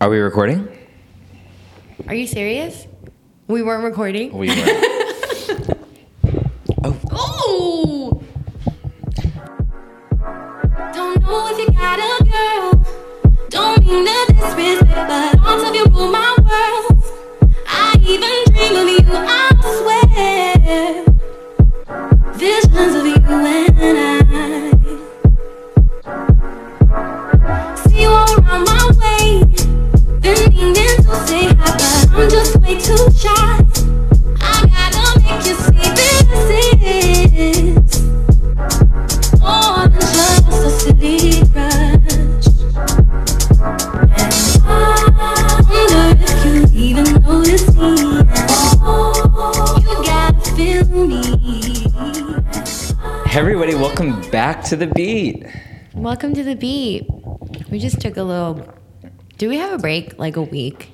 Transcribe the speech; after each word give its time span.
Are 0.00 0.08
we 0.08 0.18
recording? 0.18 0.68
Are 2.06 2.14
you 2.14 2.26
serious? 2.28 2.86
We 3.48 3.62
weren't 3.62 3.82
recording? 3.82 4.32
We 4.32 4.48
were. 4.48 4.94
To 54.68 54.76
the 54.76 54.86
beat. 54.86 55.46
Welcome 55.94 56.34
to 56.34 56.44
the 56.44 56.54
beat. 56.54 57.06
We 57.70 57.78
just 57.78 58.00
took 58.00 58.16
a 58.16 58.22
little. 58.22 58.74
Do 59.38 59.48
we 59.48 59.56
have 59.56 59.72
a 59.72 59.78
break? 59.78 60.18
Like 60.18 60.36
a 60.36 60.42
week? 60.42 60.90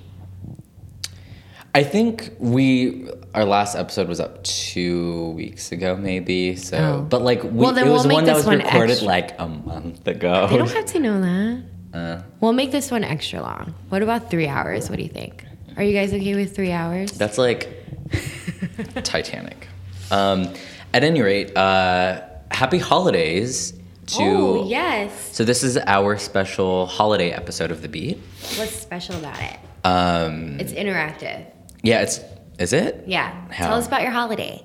I 1.74 1.82
think 1.82 2.30
we 2.38 3.08
our 3.34 3.44
last 3.44 3.74
episode 3.74 4.06
was 4.08 4.20
up 4.20 4.44
two 4.44 5.30
weeks 5.30 5.72
ago, 5.72 5.96
maybe. 5.96 6.54
So, 6.54 6.76
Oh. 6.78 7.02
but 7.02 7.22
like, 7.22 7.42
we, 7.42 7.50
Well, 7.50 7.72
then 7.72 7.88
it 7.88 7.90
was 7.90 8.06
we'll 8.06 8.14
one 8.16 8.24
that 8.26 8.36
was 8.36 8.46
one 8.46 8.58
recorded 8.58 8.92
extra. 8.92 9.08
like 9.08 9.40
a 9.40 9.48
month 9.48 10.06
ago. 10.06 10.46
They 10.48 10.56
don't 10.58 10.70
have 10.70 10.86
to 10.86 11.00
know 11.00 11.20
that. 11.20 11.64
Uh, 11.94 12.20
We'll 12.40 12.52
make 12.52 12.72
this 12.72 12.90
one 12.90 13.04
extra 13.04 13.40
long. 13.40 13.72
What 13.88 14.02
about 14.02 14.28
three 14.28 14.48
hours? 14.48 14.90
What 14.90 14.96
do 14.96 15.04
you 15.04 15.08
think? 15.08 15.44
Are 15.76 15.82
you 15.84 15.92
guys 15.92 16.12
okay 16.12 16.34
with 16.34 16.52
three 16.52 16.72
hours? 16.72 17.12
that's 17.12 17.38
like 17.38 17.68
Titanic. 19.04 19.68
Um, 20.10 20.52
at 20.92 21.04
any 21.04 21.22
rate, 21.22 21.56
uh, 21.56 22.20
happy 22.54 22.78
holidays 22.78 23.72
to. 24.06 24.22
oh, 24.22 24.66
yes. 24.68 25.30
So 25.36 25.44
this 25.44 25.62
is 25.62 25.76
our 25.78 26.16
special 26.18 26.86
holiday 26.86 27.30
episode 27.30 27.70
of 27.70 27.82
the 27.82 27.88
beat. 27.88 28.18
What's 28.56 28.72
special 28.72 29.16
about 29.16 29.38
it? 29.40 29.58
Um, 29.84 30.58
It's 30.60 30.72
interactive. 30.72 31.46
yeah, 31.82 32.00
it's 32.02 32.20
is 32.58 32.72
it? 32.72 33.04
Yeah. 33.06 33.32
How? 33.50 33.68
Tell 33.68 33.78
us 33.78 33.86
about 33.86 34.02
your 34.02 34.12
holiday. 34.12 34.64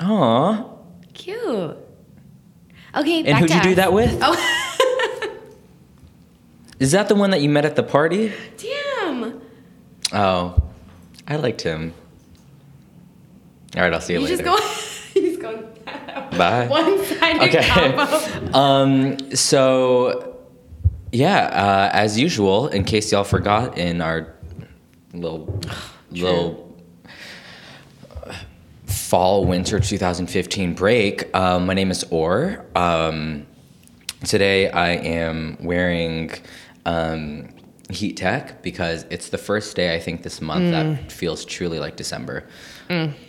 Aw. 0.00 0.64
Cute. 1.14 1.76
Okay. 2.96 3.24
And 3.24 3.38
who'd 3.38 3.50
you 3.50 3.62
do 3.62 3.74
that 3.76 3.92
with? 3.92 4.18
Oh, 4.22 4.36
Is 6.80 6.92
that 6.92 7.08
the 7.08 7.14
one 7.14 7.30
that 7.30 7.42
you 7.42 7.48
met 7.50 7.64
at 7.66 7.76
the 7.76 7.82
party? 7.82 8.32
damn. 8.56 9.40
Oh, 10.12 10.62
I 11.28 11.36
liked 11.36 11.60
him. 11.60 11.92
All 13.76 13.82
right, 13.82 13.92
I'll 13.92 14.00
see 14.00 14.14
you, 14.14 14.20
You 14.20 14.26
later. 14.36 14.42
just 16.14 16.30
go. 16.30 16.30
He's 16.30 16.38
going. 16.38 16.38
Bye. 16.38 16.66
One-sided 16.68 17.42
Okay. 17.42 17.68
combo. 17.68 18.56
Um, 18.58 19.34
so, 19.34 20.38
yeah, 21.12 21.44
uh, 21.46 21.90
as 21.96 22.18
usual, 22.18 22.68
in 22.68 22.84
case 22.84 23.12
y'all 23.12 23.24
forgot, 23.24 23.78
in 23.78 24.00
our 24.00 24.34
little 25.12 25.60
little 26.10 26.76
uh, 28.26 28.34
fall 28.86 29.44
winter 29.44 29.78
2015 29.80 30.74
break, 30.74 31.34
um, 31.34 31.66
my 31.66 31.74
name 31.74 31.90
is 31.90 32.04
Or. 32.10 32.64
Um, 32.74 33.46
today 34.24 34.70
I 34.70 34.90
am 34.90 35.56
wearing 35.60 36.30
um, 36.86 37.48
HEATTECH 37.90 38.62
because 38.62 39.04
it's 39.10 39.28
the 39.30 39.38
first 39.38 39.74
day 39.76 39.94
I 39.94 40.00
think 40.00 40.22
this 40.22 40.40
month 40.40 40.70
that 40.72 41.10
feels 41.12 41.44
truly 41.44 41.78
like 41.78 41.96
December. 41.96 42.46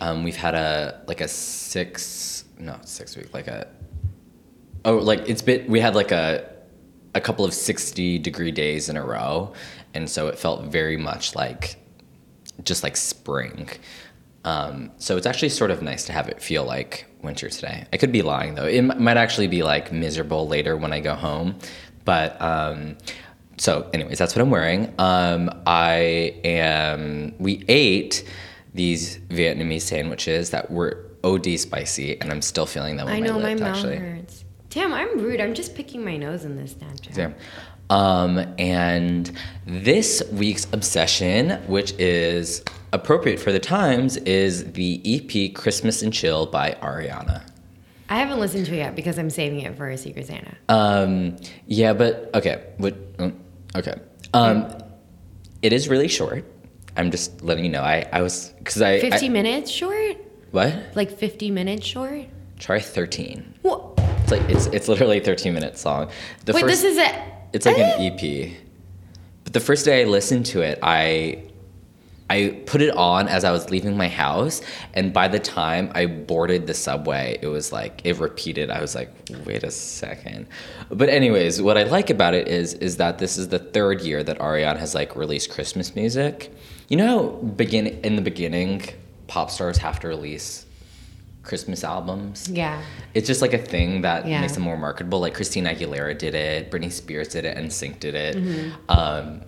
Um, 0.00 0.24
we've 0.24 0.36
had 0.36 0.54
a 0.56 1.00
like 1.06 1.20
a 1.20 1.28
six 1.28 2.44
no 2.62 2.78
six 2.84 3.16
week 3.16 3.32
like 3.34 3.48
a 3.48 3.66
oh 4.84 4.96
like 4.96 5.28
it's 5.28 5.42
been 5.42 5.66
we 5.70 5.80
had 5.80 5.94
like 5.94 6.12
a 6.12 6.52
a 7.14 7.20
couple 7.20 7.44
of 7.44 7.52
60 7.52 8.18
degree 8.18 8.50
days 8.50 8.88
in 8.88 8.96
a 8.96 9.04
row. 9.04 9.52
And 9.94 10.08
so 10.08 10.28
it 10.28 10.38
felt 10.38 10.64
very 10.64 10.96
much 10.96 11.34
like 11.34 11.76
just 12.64 12.82
like 12.82 12.96
spring. 12.96 13.68
Um, 14.44 14.90
so 14.98 15.16
it's 15.16 15.26
actually 15.26 15.50
sort 15.50 15.70
of 15.70 15.82
nice 15.82 16.06
to 16.06 16.12
have 16.12 16.28
it 16.28 16.42
feel 16.42 16.64
like 16.64 17.06
winter 17.22 17.48
today. 17.48 17.86
I 17.92 17.96
could 17.96 18.12
be 18.12 18.22
lying 18.22 18.54
though. 18.54 18.66
It 18.66 18.82
might 18.82 19.16
actually 19.16 19.46
be 19.46 19.62
like 19.62 19.92
miserable 19.92 20.48
later 20.48 20.76
when 20.76 20.92
i 20.92 21.00
go 21.00 21.14
home. 21.14 21.58
But 22.04 22.40
um, 22.40 22.96
so 23.58 23.88
anyways 23.92 24.18
that's 24.18 24.34
what 24.34 24.42
i'm 24.42 24.50
wearing. 24.50 24.92
Um, 24.98 25.50
i 25.66 26.40
am 26.44 27.34
we 27.38 27.64
ate 27.68 28.24
these 28.74 29.18
vietnamese 29.28 29.82
sandwiches 29.82 30.50
that 30.50 30.70
were 30.70 31.11
od 31.24 31.46
spicy 31.58 32.20
and 32.20 32.30
i'm 32.30 32.42
still 32.42 32.66
feeling 32.66 32.96
that 32.96 33.06
I 33.06 33.20
know 33.20 33.38
my 33.38 33.50
lips, 33.50 33.60
mouth 33.60 33.76
actually 33.76 33.96
hurts. 33.96 34.44
Damn, 34.72 34.94
I'm 34.94 35.18
rude. 35.18 35.38
I'm 35.38 35.52
just 35.52 35.74
picking 35.74 36.02
my 36.02 36.16
nose 36.16 36.46
in 36.46 36.56
this 36.56 36.72
Snapchat. 36.72 37.14
Yeah. 37.14 37.32
Um, 37.90 38.38
and 38.58 39.30
this 39.66 40.22
week's 40.32 40.66
obsession, 40.72 41.50
which 41.66 41.92
is 41.98 42.64
appropriate 42.94 43.38
for 43.38 43.52
the 43.52 43.60
times, 43.60 44.16
is 44.16 44.72
the 44.72 45.02
EP 45.04 45.54
Christmas 45.54 46.00
and 46.00 46.10
Chill 46.10 46.46
by 46.46 46.72
Ariana. 46.80 47.42
I 48.08 48.18
haven't 48.18 48.40
listened 48.40 48.64
to 48.66 48.72
it 48.72 48.78
yet 48.78 48.96
because 48.96 49.18
I'm 49.18 49.28
saving 49.28 49.60
it 49.60 49.76
for 49.76 49.90
a 49.90 49.98
Secret 49.98 50.26
Santa. 50.26 50.56
Um, 50.70 51.36
yeah, 51.66 51.92
but 51.92 52.30
okay. 52.34 52.64
What, 52.78 52.96
um, 53.18 53.38
okay. 53.76 54.00
Um, 54.32 54.72
it 55.60 55.74
is 55.74 55.86
really 55.86 56.08
short. 56.08 56.46
I'm 56.96 57.10
just 57.10 57.42
letting 57.42 57.64
you 57.64 57.70
know. 57.70 57.82
I, 57.82 58.08
I 58.10 58.22
was, 58.22 58.54
because 58.56 58.80
I. 58.80 59.00
50 59.00 59.26
I, 59.26 59.28
minutes 59.28 59.70
short? 59.70 60.16
What? 60.52 60.94
Like 60.94 61.10
50 61.10 61.50
minutes 61.50 61.86
short? 61.86 62.26
Try 62.58 62.78
13. 62.78 63.54
What? 63.62 63.94
It's 63.98 64.30
like, 64.30 64.42
it's, 64.42 64.66
it's 64.66 64.86
literally 64.86 65.18
13 65.18 65.52
minutes 65.52 65.84
long. 65.84 66.10
The 66.44 66.52
Wait, 66.52 66.60
first, 66.60 66.82
this 66.82 66.84
is 66.84 66.98
it. 66.98 67.14
It's 67.52 67.66
like 67.66 67.78
an 67.78 68.00
eh? 68.00 68.10
EP. 68.12 68.52
But 69.44 69.52
the 69.52 69.60
first 69.60 69.84
day 69.84 70.02
I 70.02 70.04
listened 70.04 70.46
to 70.46 70.60
it, 70.60 70.78
I 70.82 71.42
I 72.30 72.62
put 72.64 72.80
it 72.80 72.96
on 72.96 73.28
as 73.28 73.44
I 73.44 73.50
was 73.50 73.68
leaving 73.68 73.94
my 73.94 74.08
house, 74.08 74.62
and 74.94 75.12
by 75.12 75.28
the 75.28 75.38
time 75.38 75.92
I 75.94 76.06
boarded 76.06 76.66
the 76.66 76.72
subway, 76.72 77.38
it 77.42 77.48
was 77.48 77.72
like 77.72 78.00
it 78.04 78.18
repeated. 78.18 78.70
I 78.70 78.80
was 78.80 78.94
like, 78.94 79.10
"Wait 79.44 79.62
a 79.64 79.70
second. 79.70 80.46
But 80.88 81.10
anyways, 81.10 81.60
what 81.60 81.76
I 81.76 81.82
like 81.82 82.08
about 82.08 82.32
it 82.32 82.48
is 82.48 82.72
is 82.74 82.96
that 82.96 83.18
this 83.18 83.36
is 83.36 83.48
the 83.48 83.58
third 83.58 84.00
year 84.00 84.22
that 84.24 84.38
Ariana 84.38 84.78
has 84.78 84.94
like 84.94 85.14
released 85.14 85.50
Christmas 85.50 85.94
music. 85.94 86.50
You 86.88 86.96
know, 86.96 87.32
begin 87.56 87.86
in 87.86 88.16
the 88.16 88.22
beginning, 88.22 88.82
pop 89.32 89.50
stars 89.50 89.78
have 89.78 89.98
to 90.00 90.08
release 90.08 90.66
Christmas 91.42 91.82
albums. 91.84 92.48
Yeah. 92.50 92.82
It's 93.14 93.26
just 93.26 93.40
like 93.40 93.54
a 93.54 93.58
thing 93.58 94.02
that 94.02 94.28
Yeah. 94.28 94.42
makes 94.42 94.52
them 94.52 94.62
more 94.62 94.76
marketable. 94.76 95.20
Like 95.20 95.32
Christina 95.34 95.70
Aguilera 95.74 96.16
did 96.16 96.34
it, 96.34 96.70
Britney 96.70 96.92
Spears 96.92 97.28
did 97.28 97.46
it, 97.46 97.56
NSYNC 97.56 97.98
did 97.98 98.14
it. 98.14 98.36
Mm-hmm. 98.36 98.70
Um, 98.90 99.40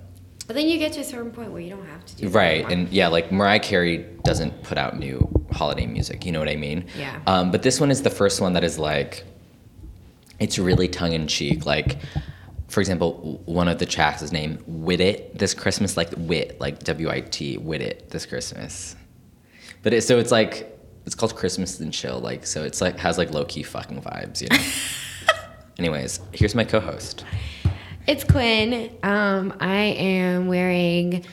But 0.47 0.57
then 0.57 0.67
you 0.69 0.79
get 0.79 0.93
to 0.95 1.01
a 1.01 1.05
certain 1.05 1.31
point 1.31 1.53
where 1.53 1.61
you 1.61 1.69
don't 1.71 1.87
have 1.87 2.05
to 2.07 2.17
do 2.17 2.29
that 2.29 2.35
right, 2.39 2.65
anymore. 2.65 2.71
and 2.73 2.89
yeah, 2.93 3.09
like 3.09 3.31
Mariah 3.31 3.61
Carey 3.61 4.07
doesn't 4.25 4.63
put 4.63 4.79
out 4.79 4.99
new 4.99 5.19
holiday 5.53 5.87
music. 5.87 6.25
You 6.25 6.33
know 6.33 6.39
what 6.41 6.49
I 6.49 6.57
mean? 6.57 6.87
Yeah. 6.99 7.21
Um, 7.27 7.51
but 7.51 7.63
this 7.63 7.79
one 7.79 7.91
is 7.91 8.01
the 8.03 8.11
first 8.21 8.41
one 8.41 8.55
that 8.55 8.65
is 8.65 8.79
like, 8.79 9.25
it's 10.41 10.59
really 10.59 10.89
tongue 10.89 11.13
in 11.13 11.29
cheek. 11.29 11.67
Like, 11.67 11.99
for 12.69 12.81
example, 12.81 13.41
one 13.45 13.69
of 13.69 13.79
the 13.79 13.87
tracks 13.87 14.21
is 14.23 14.33
named 14.33 14.59
"Wit 14.67 15.01
It" 15.01 15.39
this 15.39 15.53
Christmas, 15.55 15.97
like 15.97 16.11
wit, 16.17 16.59
like 16.61 16.81
W 16.85 17.09
I 17.11 17.21
T, 17.21 17.57
"Wit 17.59 17.81
It" 17.83 18.11
this 18.11 18.25
Christmas. 18.27 18.97
But 19.85 19.93
it, 19.93 20.03
so 20.03 20.19
it's 20.19 20.33
like 20.33 20.77
it's 21.07 21.15
called 21.15 21.37
Christmas 21.37 21.79
and 21.79 21.93
Chill, 21.93 22.19
like 22.19 22.47
so 22.47 22.65
it's 22.65 22.81
like 22.81 22.99
has 22.99 23.19
like 23.19 23.31
low 23.31 23.45
key 23.45 23.63
fucking 23.63 24.01
vibes, 24.01 24.41
you 24.41 24.49
know. 24.49 24.57
Anyways, 25.79 26.21
here's 26.33 26.55
my 26.55 26.65
co-host. 26.65 27.25
It's 28.07 28.25
Quinn. 28.25 28.91
Um, 29.03 29.55
I 29.61 29.77
am 29.77 30.47
wearing. 30.47 31.25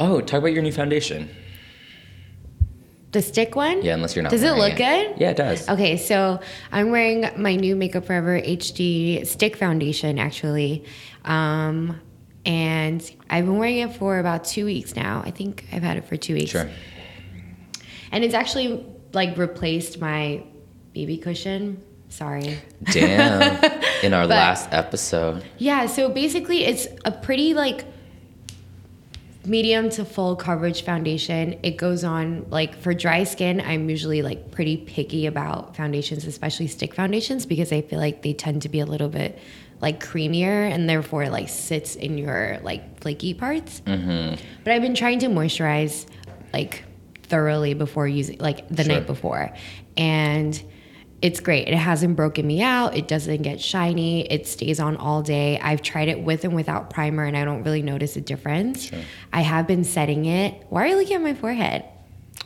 Oh, 0.00 0.20
talk 0.20 0.38
about 0.38 0.52
your 0.52 0.62
new 0.62 0.72
foundation. 0.72 1.28
The 3.12 3.22
stick 3.22 3.56
one? 3.56 3.82
Yeah, 3.82 3.94
unless 3.94 4.16
you're 4.16 4.22
not. 4.22 4.30
Does 4.30 4.42
it 4.42 4.52
look 4.52 4.76
good? 4.76 5.14
Yeah, 5.18 5.30
it 5.30 5.36
does. 5.36 5.68
Okay, 5.68 5.96
so 5.96 6.40
I'm 6.72 6.90
wearing 6.90 7.26
my 7.36 7.54
new 7.56 7.76
Make 7.76 7.96
Up 7.96 8.06
For 8.06 8.14
Ever 8.14 8.40
HD 8.40 9.26
stick 9.26 9.56
foundation 9.56 10.18
actually. 10.18 10.84
Um, 11.24 12.00
and 12.48 13.08
I've 13.28 13.44
been 13.44 13.58
wearing 13.58 13.78
it 13.78 13.92
for 13.94 14.18
about 14.18 14.44
two 14.44 14.64
weeks 14.64 14.96
now. 14.96 15.22
I 15.24 15.30
think 15.30 15.66
I've 15.70 15.82
had 15.82 15.98
it 15.98 16.06
for 16.06 16.16
two 16.16 16.32
weeks. 16.34 16.50
Sure. 16.50 16.68
And 18.10 18.24
it's 18.24 18.32
actually 18.34 18.86
like 19.12 19.36
replaced 19.36 20.00
my 20.00 20.42
BB 20.96 21.20
cushion. 21.22 21.82
Sorry. 22.08 22.58
Damn. 22.90 23.42
In 24.02 24.14
our 24.14 24.22
But- 24.24 24.30
last 24.30 24.68
episode. 24.72 25.44
Yeah, 25.58 25.84
so 25.86 26.08
basically 26.08 26.64
it's 26.64 26.88
a 27.04 27.12
pretty 27.12 27.52
like 27.52 27.84
medium 29.44 29.90
to 29.90 30.04
full 30.06 30.34
coverage 30.34 30.84
foundation. 30.84 31.58
It 31.62 31.76
goes 31.76 32.02
on 32.02 32.46
like 32.48 32.76
for 32.76 32.94
dry 32.94 33.24
skin, 33.24 33.60
I'm 33.60 33.90
usually 33.90 34.22
like 34.22 34.50
pretty 34.50 34.78
picky 34.78 35.26
about 35.26 35.76
foundations, 35.76 36.24
especially 36.26 36.66
stick 36.66 36.94
foundations 36.94 37.44
because 37.44 37.72
I 37.72 37.82
feel 37.82 37.98
like 37.98 38.22
they 38.22 38.32
tend 38.32 38.62
to 38.62 38.68
be 38.70 38.80
a 38.80 38.86
little 38.86 39.08
bit 39.10 39.38
like 39.80 40.02
creamier 40.04 40.70
and 40.70 40.88
therefore 40.88 41.28
like 41.28 41.48
sits 41.48 41.94
in 41.96 42.18
your 42.18 42.58
like 42.62 43.00
flaky 43.00 43.34
parts. 43.34 43.80
Mm-hmm. 43.86 44.42
But 44.64 44.72
I've 44.72 44.82
been 44.82 44.94
trying 44.94 45.20
to 45.20 45.26
moisturize 45.28 46.06
like 46.52 46.84
thoroughly 47.24 47.74
before 47.74 48.08
using 48.08 48.38
like 48.38 48.68
the 48.68 48.84
Sure. 48.84 48.94
night 48.94 49.06
before. 49.06 49.52
And 49.96 50.60
it's 51.20 51.40
great. 51.40 51.66
It 51.68 51.74
hasn't 51.76 52.14
broken 52.16 52.46
me 52.46 52.62
out. 52.62 52.96
It 52.96 53.08
doesn't 53.08 53.42
get 53.42 53.60
shiny. 53.60 54.22
It 54.30 54.46
stays 54.46 54.78
on 54.80 54.96
all 54.96 55.20
day. 55.22 55.58
I've 55.60 55.82
tried 55.82 56.08
it 56.08 56.20
with 56.22 56.44
and 56.44 56.54
without 56.54 56.90
primer 56.90 57.24
and 57.24 57.36
I 57.36 57.44
don't 57.44 57.64
really 57.64 57.82
notice 57.82 58.16
a 58.16 58.20
difference. 58.20 58.88
Sure. 58.88 59.00
I 59.32 59.40
have 59.42 59.66
been 59.66 59.84
setting 59.84 60.26
it. 60.26 60.64
Why 60.70 60.84
are 60.84 60.86
you 60.86 60.96
looking 60.96 61.16
at 61.16 61.22
my 61.22 61.34
forehead? 61.34 61.84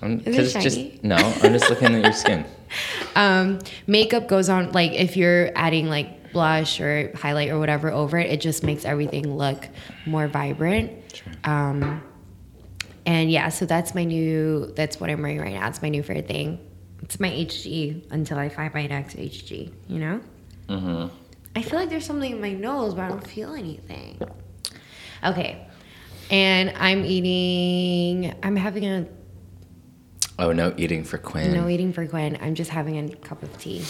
Because 0.00 0.38
it's 0.38 0.52
shiny? 0.52 0.64
just 0.64 1.04
no, 1.04 1.16
I'm 1.16 1.52
just 1.52 1.68
looking 1.70 1.94
at 1.94 2.02
your 2.02 2.12
skin. 2.12 2.44
Um, 3.14 3.58
makeup 3.86 4.28
goes 4.28 4.48
on 4.48 4.72
like 4.72 4.92
if 4.92 5.14
you're 5.18 5.50
adding 5.54 5.90
like 5.90 6.08
blush 6.32 6.80
or 6.80 7.12
highlight 7.16 7.50
or 7.50 7.58
whatever 7.58 7.90
over 7.90 8.18
it, 8.18 8.30
it 8.30 8.40
just 8.40 8.62
makes 8.62 8.84
everything 8.84 9.36
look 9.36 9.68
more 10.06 10.28
vibrant. 10.28 10.92
Um, 11.44 12.02
and 13.06 13.30
yeah, 13.30 13.48
so 13.48 13.66
that's 13.66 13.94
my 13.94 14.04
new. 14.04 14.72
That's 14.76 15.00
what 15.00 15.10
I'm 15.10 15.22
wearing 15.22 15.40
right 15.40 15.54
now. 15.54 15.68
It's 15.68 15.82
my 15.82 15.88
new 15.88 16.02
favorite 16.02 16.28
thing. 16.28 16.58
It's 17.02 17.18
my 17.18 17.28
HG 17.30 18.10
until 18.12 18.38
I 18.38 18.48
find 18.48 18.72
my 18.72 18.86
next 18.86 19.16
HG. 19.16 19.72
You 19.88 19.98
know. 19.98 20.20
hmm 20.68 21.06
I 21.54 21.60
feel 21.62 21.78
like 21.78 21.90
there's 21.90 22.06
something 22.06 22.32
in 22.32 22.40
my 22.40 22.52
nose, 22.52 22.94
but 22.94 23.02
I 23.02 23.08
don't 23.08 23.26
feel 23.26 23.54
anything. 23.54 24.18
Okay. 25.22 25.66
And 26.30 26.72
I'm 26.78 27.04
eating, 27.04 28.34
I'm 28.42 28.56
having 28.56 28.86
a 28.86 29.06
Oh 30.38 30.50
no, 30.52 30.72
eating 30.78 31.04
for 31.04 31.18
Quinn. 31.18 31.52
no 31.52 31.68
eating 31.68 31.92
for 31.92 32.06
Quinn. 32.06 32.38
I'm 32.40 32.54
just 32.54 32.70
having 32.70 32.96
a 32.98 33.14
cup 33.16 33.42
of 33.42 33.56
tea. 33.58 33.84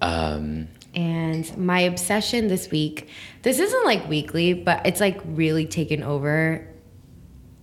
Um, 0.00 0.68
And 0.94 1.56
my 1.58 1.80
obsession 1.80 2.48
this 2.48 2.70
week, 2.70 3.08
this 3.42 3.58
isn't 3.58 3.84
like 3.84 4.08
weekly, 4.08 4.52
but 4.54 4.86
it's 4.86 5.00
like 5.00 5.20
really 5.24 5.66
taken 5.66 6.02
over 6.02 6.68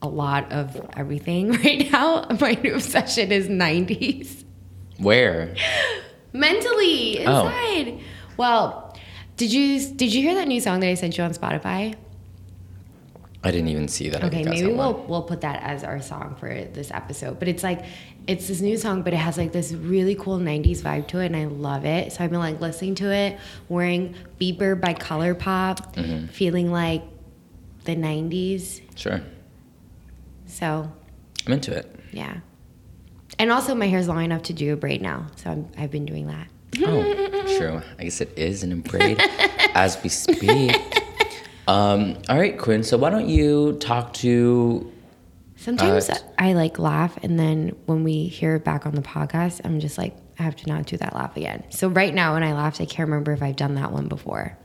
a 0.02 0.08
lot 0.08 0.52
of 0.52 0.80
everything 0.94 1.52
right 1.64 1.92
now. 1.92 2.28
My 2.40 2.58
new 2.62 2.76
obsession 2.76 3.32
is 3.32 3.48
90s. 3.48 4.44
where? 4.98 5.56
Mentally, 6.34 7.20
inside. 7.20 7.28
Oh. 7.28 7.48
inside. 7.48 8.04
Well, 8.38 8.98
did 9.38 9.52
you 9.52 9.94
did 9.96 10.14
you 10.14 10.22
hear 10.22 10.36
that 10.36 10.48
new 10.48 10.62
song 10.62 10.80
that 10.82 10.88
I 10.88 10.94
sent 10.94 11.18
you 11.18 11.24
on 11.24 11.34
Spotify? 11.34 11.96
I 13.44 13.50
didn't 13.50 13.70
even 13.70 13.88
see 13.88 14.10
that. 14.10 14.24
Okay, 14.26 14.44
maybe 14.44 14.72
we'll 14.72 15.04
we'll 15.08 15.24
put 15.24 15.42
that 15.42 15.64
as 15.64 15.84
our 15.84 16.00
song 16.02 16.36
for 16.40 16.48
this 16.50 16.92
episode. 16.92 17.40
But 17.40 17.48
it's 17.48 17.64
like 17.64 17.84
it's 18.28 18.48
this 18.48 18.62
new 18.62 18.78
song, 18.78 19.02
but 19.02 19.14
it 19.14 19.18
has 19.18 19.36
like 19.38 19.52
this 19.52 19.72
really 19.74 20.14
cool 20.16 20.38
'90s 20.38 20.82
vibe 20.82 21.08
to 21.08 21.20
it, 21.20 21.26
and 21.28 21.36
I 21.36 21.46
love 21.46 21.84
it. 21.86 22.12
So 22.14 22.24
I've 22.24 22.30
been 22.30 22.40
like 22.40 22.62
listening 22.62 22.94
to 22.96 23.12
it, 23.12 23.40
wearing 23.68 24.14
Beeper 24.40 24.80
by 24.80 24.94
ColourPop, 24.94 25.96
Mm-hmm. 25.96 26.28
feeling 26.28 26.72
like 26.72 27.02
the 27.86 27.96
'90s. 27.96 28.82
Sure, 28.96 29.22
So 30.46 30.92
I'm 31.48 31.54
into 31.54 31.76
it. 31.76 31.96
yeah, 32.12 32.38
and 33.40 33.52
also 33.52 33.74
my 33.74 33.88
hair's 33.88 34.08
long 34.08 34.24
enough 34.24 34.44
to 34.44 34.54
do 34.54 34.74
a 34.74 34.76
braid 34.76 35.02
now, 35.02 35.26
so 35.38 35.50
I'm, 35.50 35.68
I've 35.80 35.90
been 35.92 36.06
doing 36.06 36.28
that. 36.28 36.48
Oh, 36.86 37.58
true. 37.58 37.82
I 38.00 38.04
guess 38.04 38.22
it 38.22 38.32
is 38.38 38.64
in 38.64 38.72
a 38.72 38.76
braid 38.76 39.20
as 39.74 40.02
we 40.04 40.10
speak. 40.10 40.78
Um, 41.72 42.18
all 42.28 42.38
right, 42.38 42.58
Quinn. 42.58 42.84
So 42.84 42.98
why 42.98 43.10
don't 43.10 43.30
you 43.30 43.74
talk 43.80 44.14
to? 44.16 44.92
Sometimes 45.56 46.10
Uh, 46.10 46.18
I 46.38 46.54
like 46.54 46.80
laugh, 46.80 47.18
and 47.24 47.40
then 47.40 47.76
when 47.86 48.04
we 48.04 48.26
hear 48.26 48.56
it 48.56 48.66
back 48.66 48.86
on 48.86 48.96
the 48.96 49.02
podcast, 49.02 49.62
I'm 49.64 49.80
just 49.80 49.98
like, 49.98 50.18
I 50.40 50.44
have 50.44 50.56
to 50.58 50.68
not 50.68 50.86
do 50.86 50.98
that 50.98 51.16
laugh 51.16 51.38
again. 51.38 51.64
So 51.70 51.88
right 51.88 52.14
now, 52.14 52.34
when 52.34 52.44
I 52.44 52.54
laughed, 52.54 52.82
I 52.82 52.86
can't 52.86 53.08
remember 53.08 53.32
if 53.32 53.42
I've 53.44 53.56
done 53.56 53.76
that 53.76 53.92
one 53.92 54.08
before. 54.08 54.58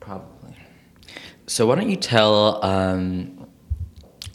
Probably. 0.00 0.56
So 1.46 1.66
why 1.66 1.76
don't 1.76 1.90
you 1.90 1.96
tell 1.96 2.64
um, 2.64 3.46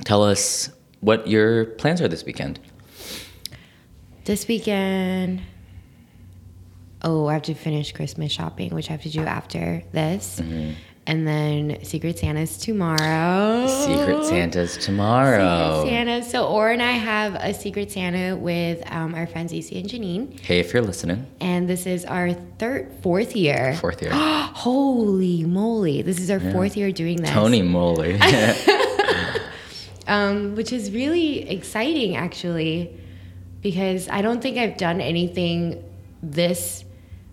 tell 0.06 0.24
us 0.24 0.70
what 1.02 1.28
your 1.28 1.66
plans 1.66 2.00
are 2.02 2.08
this 2.08 2.24
weekend? 2.24 2.60
This 4.24 4.48
weekend, 4.48 5.42
oh, 7.02 7.28
I 7.28 7.34
have 7.34 7.42
to 7.44 7.54
finish 7.54 7.92
Christmas 7.92 8.32
shopping, 8.32 8.74
which 8.74 8.90
I 8.90 8.94
have 8.94 9.02
to 9.02 9.10
do 9.10 9.22
after 9.22 9.84
this. 9.92 10.40
Mm-hmm. 10.40 10.74
And 11.08 11.26
then 11.26 11.78
Secret 11.84 12.20
Santa's 12.20 12.58
tomorrow. 12.58 13.66
Secret 13.66 14.26
Santa's 14.26 14.78
tomorrow. 14.78 15.84
Secret 15.84 15.90
Santa. 15.90 16.24
So, 16.24 16.46
Or 16.46 16.70
and 16.70 16.84
I 16.84 16.92
have 16.92 17.36
a 17.36 17.54
Secret 17.54 17.90
Santa 17.90 18.36
with 18.36 18.84
um, 18.92 19.16
our 19.16 19.26
friends 19.26 19.54
Isi 19.54 19.80
and 19.80 19.90
Janine. 19.90 20.38
Hey, 20.42 20.60
if 20.60 20.74
you're 20.74 20.84
listening, 20.84 21.26
And 21.40 21.70
this 21.70 21.86
is 21.88 22.04
our 22.04 22.34
third, 22.34 22.92
fourth 23.02 23.38
year. 23.38 23.78
fourth 23.80 24.02
year. 24.02 24.12
Holy 24.14 25.46
moly. 25.46 26.02
This 26.02 26.20
is 26.20 26.30
our 26.30 26.42
fourth 26.42 26.76
year 26.76 26.92
doing 26.92 27.22
this. 27.22 27.30
Tony 27.30 27.62
Moly. 27.62 28.20
um, 30.08 30.56
which 30.56 30.74
is 30.74 30.92
really 30.92 31.50
exciting 31.50 32.18
actually 32.18 32.94
because 33.62 34.10
I 34.10 34.22
don't 34.22 34.42
think 34.42 34.58
I've 34.58 34.78
done 34.78 35.00
anything 35.00 35.84
this 36.22 36.84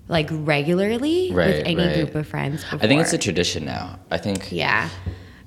like 0.09 0.29
regularly 0.31 1.31
Right, 1.33 1.47
with 1.49 1.67
any 1.67 1.77
right. 1.77 1.95
group 1.95 2.15
of 2.15 2.27
friends 2.27 2.63
before. 2.63 2.81
I 2.83 2.87
think 2.89 3.01
it's 3.01 3.13
a 3.13 3.19
tradition 3.19 3.65
now. 3.65 3.99
I 4.11 4.19
think 4.19 4.53
yeah. 4.53 4.89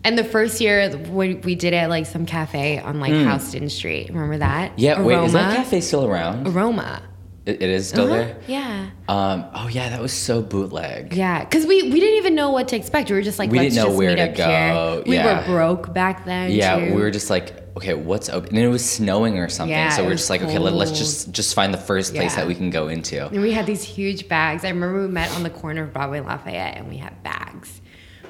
And 0.04 0.18
the 0.18 0.24
first 0.24 0.62
year 0.62 0.90
when 1.10 1.42
we 1.42 1.56
did 1.56 1.74
it 1.74 1.78
at 1.78 1.90
like 1.90 2.06
some 2.06 2.26
cafe 2.26 2.80
on 2.80 3.00
like 3.00 3.12
Houston 3.14 3.70
Street. 3.70 4.10
Remember 4.10 4.38
that? 4.38 4.78
Yeah, 4.80 5.02
wait, 5.02 5.24
is 5.26 5.34
that 5.34 5.56
cafe 5.56 5.82
still 5.82 6.06
around? 6.06 6.48
Aroma. 6.48 7.02
It, 7.46 7.62
it 7.62 7.70
is 7.70 7.88
still 7.90 8.06
Uh-huh. 8.12 8.16
there? 8.16 8.38
Yeah. 8.48 8.90
Um, 9.08 9.46
oh 9.54 9.68
yeah, 9.70 9.90
that 9.90 10.02
was 10.02 10.12
so 10.14 10.42
bootleg. 10.42 11.14
Yeah, 11.14 11.44
because 11.46 11.66
we, 11.66 11.84
we 11.84 12.00
didn't 12.00 12.18
even 12.18 12.36
know 12.36 12.52
what 12.52 12.68
to 12.70 12.76
expect. 12.76 13.10
We 13.10 13.16
were 13.16 13.22
just 13.22 13.40
like, 13.40 13.50
We 13.52 13.60
didn't 13.60 13.76
know 13.76 13.96
where 13.96 14.16
to 14.16 14.28
go. 14.30 14.46
here. 14.46 15.04
We 15.10 15.16
Yeah. 15.16 15.42
were 15.42 15.46
broke 15.54 15.94
back 15.94 16.26
then. 16.26 16.52
Yeah, 16.52 16.78
too. 16.78 16.94
we 16.96 17.02
were 17.02 17.12
just 17.12 17.30
like, 17.30 17.67
okay, 17.78 17.94
what's 17.94 18.30
open? 18.30 18.50
And 18.56 18.66
it 18.66 18.70
was 18.70 18.84
snowing 18.88 19.40
or 19.40 19.48
something. 19.50 19.72
Yeah, 19.72 19.90
so 19.90 20.04
we're 20.04 20.12
just 20.12 20.30
like, 20.30 20.42
okay, 20.42 20.58
let, 20.58 20.74
let's 20.74 20.92
just 20.92 21.32
just 21.32 21.54
find 21.54 21.74
the 21.74 21.78
first 21.78 22.14
place 22.14 22.34
Yeah. 22.34 22.42
that 22.42 22.48
we 22.48 22.56
can 22.56 22.70
go 22.70 22.88
into. 22.88 23.28
And 23.28 23.42
we 23.42 23.52
had 23.52 23.66
these 23.66 23.84
huge 23.84 24.28
bags. 24.28 24.66
I 24.66 24.70
remember 24.70 25.02
we 25.02 25.08
met 25.08 25.32
on 25.36 25.44
the 25.44 25.50
corner 25.50 25.84
of 25.84 25.94
Broadway 25.94 26.18
and 26.18 26.28
Lafayette, 26.28 26.76
and 26.78 26.90
we 26.90 26.98
had 26.98 27.24
bags. 27.24 27.82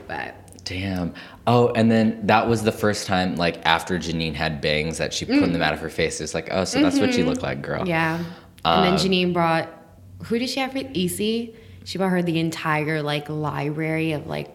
But 0.07 0.35
Damn. 0.65 1.13
Oh, 1.45 1.69
and 1.69 1.89
then 1.89 2.27
that 2.27 2.49
was 2.49 2.61
the 2.61 2.73
first 2.73 3.07
time, 3.07 3.37
like 3.37 3.65
after 3.65 3.97
Janine 3.97 4.33
had 4.33 4.59
bangs, 4.59 4.97
that 4.97 5.13
she 5.13 5.23
put 5.23 5.39
them 5.39 5.61
out 5.61 5.73
of 5.73 5.79
her 5.79 5.89
face. 5.89 6.19
It's 6.19 6.33
like, 6.33 6.49
oh, 6.51 6.65
so 6.65 6.81
that's 6.81 6.99
what 6.99 7.17
you 7.17 7.23
look 7.25 7.41
like, 7.41 7.61
girl. 7.61 7.79
Mm-hmm. 7.79 7.87
yeah, 7.87 8.23
and 8.65 8.83
then 8.85 8.93
Janine 8.95 9.33
brought. 9.33 9.69
Who 10.25 10.37
did 10.39 10.49
she 10.49 10.59
have 10.59 10.73
for 10.73 10.79
EC? 10.79 11.53
She 11.85 11.97
brought 11.97 12.09
her 12.09 12.21
the 12.21 12.37
entire 12.39 13.01
like 13.01 13.29
library 13.29 14.11
of 14.11 14.27
like. 14.27 14.53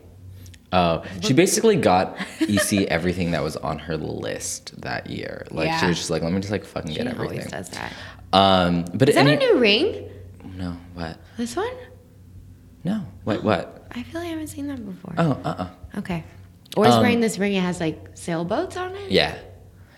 Oh, 0.72 1.04
she 1.20 1.32
basically 1.34 1.76
got 1.76 2.16
EC 2.40 2.72
everything 2.88 3.32
that 3.32 3.42
was 3.42 3.56
on 3.58 3.78
her 3.80 3.96
list 3.96 4.80
that 4.80 5.10
year. 5.10 5.46
Like 5.50 5.78
she 5.78 5.86
was 5.86 5.98
just 5.98 6.10
like, 6.10 6.22
let 6.22 6.32
me 6.32 6.40
just 6.40 6.50
like 6.52 6.64
fucking 6.64 6.92
She 6.92 6.96
get 6.98 7.06
always 7.14 7.30
everything. 7.30 7.50
does 7.50 7.68
that. 7.70 7.92
Um, 8.32 8.84
but 8.94 9.08
Is 9.08 9.14
that 9.16 9.26
any 9.26 9.34
a 9.34 9.38
new 9.38 9.58
ring? 9.58 10.08
no, 10.56 10.76
what? 10.94 11.18
This 11.36 11.54
one? 11.56 11.72
No, 12.84 13.04
what? 13.24 13.44
What? 13.44 13.86
I 13.92 14.02
feel 14.02 14.20
like 14.20 14.28
I 14.28 14.30
haven't 14.30 14.46
seen 14.48 14.66
that 14.68 14.84
before. 14.84 15.14
Oh, 15.18 15.32
uh, 15.44 15.48
uh 15.48 15.98
Okay. 15.98 16.24
Or 16.76 16.86
is 16.86 16.94
Um, 16.94 17.02
wearing 17.02 17.20
this 17.20 17.38
ring. 17.38 17.52
It 17.52 17.60
has 17.62 17.78
like 17.80 18.08
sailboats 18.14 18.76
on 18.78 18.94
it. 18.96 19.10
Yeah, 19.10 19.36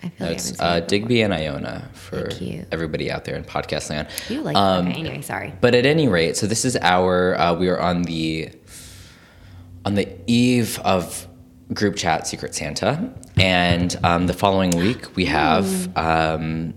I 0.03 0.09
feel 0.09 0.11
like 0.11 0.19
I 0.19 0.25
haven't 0.25 0.39
seen 0.39 0.57
uh. 0.59 0.79
Digby 0.81 1.21
and 1.21 1.33
Iona 1.33 1.89
for 1.93 2.29
everybody 2.73 3.09
out 3.09 3.23
there 3.23 3.35
in 3.35 3.45
podcast 3.45 3.89
land. 3.89 4.09
You 4.27 4.41
like 4.41 4.57
Um, 4.57 4.87
okay, 4.89 4.99
anyway? 4.99 5.21
Sorry. 5.21 5.53
But 5.61 5.73
at 5.73 5.85
any 5.85 6.09
rate, 6.09 6.35
so 6.35 6.45
this 6.47 6.65
is 6.65 6.75
our 6.81 7.39
uh, 7.39 7.53
we 7.55 7.69
are 7.69 7.79
on 7.79 8.01
the 8.03 8.49
on 9.85 9.93
the 9.95 10.07
eve 10.27 10.79
of 10.83 11.27
group 11.73 11.95
chat 11.95 12.27
Secret 12.27 12.53
Santa, 12.55 13.13
and 13.37 13.97
um, 14.03 14.27
the 14.27 14.33
following 14.33 14.71
week 14.71 15.15
we 15.15 15.25
have 15.25 15.95
um, 15.97 16.73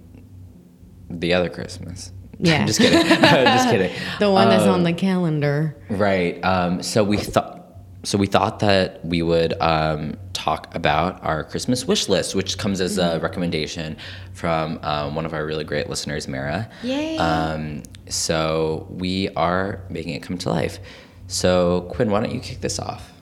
the 1.10 1.32
other 1.34 1.48
Christmas. 1.48 2.12
Yeah. 2.40 2.64
just 2.66 2.78
kidding. 2.78 3.04
just 3.08 3.68
kidding. 3.68 3.90
The 4.20 4.30
one 4.30 4.48
that's 4.48 4.62
Um, 4.62 4.70
on 4.74 4.82
the 4.84 4.92
calendar. 4.92 5.76
Right. 5.90 6.38
Um, 6.44 6.84
so 6.84 7.02
we 7.02 7.16
thought. 7.16 7.56
So 8.04 8.16
we 8.16 8.28
thought 8.28 8.60
that 8.60 9.04
we 9.04 9.22
would 9.22 9.60
um, 9.60 10.14
talk 10.34 10.72
about 10.72 11.20
our 11.24 11.42
Christmas 11.42 11.84
wish 11.84 12.08
list, 12.08 12.36
which 12.36 12.56
comes 12.56 12.80
as 12.80 12.96
Mm-hmm. 12.96 13.16
a 13.16 13.18
recommendation 13.20 13.96
from 14.34 14.78
um, 14.84 15.16
one 15.16 15.26
of 15.26 15.34
our 15.34 15.44
really 15.44 15.64
great 15.64 15.90
listeners, 15.90 16.28
Mara. 16.28 16.70
Yay. 16.84 17.18
Um, 17.18 17.82
so 18.08 18.86
we 18.88 19.30
are 19.30 19.82
making 19.90 20.14
it 20.14 20.22
come 20.22 20.38
to 20.38 20.48
life. 20.48 20.78
So 21.28 21.82
Quinn, 21.90 22.10
why 22.10 22.20
don't 22.20 22.32
you 22.32 22.40
kick 22.40 22.60
this 22.60 22.78
off? 22.80 23.12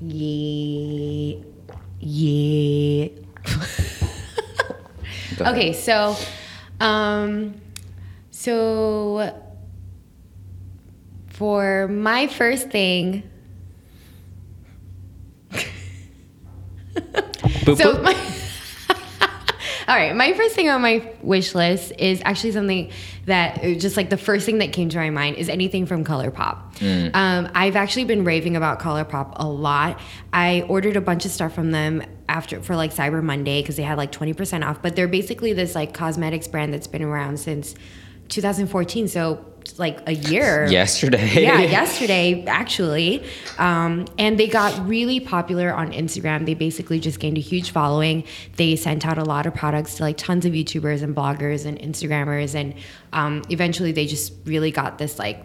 Yeah. 0.00 1.36
Yeah. 2.00 3.08
Okay, 5.40 5.72
so 5.72 6.16
um 6.80 7.54
So 8.30 9.32
for 11.28 11.88
my 11.88 12.26
first 12.28 12.70
thing, 12.70 13.22
Boop, 17.64 17.76
so 17.78 17.94
boop. 17.94 18.02
my 18.02 18.14
all 19.88 19.96
right 19.96 20.14
my 20.14 20.32
first 20.34 20.54
thing 20.54 20.68
on 20.68 20.82
my 20.82 21.10
wish 21.22 21.54
list 21.54 21.92
is 21.98 22.20
actually 22.24 22.52
something 22.52 22.90
that 23.24 23.64
uh, 23.64 23.74
just 23.74 23.96
like 23.96 24.10
the 24.10 24.16
first 24.16 24.44
thing 24.46 24.58
that 24.58 24.72
came 24.72 24.88
to 24.90 24.98
my 24.98 25.10
mind 25.10 25.36
is 25.36 25.48
anything 25.48 25.86
from 25.86 26.04
colourpop. 26.04 26.56
Um, 27.14 27.50
i've 27.54 27.74
actually 27.74 28.04
been 28.04 28.22
raving 28.22 28.54
about 28.54 28.80
colourpop 28.80 29.32
a 29.36 29.48
lot. 29.48 29.98
I 30.32 30.62
ordered 30.68 30.96
a 30.96 31.00
bunch 31.00 31.24
of 31.24 31.30
stuff 31.30 31.54
from 31.54 31.72
them 31.72 32.04
after 32.28 32.60
for 32.60 32.76
like 32.76 32.94
cyber 32.94 33.22
monday 33.22 33.62
because 33.62 33.76
they 33.76 33.82
had 33.82 33.96
like 33.96 34.12
20% 34.12 34.64
off 34.64 34.82
but 34.82 34.94
they're 34.94 35.08
basically 35.08 35.54
this 35.54 35.74
like 35.74 35.94
cosmetics 35.94 36.46
brand 36.46 36.74
that's 36.74 36.86
been 36.86 37.02
around 37.02 37.38
since 37.40 37.74
2014 38.28 39.08
so 39.08 39.44
like 39.76 40.08
a 40.08 40.14
year 40.14 40.66
Yesterday. 40.70 41.42
yeah, 41.42 41.60
yesterday 41.60 42.44
actually. 42.46 43.24
Um, 43.58 44.06
and 44.18 44.38
they 44.38 44.46
got 44.46 44.86
really 44.88 45.18
popular 45.20 45.72
on 45.74 45.92
Instagram. 45.92 46.46
They 46.46 46.54
basically 46.54 47.00
just 47.00 47.18
gained 47.18 47.36
a 47.36 47.40
huge 47.40 47.70
following. 47.70 48.22
They 48.56 48.76
sent 48.76 49.04
out 49.04 49.18
a 49.18 49.24
lot 49.24 49.46
of 49.46 49.54
products 49.54 49.96
to 49.96 50.04
like 50.04 50.16
tons 50.16 50.46
of 50.46 50.52
YouTubers 50.52 51.02
and 51.02 51.14
bloggers 51.16 51.66
and 51.66 51.78
Instagrammers, 51.80 52.54
and 52.54 52.74
um, 53.12 53.42
eventually 53.50 53.90
they 53.92 54.06
just 54.06 54.32
really 54.44 54.70
got 54.70 54.98
this 54.98 55.18
like, 55.18 55.42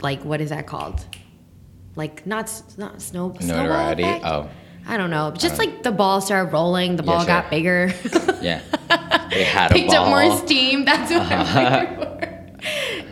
like 0.00 0.22
what 0.24 0.40
is 0.40 0.50
that 0.50 0.66
called? 0.66 1.04
Like 1.94 2.26
not 2.26 2.50
not 2.76 3.00
snow 3.02 3.34
snowball 3.38 3.46
Notoriety? 3.46 4.02
effect? 4.02 4.24
Oh. 4.24 4.48
I 4.88 4.96
don't 4.96 5.10
know. 5.10 5.32
Just 5.32 5.58
like 5.58 5.82
the 5.82 5.90
ball 5.90 6.20
started 6.20 6.52
rolling, 6.52 6.94
the 6.94 7.02
Yeah, 7.02 7.06
ball 7.06 7.18
sure. 7.20 7.26
got 7.26 7.50
bigger. 7.50 7.92
Yeah. 8.40 8.60
They 9.30 9.42
had 9.42 9.72
a 9.72 9.74
picked 9.74 9.92
up 9.92 10.08
more 10.08 10.36
steam. 10.36 10.84
That's 10.86 11.10
what 11.10 11.20
I'm 11.22 11.98
looking 11.98 12.20
for. 12.20 12.35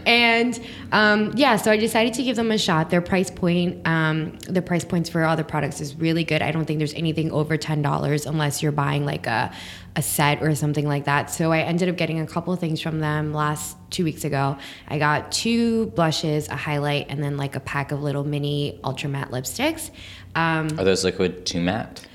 And 0.07 0.59
um, 0.93 1.33
yeah, 1.37 1.57
so 1.57 1.71
I 1.71 1.77
decided 1.77 2.15
to 2.15 2.23
give 2.23 2.37
them 2.37 2.51
a 2.51 2.59
shot. 2.59 2.91
Their 2.91 3.01
price 3.01 3.31
point, 3.31 3.87
um, 3.87 4.39
the 4.49 4.63
price 4.63 4.85
points 4.85 5.09
for 5.09 5.25
other 5.25 5.45
products 5.45 5.81
is 5.81 5.95
really 5.97 6.25
good. 6.25 6.43
I 6.43 6.51
don't 6.51 6.65
think 6.65 6.79
there's 6.79 6.95
anything 6.95 7.31
over 7.33 7.57
ten 7.57 7.83
dollars 7.83 8.27
unless 8.27 8.63
you're 8.63 8.73
buying 8.73 9.05
like 9.05 9.27
a 9.27 9.53
a 9.97 10.03
set 10.03 10.43
or 10.43 10.55
something 10.55 10.87
like 10.87 11.05
that. 11.05 11.31
So 11.31 11.53
I 11.53 11.61
ended 11.61 11.89
up 11.89 11.97
getting 11.97 12.21
a 12.21 12.27
couple 12.27 12.55
things 12.57 12.81
from 12.81 12.99
them 12.99 13.33
last 13.33 13.77
two 13.91 14.05
weeks 14.05 14.25
ago. 14.25 14.59
I 14.89 14.99
got 14.99 15.31
two 15.31 15.87
blushes, 15.87 16.49
a 16.49 16.57
highlight, 16.57 17.07
and 17.11 17.23
then 17.23 17.37
like 17.37 17.55
a 17.55 17.61
pack 17.61 17.93
of 17.93 18.03
little 18.03 18.25
mini 18.25 18.81
ultra 18.83 19.09
matte 19.09 19.31
lipsticks. 19.31 19.91
Um, 20.35 20.67
Are 20.79 20.85
those 20.85 21.05
liquid 21.05 21.47
to 21.47 21.61
matte? 21.61 22.07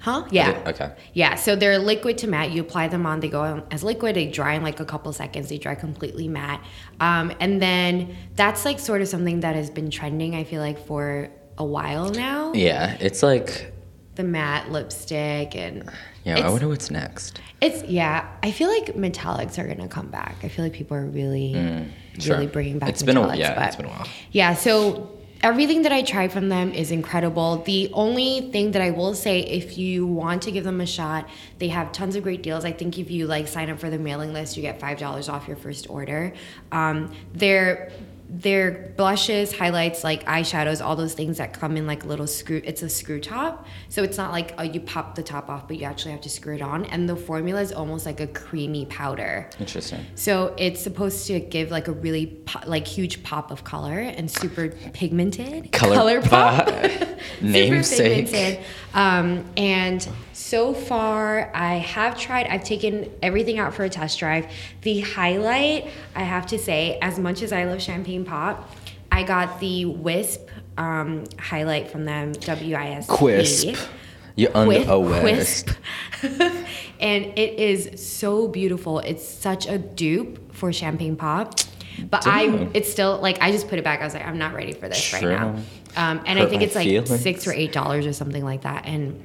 Huh? 0.00 0.26
Yeah. 0.30 0.60
Okay. 0.66 0.90
Yeah, 1.14 1.34
so 1.36 1.54
they're 1.56 1.78
liquid 1.78 2.18
to 2.18 2.26
matte. 2.26 2.50
You 2.50 2.60
apply 2.62 2.88
them 2.88 3.06
on, 3.06 3.20
they 3.20 3.28
go 3.28 3.40
on 3.42 3.62
as 3.70 3.82
liquid. 3.84 4.16
They 4.16 4.26
dry 4.26 4.54
in 4.54 4.62
like 4.62 4.80
a 4.80 4.84
couple 4.84 5.12
seconds. 5.12 5.48
They 5.48 5.58
dry 5.58 5.74
completely 5.74 6.28
matte. 6.28 6.60
Um, 7.00 7.32
and 7.40 7.60
then 7.62 8.16
that's 8.34 8.64
like 8.64 8.78
sort 8.80 9.02
of 9.02 9.08
something 9.08 9.40
that 9.40 9.54
has 9.54 9.70
been 9.70 9.90
trending, 9.90 10.34
I 10.34 10.44
feel 10.44 10.60
like, 10.60 10.84
for 10.86 11.28
a 11.58 11.64
while 11.64 12.10
now. 12.10 12.52
Yeah. 12.54 12.96
It's 13.00 13.22
like, 13.22 13.72
The 14.16 14.24
matte 14.24 14.70
lipstick 14.72 15.54
and 15.54 15.88
yeah, 16.24 16.46
I 16.46 16.50
wonder 16.50 16.68
what's 16.68 16.90
next. 16.90 17.40
it's 17.62 17.82
yeah. 17.84 18.28
I 18.42 18.50
feel 18.50 18.68
like 18.68 18.94
metallics 18.94 19.58
are 19.58 19.66
gonna 19.66 19.88
come 19.88 20.08
back. 20.08 20.36
I 20.42 20.48
feel 20.48 20.64
like 20.66 20.74
people 20.74 20.96
are 20.96 21.06
really, 21.06 21.54
Mm, 21.54 21.88
Sure. 22.18 22.34
really 22.36 22.46
bringing 22.46 22.78
back 22.78 22.90
It's 22.90 23.02
been 23.02 23.16
a- 23.16 23.20
metallics. 23.22 23.38
yeah, 23.38 23.54
but 23.54 23.66
it's 23.68 23.76
been 23.76 23.86
a 23.86 23.88
while. 23.88 24.06
Yeah, 24.32 24.52
so 24.54 25.10
everything 25.42 25.82
that 25.82 25.92
I 25.92 26.02
tried 26.02 26.32
from 26.32 26.48
them 26.48 26.72
is 26.72 26.90
incredible. 26.90 27.62
The 27.62 27.90
only 27.92 28.50
thing 28.52 28.72
that 28.72 28.82
I 28.82 28.90
will 28.90 29.14
say, 29.14 29.40
if 29.40 29.78
you 29.78 30.06
want 30.06 30.42
to 30.42 30.50
give 30.50 30.64
them 30.64 30.80
a 30.80 30.86
shot, 30.86 31.28
they 31.58 31.68
have 31.68 31.92
tons 31.92 32.16
of 32.16 32.22
great 32.22 32.42
deals. 32.42 32.64
I 32.64 32.72
think 32.72 32.98
if 32.98 33.10
you 33.10 33.26
like 33.26 33.48
sign 33.48 33.70
up 33.70 33.78
for 33.78 33.90
the 33.90 33.98
mailing 33.98 34.32
list, 34.32 34.56
you 34.56 34.62
get 34.62 34.80
five 34.80 34.98
dollars 34.98 35.28
off 35.28 35.48
your 35.48 35.56
first 35.56 35.88
order. 35.88 36.32
Um, 36.72 37.14
they're 37.32 37.90
their 38.32 38.94
blushes, 38.96 39.52
highlights, 39.52 40.04
like 40.04 40.24
eyeshadows, 40.24 40.84
all 40.84 40.94
those 40.94 41.14
things 41.14 41.38
that 41.38 41.52
come 41.52 41.76
in 41.76 41.86
like 41.86 42.04
a 42.04 42.06
little 42.06 42.28
screw. 42.28 42.62
It's 42.64 42.82
a 42.82 42.88
screw 42.88 43.20
top, 43.20 43.66
so 43.88 44.02
it's 44.04 44.16
not 44.16 44.30
like 44.30 44.54
oh 44.58 44.62
you 44.62 44.80
pop 44.80 45.16
the 45.16 45.22
top 45.22 45.48
off, 45.48 45.66
but 45.66 45.76
you 45.78 45.84
actually 45.84 46.12
have 46.12 46.20
to 46.22 46.30
screw 46.30 46.54
it 46.54 46.62
on. 46.62 46.84
And 46.86 47.08
the 47.08 47.16
formula 47.16 47.60
is 47.60 47.72
almost 47.72 48.06
like 48.06 48.20
a 48.20 48.28
creamy 48.28 48.86
powder. 48.86 49.50
Interesting. 49.58 50.06
So 50.14 50.54
it's 50.56 50.80
supposed 50.80 51.26
to 51.26 51.40
give 51.40 51.70
like 51.72 51.88
a 51.88 51.92
really 51.92 52.26
po- 52.26 52.66
like 52.66 52.86
huge 52.86 53.22
pop 53.24 53.50
of 53.50 53.64
color 53.64 53.98
and 53.98 54.30
super 54.30 54.68
pigmented. 54.68 55.72
Color 55.72 56.22
pop. 56.22 56.66
pop. 56.66 56.68
Super 57.40 57.52
Namesake. 57.52 58.26
pigmented. 58.26 58.64
Um, 58.94 59.44
and 59.56 60.08
so 60.40 60.72
far, 60.72 61.50
I 61.54 61.76
have 61.76 62.18
tried. 62.18 62.46
I've 62.46 62.64
taken 62.64 63.12
everything 63.22 63.58
out 63.58 63.74
for 63.74 63.84
a 63.84 63.90
test 63.90 64.18
drive. 64.18 64.50
The 64.82 65.00
highlight, 65.00 65.88
I 66.14 66.22
have 66.22 66.46
to 66.46 66.58
say, 66.58 66.98
as 67.02 67.18
much 67.18 67.42
as 67.42 67.52
I 67.52 67.64
love 67.64 67.82
champagne 67.82 68.24
pop, 68.24 68.74
I 69.12 69.22
got 69.22 69.60
the 69.60 69.84
Wisp 69.84 70.48
um, 70.78 71.24
highlight 71.38 71.90
from 71.90 72.06
them. 72.06 72.32
W 72.32 72.74
I 72.74 72.88
S 72.88 73.06
P. 73.06 73.12
Quisp. 73.12 73.88
You 74.34 74.48
Quip- 74.48 74.88
under 74.88 75.20
Quisp. 75.20 75.76
and 77.00 77.24
it 77.26 77.58
is 77.58 78.04
so 78.04 78.48
beautiful. 78.48 79.00
It's 79.00 79.26
such 79.26 79.66
a 79.66 79.76
dupe 79.76 80.54
for 80.54 80.72
champagne 80.72 81.16
pop. 81.16 81.60
But 82.08 82.26
I, 82.26 82.70
it's 82.72 82.90
still 82.90 83.18
like 83.20 83.42
I 83.42 83.52
just 83.52 83.68
put 83.68 83.78
it 83.78 83.84
back. 83.84 84.00
I 84.00 84.04
was 84.04 84.14
like, 84.14 84.26
I'm 84.26 84.38
not 84.38 84.54
ready 84.54 84.72
for 84.72 84.88
this 84.88 85.12
right 85.12 85.22
now. 85.22 85.52
True. 85.52 85.62
Um, 85.96 86.22
and 86.24 86.38
I 86.38 86.46
think 86.46 86.62
it's 86.62 86.74
like 86.74 86.86
feelings. 86.88 87.20
six 87.20 87.46
or 87.46 87.52
eight 87.52 87.72
dollars 87.72 88.06
or 88.06 88.12
something 88.14 88.44
like 88.44 88.62
that, 88.62 88.86
and 88.86 89.20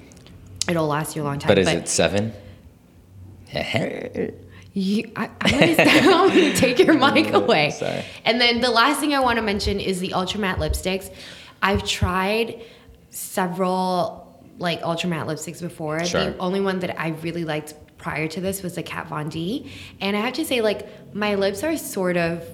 it'll 0.68 0.88
last 0.88 1.16
you 1.16 1.22
a 1.22 1.26
long 1.26 1.40
time. 1.40 1.50
But 1.50 1.60
is 1.60 1.68
it 1.68 1.88
seven? 1.88 2.34
Uh-huh. 3.54 4.28
You, 4.78 5.10
I, 5.16 5.28
gonna, 5.28 5.76
I'm 5.80 6.28
gonna 6.28 6.54
take 6.54 6.80
your 6.80 6.96
mic 6.96 7.34
away. 7.34 7.70
Sorry. 7.72 8.04
And 8.26 8.42
then 8.42 8.60
the 8.60 8.70
last 8.70 9.00
thing 9.00 9.14
I 9.14 9.22
want 9.22 9.38
to 9.38 9.42
mention 9.42 9.80
is 9.80 10.02
the 10.02 10.14
ultra 10.14 10.38
matte 10.38 10.58
lipsticks. 10.58 11.10
I've 11.64 11.88
tried 11.88 12.62
several 13.10 14.38
like 14.60 14.82
ultra 14.84 15.10
matte 15.10 15.28
lipsticks 15.28 15.62
before. 15.62 16.04
Sure. 16.04 16.26
The 16.26 16.38
only 16.40 16.60
one 16.60 16.80
that 16.80 17.00
I 17.00 17.12
really 17.22 17.46
liked 17.46 17.74
prior 17.98 18.28
to 18.28 18.42
this 18.42 18.64
was 18.64 18.76
the 18.76 18.84
Kat 18.84 19.08
Von 19.08 19.30
D, 19.30 19.72
and 20.02 20.18
I 20.18 20.20
have 20.20 20.34
to 20.34 20.44
say 20.44 20.60
like 20.60 21.16
my 21.16 21.36
lips 21.36 21.64
are 21.64 21.78
sort 21.78 22.18
of 22.18 22.46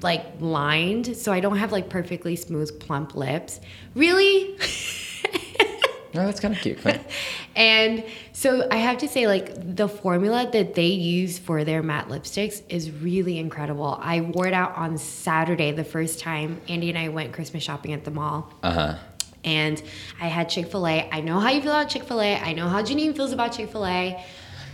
like 0.00 0.24
lined, 0.40 1.14
so 1.14 1.30
I 1.30 1.40
don't 1.40 1.58
have 1.58 1.72
like 1.72 1.90
perfectly 1.90 2.36
smooth 2.36 2.80
plump 2.80 3.14
lips. 3.14 3.60
Really. 3.94 4.56
No, 6.16 6.24
that's 6.24 6.40
kind 6.40 6.54
of 6.54 6.60
cute. 6.60 6.78
And 7.54 8.04
so 8.32 8.68
I 8.70 8.76
have 8.76 8.98
to 8.98 9.08
say, 9.08 9.26
like, 9.26 9.76
the 9.76 9.88
formula 9.88 10.48
that 10.52 10.74
they 10.74 10.88
use 10.88 11.38
for 11.38 11.64
their 11.64 11.82
matte 11.82 12.08
lipsticks 12.08 12.62
is 12.68 12.90
really 12.90 13.38
incredible. 13.38 13.98
I 14.00 14.20
wore 14.20 14.46
it 14.46 14.52
out 14.52 14.76
on 14.76 14.98
Saturday 14.98 15.72
the 15.72 15.84
first 15.84 16.20
time 16.20 16.60
Andy 16.68 16.90
and 16.90 16.98
I 16.98 17.08
went 17.08 17.32
Christmas 17.32 17.62
shopping 17.62 17.92
at 17.94 18.04
the 18.04 18.10
mall. 18.10 18.52
Uh 18.62 18.72
huh. 18.72 18.94
And 19.44 19.82
I 20.20 20.26
had 20.26 20.48
Chick 20.48 20.70
fil 20.70 20.86
A. 20.86 21.08
I 21.10 21.20
know 21.20 21.38
how 21.38 21.50
you 21.50 21.62
feel 21.62 21.72
about 21.72 21.88
Chick 21.88 22.04
fil 22.04 22.20
A. 22.20 22.36
I 22.36 22.52
know 22.52 22.68
how 22.68 22.82
Janine 22.82 23.14
feels 23.16 23.32
about 23.32 23.52
Chick 23.52 23.70
fil 23.70 23.86
A. 23.86 24.22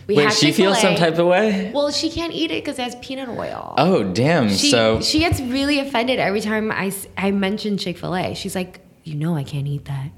We 0.07 0.17
Wait, 0.17 0.33
she 0.33 0.51
feels 0.51 0.81
some 0.81 0.97
type 0.97 1.19
of 1.19 1.27
way? 1.27 1.71
Well, 1.73 1.93
she 1.93 2.11
can't 2.11 2.33
eat 2.33 2.51
it 2.51 2.65
because 2.65 2.79
it 2.79 2.83
has 2.83 2.97
peanut 2.97 3.29
oil. 3.29 3.75
Oh, 3.79 4.03
damn. 4.03 4.49
She, 4.49 4.71
so, 4.71 5.01
she 5.01 5.21
gets 5.21 5.41
really 5.41 5.79
offended 5.79 6.19
every 6.19 6.41
time 6.41 6.73
I 6.73 6.93
I 7.17 7.31
mention 7.31 7.79
Chick 7.79 7.99
fil 7.99 8.17
A. 8.17 8.35
She's 8.35 8.57
like, 8.57 8.81
You 9.05 9.15
know, 9.15 9.37
I 9.37 9.45
can't 9.45 9.69
eat 9.69 9.85
that. 9.85 10.11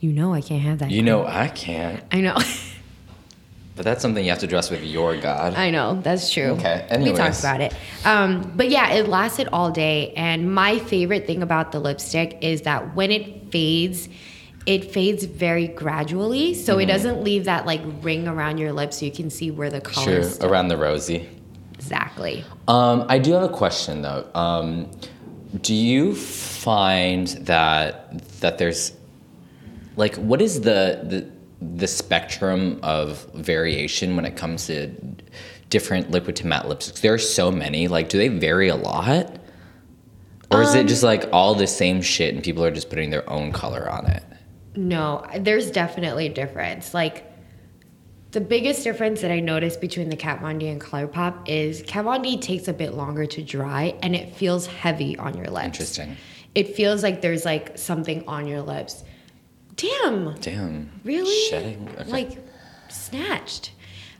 You 0.00 0.12
know, 0.12 0.32
I 0.32 0.40
can't 0.40 0.62
have 0.62 0.78
that. 0.78 0.90
you 0.90 1.02
know, 1.02 1.26
I 1.26 1.48
can't. 1.48 2.02
I 2.12 2.20
know. 2.20 2.36
But 3.76 3.84
that's 3.84 4.02
something 4.02 4.24
you 4.24 4.30
have 4.30 4.40
to 4.40 4.46
address 4.46 4.70
with 4.72 4.82
your 4.82 5.16
God. 5.16 5.54
I 5.54 5.70
know 5.70 6.00
that's 6.00 6.32
true. 6.32 6.46
Okay, 6.58 6.84
we 6.98 7.12
talked 7.12 7.38
about 7.38 7.60
it. 7.60 7.72
Um, 8.04 8.52
but 8.56 8.70
yeah, 8.70 8.90
it 8.94 9.06
lasted 9.06 9.48
all 9.52 9.70
day. 9.70 10.12
And 10.16 10.52
my 10.52 10.80
favorite 10.80 11.28
thing 11.28 11.44
about 11.44 11.70
the 11.70 11.78
lipstick 11.78 12.38
is 12.40 12.62
that 12.62 12.96
when 12.96 13.12
it 13.12 13.52
fades, 13.52 14.08
it 14.66 14.90
fades 14.90 15.22
very 15.26 15.68
gradually, 15.68 16.54
so 16.54 16.72
Mm-hmm. 16.72 16.80
it 16.80 16.86
doesn't 16.86 17.22
leave 17.22 17.44
that 17.44 17.66
like 17.66 17.80
ring 18.02 18.26
around 18.26 18.58
your 18.58 18.72
lips, 18.72 18.98
so 18.98 19.04
you 19.06 19.12
can 19.12 19.30
see 19.30 19.52
where 19.52 19.70
the 19.70 19.80
color 19.80 20.24
Sure, 20.28 20.48
around 20.50 20.66
the 20.66 20.76
rosy. 20.76 21.28
Exactly. 21.74 22.44
Um, 22.66 23.06
I 23.08 23.20
do 23.20 23.30
have 23.34 23.44
a 23.44 23.48
question 23.48 24.02
though. 24.02 24.26
Um, 24.34 24.90
do 25.62 25.72
you 25.72 26.16
find 26.16 27.28
that 27.46 28.18
that 28.40 28.58
there's 28.58 28.90
like 29.98 30.14
what 30.16 30.40
is 30.40 30.60
the 30.60 31.00
the 31.02 31.30
the 31.60 31.88
spectrum 31.88 32.78
of 32.84 33.26
variation 33.34 34.14
when 34.14 34.24
it 34.24 34.36
comes 34.36 34.66
to 34.66 34.86
different 35.70 36.10
liquid 36.10 36.36
to 36.36 36.46
matte 36.46 36.66
lipsticks? 36.66 37.00
There 37.00 37.12
are 37.12 37.18
so 37.18 37.50
many. 37.50 37.88
Like, 37.88 38.08
do 38.08 38.16
they 38.16 38.28
vary 38.28 38.68
a 38.68 38.76
lot, 38.76 39.38
or 40.52 40.62
is 40.62 40.74
it 40.74 40.86
just 40.86 41.02
Um, 41.02 41.08
like 41.08 41.28
all 41.32 41.54
the 41.54 41.66
same 41.66 42.00
shit 42.00 42.32
and 42.34 42.42
people 42.42 42.64
are 42.64 42.70
just 42.70 42.88
putting 42.88 43.10
their 43.10 43.28
own 43.28 43.52
color 43.52 43.90
on 43.90 44.06
it? 44.06 44.22
No, 44.76 45.26
there's 45.36 45.72
definitely 45.72 46.26
a 46.26 46.32
difference. 46.32 46.94
Like 46.94 47.24
the 48.30 48.40
biggest 48.40 48.84
difference 48.84 49.20
that 49.22 49.32
I 49.32 49.40
noticed 49.40 49.80
between 49.80 50.10
the 50.10 50.16
Kat 50.16 50.40
Von 50.40 50.58
D 50.58 50.68
and 50.68 50.80
ColourPop 50.80 51.48
is 51.48 51.82
Kat 51.86 52.04
Von 52.04 52.22
D 52.22 52.38
takes 52.38 52.68
a 52.68 52.72
bit 52.72 52.94
longer 52.94 53.26
to 53.26 53.42
dry 53.42 53.96
and 54.00 54.14
it 54.14 54.36
feels 54.36 54.66
heavy 54.66 55.16
on 55.16 55.36
your 55.36 55.48
lips. 55.48 55.66
Interesting. 55.66 56.16
It 56.54 56.76
feels 56.76 57.02
like 57.02 57.20
there's 57.20 57.44
like 57.44 57.76
something 57.76 58.22
on 58.28 58.46
your 58.46 58.62
lips. 58.62 59.02
Damn, 59.78 60.34
Damn. 60.40 60.90
really? 61.04 61.48
Shedding. 61.48 61.88
Okay. 61.98 62.10
Like 62.10 62.38
snatched. 62.90 63.72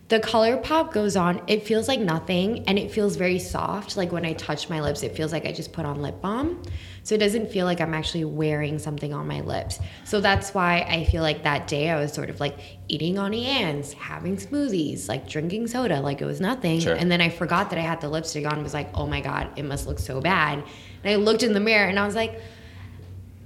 the 0.09 0.21
ColourPop 0.21 0.93
goes 0.93 1.17
on 1.17 1.43
it 1.47 1.65
feels 1.67 1.87
like 1.89 2.01
nothing 2.01 2.65
and 2.67 2.79
it 2.79 2.91
feels 2.91 3.17
very 3.17 3.39
soft 3.39 3.97
like 3.97 4.11
when 4.13 4.25
i 4.25 4.33
touch 4.35 4.71
my 4.71 4.81
lips 4.81 5.03
it 5.03 5.15
feels 5.17 5.33
like 5.33 5.45
i 5.47 5.53
just 5.53 5.73
put 5.73 5.85
on 5.85 6.01
lip 6.01 6.21
balm 6.23 6.63
so 7.03 7.15
it 7.15 7.19
doesn't 7.19 7.51
feel 7.51 7.65
like 7.67 7.81
i'm 7.81 7.93
actually 7.95 8.25
wearing 8.25 8.79
something 8.79 9.13
on 9.13 9.27
my 9.27 9.41
lips 9.43 9.79
so 10.05 10.21
that's 10.21 10.53
why 10.55 10.81
i 10.89 11.05
feel 11.05 11.23
like 11.23 11.43
that 11.43 11.67
day 11.69 11.91
i 11.91 11.99
was 12.01 12.13
sort 12.13 12.31
of 12.31 12.41
like 12.41 12.59
eating 12.89 13.19
on 13.19 13.33
having 13.33 14.37
smoothies 14.37 15.09
like 15.09 15.27
drinking 15.29 15.67
soda 15.67 16.01
like 16.01 16.21
it 16.23 16.27
was 16.27 16.41
nothing 16.41 16.81
Sure. 16.81 16.95
and 16.95 17.11
then 17.11 17.21
i 17.21 17.29
forgot 17.29 17.69
that 17.71 17.79
i 17.79 17.83
had 17.83 18.01
the 18.01 18.09
lipstick 18.09 18.47
on 18.51 18.63
was 18.63 18.73
like 18.75 18.89
oh 18.95 19.07
my 19.07 19.21
god 19.21 19.51
it 19.57 19.65
must 19.65 19.87
look 19.87 19.99
so 19.99 20.21
bad 20.23 20.63
and 21.05 21.13
i 21.13 21.17
looked 21.17 21.43
in 21.43 21.53
the 21.53 21.61
mirror 21.61 21.87
and 21.89 21.99
i 21.99 22.07
was 22.07 22.15
like 22.15 22.41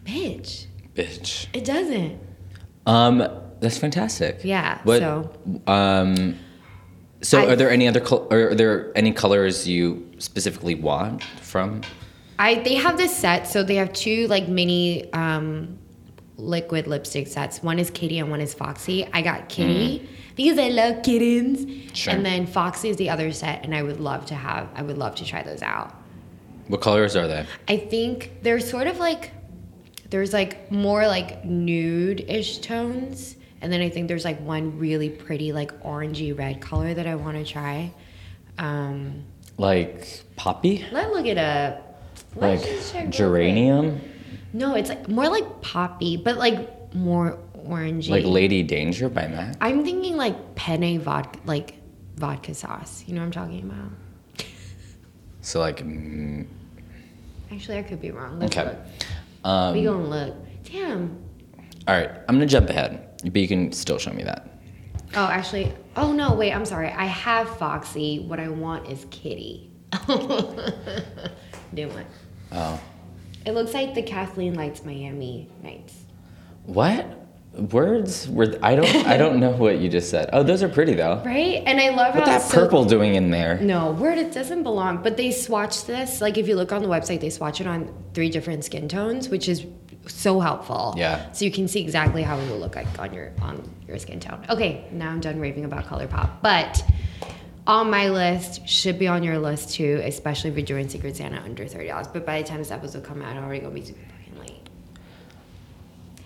bitch 0.05 0.67
Bitch. 0.95 1.47
it 1.53 1.65
doesn't 1.65 2.19
Um, 2.87 3.27
that's 3.61 3.79
fantastic. 3.79 4.41
Yeah, 4.45 4.79
What, 4.85 4.99
so- 4.99 5.31
um, 5.67 6.37
so 7.23 7.41
I- 7.41 7.53
are 7.53 7.57
there 7.57 7.71
any 7.71 7.87
other 7.87 8.01
col- 8.01 8.27
are 8.33 8.55
there 8.55 8.91
any 8.97 9.13
colors 9.13 9.67
you 9.69 10.11
specifically 10.19 10.75
want 10.75 11.23
from? 11.41 11.83
I 12.39 12.57
they 12.57 12.75
have 12.75 12.97
this 12.99 13.17
set, 13.17 13.47
so 13.47 13.63
they 13.63 13.77
have 13.77 13.93
two 13.93 14.27
like 14.27 14.49
mini 14.49 15.11
um, 15.13 15.79
liquid 16.37 16.89
lipstick 16.89 17.29
sets. 17.29 17.63
One 17.63 17.79
is 17.79 17.89
Kitty 17.91 18.19
and 18.19 18.31
one 18.31 18.41
is 18.41 18.53
Foxy. 18.53 19.07
I 19.13 19.23
got 19.23 19.49
Kitty 19.49 20.09
because 20.35 20.59
I 20.59 20.69
love 20.71 21.03
kittens, 21.05 21.65
Mm. 21.65 21.95
Sure. 21.95 22.13
and 22.15 22.27
then 22.27 22.47
Foxy 22.47 22.89
is 22.89 22.97
the 22.97 23.11
other 23.11 23.31
set, 23.33 23.65
and 23.65 23.75
I 23.75 23.83
would 23.83 24.01
love 24.01 24.27
to 24.27 24.35
have. 24.35 24.67
I 24.75 24.83
would 24.83 24.99
love 24.99 25.15
to 25.17 25.25
try 25.25 25.43
those 25.45 25.63
out. 25.63 25.95
What 26.67 26.81
colors 26.81 27.15
are 27.15 27.29
they? 27.29 27.47
I 27.69 27.77
think 27.77 28.33
they're 28.43 28.59
sort 28.61 28.89
of 28.89 28.99
like 28.99 29.31
there's 30.13 30.35
like 30.35 30.71
more 30.71 31.07
like 31.07 31.43
nude-ish 31.43 32.59
tones, 32.59 33.35
and 33.63 33.73
then 33.73 33.81
I 33.81 33.89
think 33.89 34.09
there's 34.09 34.27
like 34.27 34.39
one 34.43 34.79
really 34.79 35.09
pretty 35.09 35.53
like 35.53 35.73
orangey 35.83 36.39
red 36.39 36.61
color 36.61 36.93
that 36.93 37.07
I 37.07 37.15
want 37.15 37.39
to 37.39 37.51
try. 37.51 37.93
Um, 38.59 39.25
Like 39.57 40.23
poppy? 40.37 40.85
let's 40.93 41.11
look 41.13 41.25
it 41.25 41.39
up. 41.39 41.99
Let's 42.37 42.95
Like 42.95 43.09
geranium? 43.09 44.03
No, 44.53 44.75
it's 44.75 44.91
like 44.91 45.09
more 45.09 45.29
like 45.31 45.63
poppy, 45.63 46.19
but 46.19 46.37
like 46.37 46.95
more 46.95 47.39
orangey. 47.57 48.11
Like 48.11 48.27
Lady 48.27 48.63
Danger 48.63 49.09
by 49.09 49.29
MAC? 49.29 49.57
I'm 49.63 49.83
thinking 49.83 50.19
like 50.19 50.55
penne 50.57 51.01
vodka, 51.01 51.41
like 51.47 51.77
vodka 52.17 52.53
sauce. 52.55 53.03
You 53.07 53.15
know 53.15 53.23
what 53.23 53.27
I'm 53.27 53.33
talking 53.33 53.63
about? 53.63 54.47
So 55.41 55.61
like, 55.61 55.83
mm, 55.83 56.47
Actually, 57.51 57.79
I 57.79 57.83
could 57.83 58.01
be 58.01 58.11
wrong. 58.11 58.39
Let's 58.39 58.57
okay. 58.57 58.69
look. 58.69 58.79
Um, 59.45 59.75
we 59.75 59.85
gonna 59.85 60.05
look. 60.07 60.35
Damn. 60.65 61.19
all 61.89 61.95
right, 61.97 62.11
I'm 62.29 62.37
gonna 62.37 62.47
jump 62.47 62.69
ahead, 62.71 63.21
but 63.25 63.37
you 63.37 63.49
can 63.49 63.73
still 63.73 63.99
show 63.99 64.13
me 64.13 64.23
that. 64.23 64.49
Oh, 65.15 65.27
actually. 65.27 65.73
Oh 65.97 66.13
no, 66.13 66.35
wait. 66.35 66.53
I'm 66.53 66.65
sorry. 66.65 66.89
I 66.91 67.05
have 67.05 67.59
Foxy. 67.59 68.21
What 68.21 68.41
I 68.41 68.49
want 68.49 68.89
is 68.89 69.07
Kitty. 69.11 69.71
Didn't 71.75 71.95
want. 71.95 72.07
Oh, 72.53 72.81
It 73.45 73.53
looks 73.53 73.75
like 73.75 73.95
the 73.95 74.03
Kathleen 74.03 74.55
Lights 74.55 74.85
Miami 74.85 75.51
nights. 75.63 75.95
what 76.65 77.22
words 77.55 78.29
were? 78.29 78.59
I 78.63 78.75
don't. 78.75 79.07
I 79.07 79.17
don't 79.17 79.41
know 79.41 79.51
what 79.51 79.79
you 79.79 79.89
just 79.89 80.11
said. 80.11 80.31
Oh, 80.33 80.43
those 80.43 80.63
are 80.63 80.69
pretty 80.69 80.95
though. 80.95 81.23
Right? 81.25 81.63
And 81.67 81.81
I 81.81 81.91
love 81.91 82.15
What's 82.15 82.29
how 82.29 82.39
that 82.39 82.43
so- 82.43 82.61
purple 82.61 82.85
doing 82.85 83.15
in 83.15 83.31
there? 83.31 83.59
No, 83.61 83.93
word 83.93 84.19
it 84.19 84.33
doesn't 84.33 84.63
belong. 84.63 85.03
But 85.03 85.17
they 85.17 85.31
swatch 85.31 85.85
this. 85.85 86.21
Like 86.21 86.39
if 86.39 86.49
you 86.49 86.57
look 86.57 86.73
on 86.73 86.83
the 86.83 86.89
website, 86.89 87.21
they 87.21 87.31
swatch 87.31 87.61
it 87.61 87.67
on 87.67 87.93
three 88.15 88.31
different 88.31 88.65
skin 88.65 88.89
tones, 88.89 89.29
which 89.29 89.49
is 89.49 89.67
so 90.07 90.41
helpful. 90.41 90.95
Yeah. 90.97 91.31
So 91.33 91.45
you 91.45 91.51
can 91.53 91.69
see 91.69 91.81
exactly 91.81 92.23
how 92.23 92.37
it 92.39 92.49
will 92.51 92.59
look 92.59 92.75
like 92.77 92.99
on 92.99 93.13
your 93.15 93.33
on 93.41 93.71
your 93.87 93.99
skin 93.99 94.19
tone. 94.21 94.45
Okay, 94.51 94.87
now 94.91 95.11
I'm 95.11 95.21
done 95.21 95.39
raving 95.39 95.65
about 95.65 95.85
ColourPop. 95.87 96.43
But 96.43 96.83
on 97.67 97.91
my 97.91 98.09
list 98.09 98.67
should 98.69 98.99
be 98.99 99.07
on 99.07 99.23
your 99.23 99.39
list 99.39 99.75
too, 99.75 100.01
especially 100.05 100.51
if 100.51 100.57
you're 100.57 100.67
doing 100.67 100.89
Secret 100.89 101.17
Santa 101.17 101.41
under 101.43 101.67
thirty 101.69 101.87
dollars. 101.89 102.09
But 102.09 102.27
by 102.27 102.43
the 102.43 102.49
time 102.49 102.59
this 102.59 102.73
episode 102.73 103.05
comes 103.05 103.23
out, 103.23 103.37
I'm 103.37 103.45
already 103.45 103.61
gonna 103.61 103.75
be 103.75 103.85
super 103.85 104.01
fucking 104.01 104.17
late. 104.19 104.22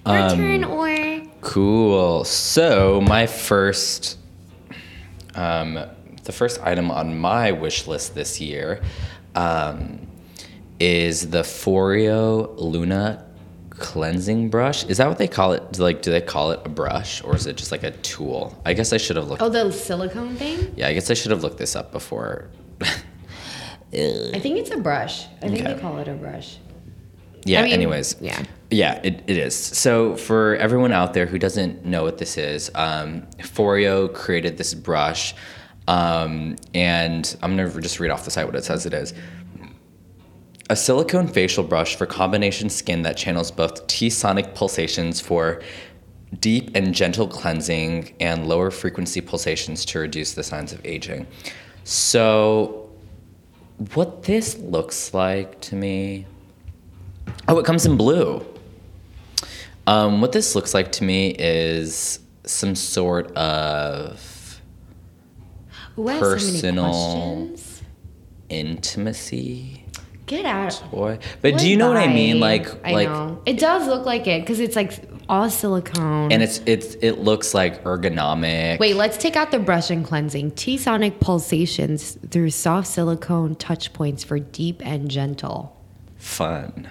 Your 0.06 0.16
Um, 0.18 0.36
turn 0.36 0.64
or 0.64 1.22
Cool. 1.40 2.24
So 2.24 3.00
my 3.00 3.26
first, 3.26 4.18
um, 5.34 5.78
the 6.24 6.32
first 6.32 6.60
item 6.62 6.90
on 6.90 7.18
my 7.18 7.52
wish 7.52 7.86
list 7.86 8.14
this 8.14 8.40
year, 8.40 8.80
um, 9.34 10.06
is 10.80 11.30
the 11.30 11.42
Foreo 11.42 12.54
Luna 12.58 13.24
cleansing 13.70 14.48
brush. 14.48 14.84
Is 14.86 14.96
that 14.98 15.08
what 15.08 15.18
they 15.18 15.28
call 15.28 15.52
it? 15.52 15.78
Like, 15.78 16.02
do 16.02 16.10
they 16.10 16.20
call 16.20 16.50
it 16.50 16.60
a 16.64 16.68
brush 16.68 17.22
or 17.22 17.36
is 17.36 17.46
it 17.46 17.56
just 17.56 17.70
like 17.72 17.82
a 17.82 17.90
tool? 17.90 18.60
I 18.64 18.72
guess 18.72 18.92
I 18.92 18.96
should 18.96 19.16
have 19.16 19.28
looked. 19.28 19.42
oh 19.42 19.48
the 19.48 19.70
silicone 19.70 20.34
thing? 20.36 20.72
Yeah, 20.76 20.88
I 20.88 20.94
guess 20.94 21.10
I 21.10 21.14
should 21.14 21.30
have 21.30 21.42
looked 21.42 21.58
this 21.58 21.76
up 21.76 21.92
before. 21.92 22.48
I 23.92 24.38
think 24.40 24.58
it's 24.58 24.70
a 24.70 24.76
brush. 24.78 25.26
I 25.42 25.48
think 25.48 25.60
Okay. 25.60 25.74
they 25.74 25.80
call 25.80 25.98
it 25.98 26.08
a 26.08 26.14
brush. 26.14 26.58
Yeah. 27.44 27.60
I 27.60 27.64
mean, 27.64 27.72
anyways. 27.72 28.16
yeah. 28.20 28.42
Yeah, 28.70 29.00
it, 29.04 29.22
it 29.26 29.36
is. 29.36 29.54
So 29.54 30.16
for 30.16 30.56
everyone 30.56 30.92
out 30.92 31.14
there 31.14 31.26
who 31.26 31.38
doesn't 31.38 31.84
know 31.84 32.02
what 32.02 32.18
this 32.18 32.36
is, 32.36 32.70
um, 32.74 33.22
Foreo 33.38 34.12
created 34.12 34.58
this 34.58 34.74
brush, 34.74 35.34
um, 35.86 36.56
and 36.74 37.36
I'm 37.42 37.56
gonna 37.56 37.80
just 37.80 38.00
read 38.00 38.10
off 38.10 38.24
the 38.24 38.30
site 38.30 38.46
what 38.46 38.56
it 38.56 38.64
says 38.64 38.84
it 38.86 38.92
is. 38.92 39.14
A 40.68 40.74
silicone 40.74 41.28
facial 41.28 41.62
brush 41.62 41.94
for 41.94 42.06
combination 42.06 42.68
skin 42.68 43.02
that 43.02 43.16
channels 43.16 43.52
both 43.52 43.86
T-sonic 43.86 44.54
pulsations 44.56 45.20
for 45.20 45.62
deep 46.40 46.72
and 46.74 46.92
gentle 46.92 47.28
cleansing 47.28 48.14
and 48.18 48.48
lower 48.48 48.72
frequency 48.72 49.20
pulsations 49.20 49.84
to 49.84 50.00
reduce 50.00 50.34
the 50.34 50.42
signs 50.42 50.72
of 50.72 50.84
aging. 50.84 51.24
So, 51.84 52.90
what 53.94 54.24
this 54.24 54.58
looks 54.58 55.14
like 55.14 55.60
to 55.62 55.76
me. 55.76 56.26
Oh, 57.46 57.58
it 57.58 57.64
comes 57.64 57.86
in 57.86 57.96
blue. 57.96 58.44
Um, 59.86 60.20
what 60.20 60.32
this 60.32 60.54
looks 60.54 60.74
like 60.74 60.92
to 60.92 61.04
me 61.04 61.30
is 61.38 62.18
some 62.44 62.74
sort 62.74 63.32
of 63.36 64.60
Personal- 65.96 67.56
so 67.56 67.82
intimacy 68.48 69.84
Get 70.26 70.44
out. 70.44 70.82
toy. 70.90 71.18
But 71.40 71.58
do 71.58 71.68
you 71.68 71.76
know 71.76 71.88
what 71.88 71.96
I 71.96 72.08
mean? 72.08 72.40
Like, 72.40 72.68
I 72.84 72.92
like, 72.92 73.08
know. 73.08 73.40
It 73.46 73.58
does 73.58 73.86
look 73.86 74.04
like 74.04 74.26
it 74.26 74.42
because 74.42 74.58
it's 74.60 74.74
like 74.76 74.92
all 75.28 75.48
silicone. 75.48 76.32
and 76.32 76.42
it's 76.42 76.60
it's 76.66 76.94
it 76.96 77.20
looks 77.20 77.54
like 77.54 77.82
ergonomic. 77.84 78.78
Wait, 78.80 78.96
let's 78.96 79.16
take 79.16 79.36
out 79.36 79.52
the 79.52 79.58
brush 79.60 79.88
and 79.90 80.04
cleansing. 80.04 80.50
T 80.52 80.76
sonic 80.76 81.20
pulsations 81.20 82.18
through 82.30 82.50
soft 82.50 82.88
silicone 82.88 83.54
touch 83.54 83.92
points 83.92 84.24
for 84.24 84.38
deep 84.40 84.84
and 84.84 85.08
gentle. 85.10 85.76
fun. 86.16 86.88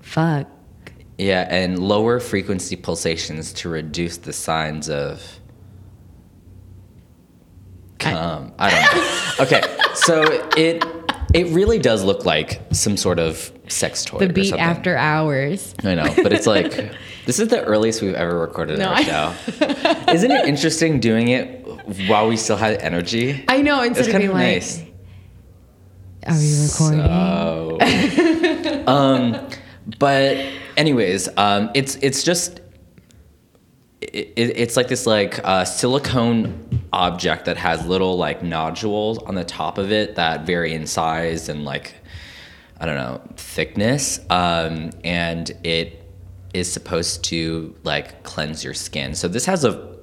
Fuck. 0.00 0.46
Yeah, 1.18 1.46
and 1.48 1.78
lower 1.78 2.20
frequency 2.20 2.76
pulsations 2.76 3.52
to 3.54 3.68
reduce 3.70 4.18
the 4.18 4.32
signs 4.34 4.90
of 4.90 5.22
cum. 7.98 8.52
I, 8.58 8.70
don't 8.70 8.94
know. 8.96 9.44
okay, 9.44 9.62
so 9.94 10.22
it 10.56 10.84
it 11.34 11.46
really 11.54 11.78
does 11.78 12.04
look 12.04 12.24
like 12.24 12.60
some 12.72 12.96
sort 12.96 13.18
of 13.18 13.50
sex 13.68 14.04
toy. 14.04 14.18
The 14.18 14.28
beat 14.32 14.52
after 14.54 14.96
hours. 14.96 15.74
I 15.84 15.94
know, 15.94 16.04
but 16.22 16.32
it's 16.32 16.46
like 16.46 16.92
this 17.26 17.38
is 17.38 17.48
the 17.48 17.64
earliest 17.64 18.02
we've 18.02 18.14
ever 18.14 18.38
recorded 18.38 18.78
No, 18.78 18.86
our 18.88 18.94
I- 18.94 19.02
show. 19.02 19.34
Isn't 20.12 20.30
it 20.30 20.46
interesting 20.46 21.00
doing 21.00 21.28
it 21.28 21.64
while 22.08 22.28
we 22.28 22.36
still 22.36 22.56
had 22.56 22.78
energy? 22.82 23.44
I 23.48 23.62
know. 23.62 23.82
Instead 23.82 23.98
It's 24.06 24.08
of 24.08 24.12
kind 24.12 24.24
of 24.24 24.30
like, 24.34 24.42
nice. 24.42 24.82
are 26.26 26.34
we 26.38 26.62
recording? 26.66 27.00
So, 28.84 28.86
um, 28.86 29.48
but 29.98 30.36
anyways, 30.76 31.28
um, 31.36 31.70
it's 31.74 31.96
it's 31.96 32.22
just 32.22 32.60
it, 34.00 34.32
it, 34.36 34.56
it's 34.56 34.76
like 34.76 34.88
this 34.88 35.06
like 35.06 35.40
uh, 35.44 35.64
silicone 35.64 36.88
object 36.92 37.46
that 37.46 37.56
has 37.56 37.86
little 37.86 38.16
like 38.16 38.42
nodules 38.42 39.18
on 39.18 39.34
the 39.34 39.44
top 39.44 39.78
of 39.78 39.92
it 39.92 40.16
that 40.16 40.46
vary 40.46 40.74
in 40.74 40.86
size 40.86 41.48
and 41.48 41.64
like 41.64 41.94
I 42.78 42.86
don't 42.86 42.96
know 42.96 43.20
thickness, 43.36 44.20
um, 44.30 44.90
and 45.04 45.50
it 45.64 46.02
is 46.54 46.70
supposed 46.72 47.24
to 47.24 47.74
like 47.82 48.22
cleanse 48.22 48.64
your 48.64 48.74
skin. 48.74 49.14
So 49.14 49.28
this 49.28 49.46
has 49.46 49.64
a 49.64 49.96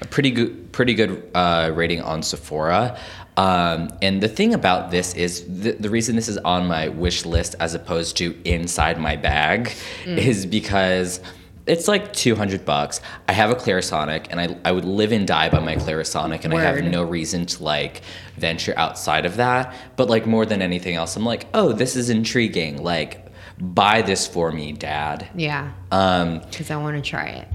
a 0.00 0.06
pretty 0.06 0.30
good 0.30 0.61
pretty 0.72 0.94
good 0.94 1.30
uh, 1.34 1.70
rating 1.74 2.00
on 2.02 2.22
Sephora. 2.22 2.98
Um, 3.36 3.88
and 4.02 4.22
the 4.22 4.28
thing 4.28 4.52
about 4.54 4.90
this 4.90 5.14
is 5.14 5.44
the, 5.46 5.72
the 5.72 5.88
reason 5.88 6.16
this 6.16 6.28
is 6.28 6.36
on 6.38 6.66
my 6.66 6.88
wish 6.88 7.24
list 7.24 7.54
as 7.60 7.74
opposed 7.74 8.16
to 8.18 8.36
inside 8.44 8.98
my 9.00 9.16
bag 9.16 9.72
is 10.06 10.44
because 10.44 11.20
it's 11.64 11.88
like 11.88 12.12
200 12.12 12.64
bucks. 12.64 13.00
I 13.28 13.32
have 13.32 13.50
a 13.50 13.54
Clarisonic 13.54 14.26
and 14.30 14.40
I, 14.40 14.56
I 14.64 14.72
would 14.72 14.84
live 14.84 15.12
and 15.12 15.26
die 15.26 15.48
by 15.48 15.60
my 15.60 15.76
Clarisonic 15.76 16.44
and 16.44 16.52
I 16.52 16.60
have 16.60 16.82
no 16.84 17.02
reason 17.04 17.46
to 17.46 17.62
like 17.62 18.02
venture 18.36 18.74
outside 18.76 19.24
of 19.24 19.36
that. 19.36 19.74
But 19.96 20.10
like 20.10 20.26
more 20.26 20.44
than 20.44 20.60
anything 20.60 20.96
else, 20.96 21.16
I'm 21.16 21.24
like, 21.24 21.46
oh, 21.54 21.72
this 21.72 21.96
is 21.96 22.10
intriguing. 22.10 22.82
Like, 22.82 23.26
buy 23.58 24.02
this 24.02 24.26
for 24.26 24.50
me, 24.52 24.72
dad. 24.72 25.28
Yeah, 25.36 25.72
Um, 25.92 26.40
because 26.40 26.70
I 26.70 26.76
want 26.76 27.02
to 27.02 27.08
try 27.10 27.26
it. 27.28 27.48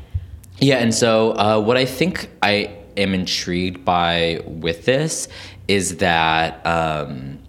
yeah, 0.60 0.78
and 0.78 0.94
so 0.94 1.32
uh, 1.34 1.60
what 1.62 1.76
I 1.78 1.86
think 1.86 2.30
I 2.42 2.78
am 2.98 3.14
intrigued 3.14 3.86
by 3.86 4.42
with 4.46 4.86
this 4.86 5.28
is 5.68 5.98
that 5.98 6.66
um, 6.66 7.40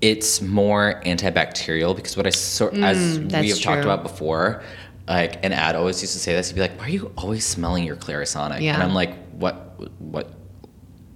it's 0.00 0.40
more 0.42 1.00
antibacterial 1.06 1.96
because 1.96 2.16
what 2.16 2.26
I 2.26 2.30
sort 2.30 2.74
as 2.74 3.18
we 3.18 3.24
Mm, 3.26 3.48
have 3.48 3.60
talked 3.60 3.84
about 3.84 4.02
before, 4.02 4.62
like 5.08 5.44
an 5.44 5.52
ad 5.52 5.76
always 5.76 6.00
used 6.02 6.12
to 6.14 6.18
say 6.18 6.32
this. 6.32 6.48
He'd 6.48 6.54
be 6.54 6.60
like, 6.60 6.78
"Why 6.78 6.86
are 6.86 6.90
you 6.90 7.12
always 7.16 7.46
smelling 7.46 7.84
your 7.84 7.96
Clarisonic?" 7.96 8.60
Yeah. 8.60 8.74
And 8.74 8.82
I'm 8.82 8.94
like, 8.94 9.14
"What? 9.32 9.54
What?" 10.00 10.30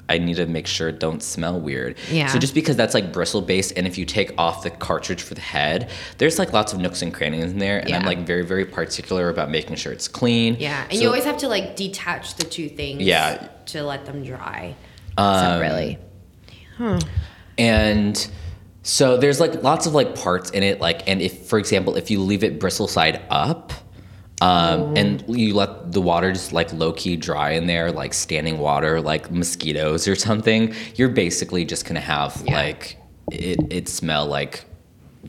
I 0.08 0.18
need 0.18 0.36
to 0.36 0.46
make 0.46 0.66
sure 0.66 0.88
it 0.88 0.98
don't 1.00 1.22
smell 1.22 1.60
weird. 1.60 1.96
Yeah. 2.10 2.28
So 2.28 2.38
just 2.38 2.54
because 2.54 2.76
that's 2.76 2.94
like 2.94 3.12
bristle 3.12 3.42
based, 3.42 3.72
and 3.76 3.86
if 3.86 3.98
you 3.98 4.04
take 4.04 4.32
off 4.38 4.62
the 4.62 4.70
cartridge 4.70 5.22
for 5.22 5.34
the 5.34 5.40
head, 5.40 5.90
there's 6.18 6.38
like 6.38 6.52
lots 6.52 6.72
of 6.72 6.78
nooks 6.80 7.02
and 7.02 7.12
crannies 7.12 7.44
in 7.52 7.58
there, 7.58 7.78
and 7.80 7.92
I'm 7.94 8.04
like 8.04 8.26
very 8.26 8.44
very 8.44 8.64
particular 8.64 9.28
about 9.28 9.50
making 9.50 9.76
sure 9.76 9.92
it's 9.92 10.08
clean. 10.08 10.56
Yeah, 10.58 10.84
and 10.84 10.92
So- 10.94 11.00
you 11.02 11.06
always 11.08 11.24
have 11.24 11.38
to 11.38 11.48
like 11.48 11.76
detach 11.76 12.34
the 12.36 12.44
two 12.44 12.68
things. 12.68 13.02
Yeah. 13.02 13.48
To 13.66 13.82
let 13.82 14.06
them 14.06 14.22
dry. 14.24 14.74
Um, 15.18 15.40
separately. 15.60 15.98
And 17.58 18.30
so 18.82 19.16
there's 19.16 19.40
like 19.40 19.62
lots 19.62 19.86
of 19.86 19.94
like 19.94 20.14
parts 20.14 20.50
in 20.50 20.62
it, 20.62 20.80
like 20.80 21.08
and 21.08 21.20
if 21.20 21.46
for 21.46 21.58
example 21.58 21.96
if 21.96 22.10
you 22.10 22.20
leave 22.20 22.44
it 22.44 22.58
bristle 22.60 22.88
side 22.88 23.20
up, 23.30 23.72
um, 24.40 24.96
and 24.96 25.24
you 25.28 25.54
let 25.54 25.92
the 25.92 26.00
water 26.00 26.32
just 26.32 26.52
like 26.52 26.72
low 26.72 26.92
key 26.92 27.16
dry 27.16 27.50
in 27.50 27.66
there, 27.66 27.90
like 27.92 28.14
standing 28.14 28.58
water, 28.58 29.00
like 29.00 29.30
mosquitoes 29.30 30.06
or 30.06 30.14
something, 30.14 30.74
you're 30.96 31.08
basically 31.08 31.64
just 31.64 31.84
gonna 31.86 32.00
have 32.00 32.42
Yeah. 32.46 32.54
like 32.56 32.96
it 33.30 33.58
it 33.70 33.88
smell 33.88 34.26
like 34.26 34.64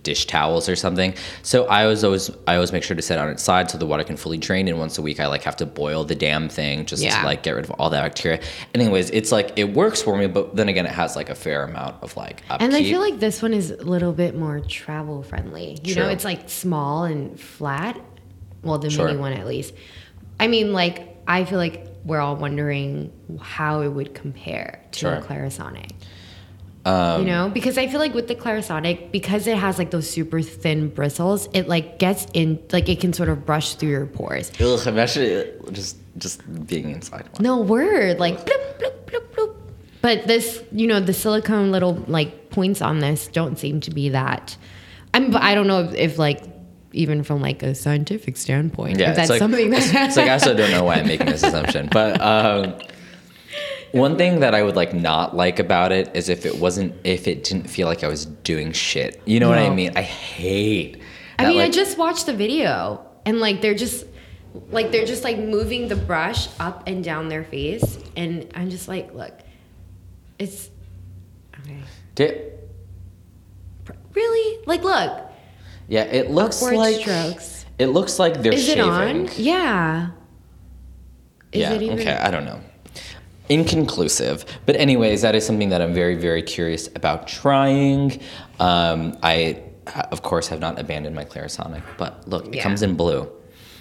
dish 0.03 0.27
towels 0.27 0.69
or 0.69 0.75
something. 0.75 1.13
So 1.41 1.65
I 1.65 1.87
was 1.87 2.03
always 2.03 2.29
I 2.47 2.53
always 2.55 2.71
make 2.71 2.83
sure 2.83 2.95
to 2.95 3.01
set 3.01 3.17
it 3.17 3.21
on 3.21 3.29
its 3.29 3.41
side 3.43 3.69
so 3.71 3.77
the 3.77 3.87
water 3.87 4.03
can 4.03 4.15
fully 4.15 4.37
drain. 4.37 4.67
And 4.67 4.77
once 4.79 4.97
a 4.99 5.01
week 5.01 5.19
I 5.19 5.25
like 5.27 5.41
have 5.43 5.57
to 5.57 5.65
boil 5.65 6.05
the 6.05 6.15
damn 6.15 6.47
thing 6.47 6.85
just 6.85 7.01
Yeah. 7.03 7.19
to 7.19 7.25
like 7.25 7.41
get 7.43 7.55
rid 7.55 7.65
of 7.65 7.71
all 7.71 7.89
that 7.89 8.03
bacteria. 8.03 8.39
Anyways, 8.75 9.09
it's 9.09 9.31
like 9.31 9.51
it 9.57 9.73
works 9.73 10.01
for 10.01 10.15
me, 10.15 10.27
but 10.27 10.55
then 10.55 10.69
again 10.69 10.85
it 10.85 10.91
has 10.91 11.15
like 11.15 11.29
a 11.29 11.35
fair 11.35 11.63
amount 11.63 11.95
of 12.03 12.15
like 12.15 12.43
upkeep. 12.49 12.67
And 12.67 12.75
I 12.75 12.83
feel 12.83 13.01
like 13.01 13.19
this 13.19 13.41
one 13.41 13.53
is 13.53 13.71
a 13.71 13.77
little 13.83 14.13
bit 14.13 14.37
more 14.37 14.59
travel 14.61 15.23
friendly. 15.23 15.79
You 15.83 15.95
know, 15.95 16.03
True. 16.03 16.11
it's 16.11 16.23
like 16.23 16.47
small 16.49 17.03
and 17.05 17.37
flat. 17.37 17.99
Well, 18.63 18.77
the 18.77 18.89
Sure. 18.89 19.07
mini 19.07 19.17
one 19.19 19.33
at 19.33 19.47
least. 19.47 19.73
I 20.39 20.47
mean, 20.47 20.73
like 20.73 21.17
I 21.27 21.45
feel 21.45 21.57
like 21.57 21.85
we're 22.05 22.19
all 22.19 22.35
wondering 22.35 23.11
how 23.39 23.81
it 23.81 23.89
would 23.89 24.13
compare 24.13 24.81
to 24.91 24.99
Sure. 24.99 25.13
a 25.15 25.21
Clarisonic. 25.21 25.91
Um, 26.85 27.21
you 27.21 27.27
know, 27.27 27.49
because 27.53 27.77
I 27.77 27.87
feel 27.87 27.99
like 27.99 28.13
with 28.13 28.27
the 28.29 28.35
Clarisonic, 28.35 29.11
because 29.11 29.47
it 29.47 29.57
has 29.57 29.77
like 29.77 29.91
those 29.91 30.09
super 30.09 30.41
thin 30.41 30.87
bristles, 30.89 31.49
it 31.53 31.67
like 31.67 31.99
gets 31.99 32.25
in, 32.33 32.57
like 32.71 32.87
it 32.87 33.01
can 33.01 33.11
sort 33.11 33.27
of 33.29 33.45
brush 33.45 33.75
through 33.75 33.89
your 33.89 34.05
pores. 34.05 34.49
Ugh, 34.61 34.79
I'm 34.87 34.97
actually 34.97 35.51
just 35.73 35.97
just 36.17 36.41
being 36.67 36.89
inside 36.91 37.25
one. 37.33 37.41
No 37.43 37.59
word, 37.59 38.17
like 38.17 38.45
bloop, 38.45 38.79
bloop, 38.79 38.93
bloop, 39.05 39.23
bloop. 39.35 39.55
But 40.01 40.25
this, 40.27 40.63
you 40.71 40.87
know, 40.87 41.01
the 41.01 41.13
silicone 41.13 41.71
little 41.71 41.95
like 42.07 42.49
points 42.49 42.81
on 42.81 42.99
this 42.99 43.27
don't 43.27 43.59
seem 43.59 43.81
to 43.81 43.91
be 43.91 44.09
that. 44.09 44.55
I'm, 45.13 45.35
I 45.35 45.55
don't 45.55 45.67
know 45.67 45.81
if, 45.83 45.93
if 45.95 46.17
like 46.17 46.48
even 46.91 47.23
from 47.23 47.41
like 47.41 47.63
a 47.63 47.75
scientific 47.75 48.37
standpoint, 48.37 48.99
Yeah, 48.99 49.13
that's 49.13 49.29
like, 49.29 49.39
something 49.39 49.69
that 49.71 49.77
it's, 49.77 49.93
it's 49.93 50.17
like 50.17 50.27
I 50.27 50.33
also 50.33 50.53
don't 50.53 50.71
know 50.71 50.83
why 50.83 50.95
I'm 50.95 51.07
making 51.07 51.27
this 51.27 51.43
assumption, 51.43 51.87
but 51.91 52.19
um, 52.21 52.75
one 53.91 54.17
thing 54.17 54.39
that 54.41 54.53
I 54.55 54.63
would 54.63 54.75
like 54.75 54.93
not 54.93 55.35
like 55.35 55.59
about 55.59 55.91
it 55.91 56.15
is 56.15 56.29
if 56.29 56.45
it 56.45 56.57
wasn't 56.59 56.95
if 57.03 57.27
it 57.27 57.43
didn't 57.43 57.69
feel 57.69 57.87
like 57.87 58.03
I 58.03 58.07
was 58.07 58.25
doing 58.25 58.71
shit. 58.71 59.21
You 59.25 59.39
know 59.39 59.49
what 59.49 59.59
I 59.59 59.69
mean? 59.69 59.93
I 59.95 60.01
hate. 60.01 61.01
I 61.37 61.43
that, 61.43 61.49
mean, 61.49 61.61
I 61.61 61.69
just 61.69 61.97
watched 61.97 62.25
the 62.25 62.33
video 62.33 63.05
and 63.25 63.39
like 63.39 63.61
they're 63.61 63.75
just 63.75 64.05
like 64.71 64.91
they're 64.91 65.05
just 65.05 65.23
like 65.23 65.37
moving 65.37 65.87
the 65.87 65.95
brush 65.95 66.49
up 66.59 66.83
and 66.87 67.03
down 67.03 67.29
their 67.29 67.43
face, 67.43 67.99
and 68.15 68.51
I'm 68.55 68.69
just 68.69 68.87
like, 68.87 69.13
look, 69.13 69.33
it's 70.37 70.69
okay. 71.59 72.53
Really? 74.13 74.63
Like, 74.65 74.83
look, 74.83 75.28
yeah, 75.89 76.03
it 76.03 76.31
looks 76.31 76.61
upward 76.61 76.77
like 76.77 77.01
strokes. 77.01 77.65
it 77.77 77.87
looks 77.87 78.17
like 78.19 78.41
they're 78.41 78.53
Is 78.53 78.65
shaving. 78.65 78.83
it 78.85 78.87
on? 78.87 79.29
Yeah. 79.35 80.09
Is 81.51 81.61
yeah. 81.61 81.73
it 81.73 81.81
even? 81.81 81.99
Okay. 81.99 82.13
I 82.15 82.31
don't 82.31 82.45
know. 82.45 82.61
Inconclusive, 83.49 84.45
but 84.67 84.75
anyways, 84.75 85.23
that 85.23 85.33
is 85.33 85.43
something 85.45 85.69
that 85.69 85.81
I'm 85.81 85.93
very, 85.93 86.13
very 86.15 86.43
curious 86.43 86.87
about 86.95 87.27
trying. 87.27 88.21
Um, 88.59 89.17
I, 89.23 89.63
of 90.11 90.21
course, 90.21 90.47
have 90.49 90.59
not 90.59 90.77
abandoned 90.77 91.15
my 91.15 91.25
Clarisonic, 91.25 91.81
but 91.97 92.27
look, 92.27 92.45
it 92.47 92.55
Yeah. 92.55 92.63
comes 92.63 92.83
in 92.83 92.95
blue. 92.95 93.27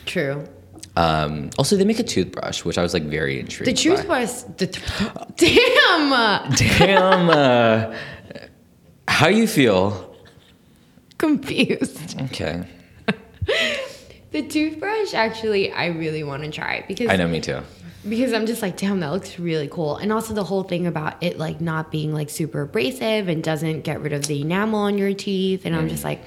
True. 0.06 0.48
Um, 0.96 1.50
also, 1.58 1.76
they 1.76 1.84
make 1.84 1.98
a 1.98 2.02
toothbrush, 2.02 2.64
which 2.64 2.78
I 2.78 2.82
was 2.82 2.94
like 2.94 3.02
very 3.04 3.38
intrigued. 3.38 3.68
The 3.70 3.74
toothbrush. 3.74 4.30
The 4.56 4.66
damn. 5.36 6.50
Damn. 6.54 7.28
Uh, 7.30 7.94
how 9.06 9.28
you 9.28 9.46
feel? 9.46 10.07
Confused. 11.18 12.20
Okay. 12.22 12.64
The 14.30 14.42
toothbrush, 14.46 15.14
actually, 15.14 15.72
I 15.72 15.86
really 15.86 16.22
want 16.22 16.42
to 16.44 16.50
try 16.50 16.84
because 16.86 17.08
I 17.08 17.16
know, 17.16 17.26
me 17.26 17.40
too. 17.40 17.60
because 18.06 18.34
I'm 18.34 18.44
just 18.44 18.60
like, 18.60 18.76
damn, 18.76 19.00
that 19.00 19.08
looks 19.10 19.38
really 19.38 19.68
cool. 19.68 19.96
And 19.96 20.12
also 20.12 20.34
the 20.34 20.44
whole 20.44 20.64
thing 20.64 20.86
about 20.86 21.22
it 21.22 21.38
like 21.38 21.62
not 21.62 21.90
being 21.90 22.12
like 22.12 22.28
super 22.28 22.60
abrasive 22.60 23.28
and 23.28 23.42
doesn't 23.42 23.84
get 23.84 24.02
rid 24.02 24.12
of 24.12 24.26
the 24.26 24.42
enamel 24.42 24.80
on 24.80 24.98
your 24.98 25.14
teeth. 25.14 25.64
And 25.64 25.74
Mm. 25.74 25.78
I'm 25.78 25.88
just 25.88 26.04
like, 26.04 26.20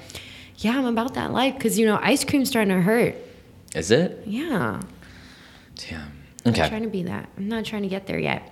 yeah, 0.56 0.76
I'm 0.76 0.86
about 0.86 1.14
that 1.14 1.30
life 1.32 1.54
because 1.54 1.78
you 1.78 1.86
know 1.86 1.96
ice 2.02 2.24
cream's 2.24 2.48
starting 2.48 2.74
to 2.74 2.82
hurt. 2.82 3.14
Is 3.72 3.92
it? 3.92 4.20
Yeah, 4.26 4.80
Damn. 5.76 6.12
I'm 6.44 6.50
Okay. 6.54 6.68
trying 6.68 6.82
to 6.82 6.88
be 6.88 7.04
that. 7.04 7.28
I'm 7.38 7.48
not 7.48 7.64
trying 7.64 7.82
to 7.82 7.88
get 7.88 8.08
there 8.08 8.18
yet. 8.18 8.48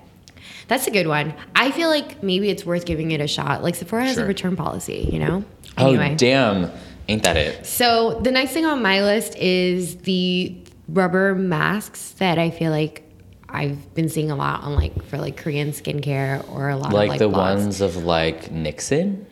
That's 0.69 0.87
a 0.87 0.93
good 0.93 1.09
one. 1.09 1.35
I 1.57 1.73
feel 1.73 1.89
like 1.89 2.23
maybe 2.23 2.49
it's 2.51 2.65
worth 2.65 2.85
giving 2.87 3.11
it 3.11 3.21
a 3.21 3.27
shot. 3.27 3.65
Like 3.65 3.75
Sephora 3.75 4.05
has 4.05 4.15
Sure. 4.15 4.25
a 4.25 4.29
return 4.29 4.55
policy, 4.55 5.09
you 5.13 5.19
know. 5.19 5.45
Oh, 5.81 6.15
damn. 6.17 6.71
Ain't 7.09 7.23
that 7.25 7.37
it? 7.37 7.67
So 7.67 8.21
the 8.23 8.31
next 8.31 8.53
thing 8.53 8.67
on 8.67 8.83
my 8.83 9.03
list 9.03 9.37
is 9.37 9.97
the 9.99 10.57
rubber 10.89 11.35
masks 11.35 12.11
that 12.19 12.39
I 12.39 12.51
feel 12.51 12.71
like 12.71 13.05
I've 13.49 13.95
been 13.95 14.09
seeing 14.09 14.31
a 14.31 14.37
lot 14.37 14.63
on 14.63 14.75
like 14.77 15.03
for 15.07 15.19
like 15.19 15.37
Korean 15.37 15.71
skincare 15.73 16.49
or 16.53 16.69
a 16.69 16.77
lot 16.77 16.93
Like, 16.93 17.05
of 17.07 17.09
like 17.11 17.19
the 17.19 17.29
blogs. 17.29 17.57
ones 17.57 17.81
of 17.81 17.97
like 18.05 18.51
Nixon? 18.53 19.27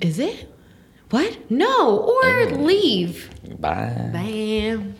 Is 0.00 0.18
it? 0.18 0.50
What? 1.10 1.50
No, 1.50 1.98
or 1.98 2.46
leave. 2.56 3.30
Bye. 3.60 4.10
Bam. 4.12 4.94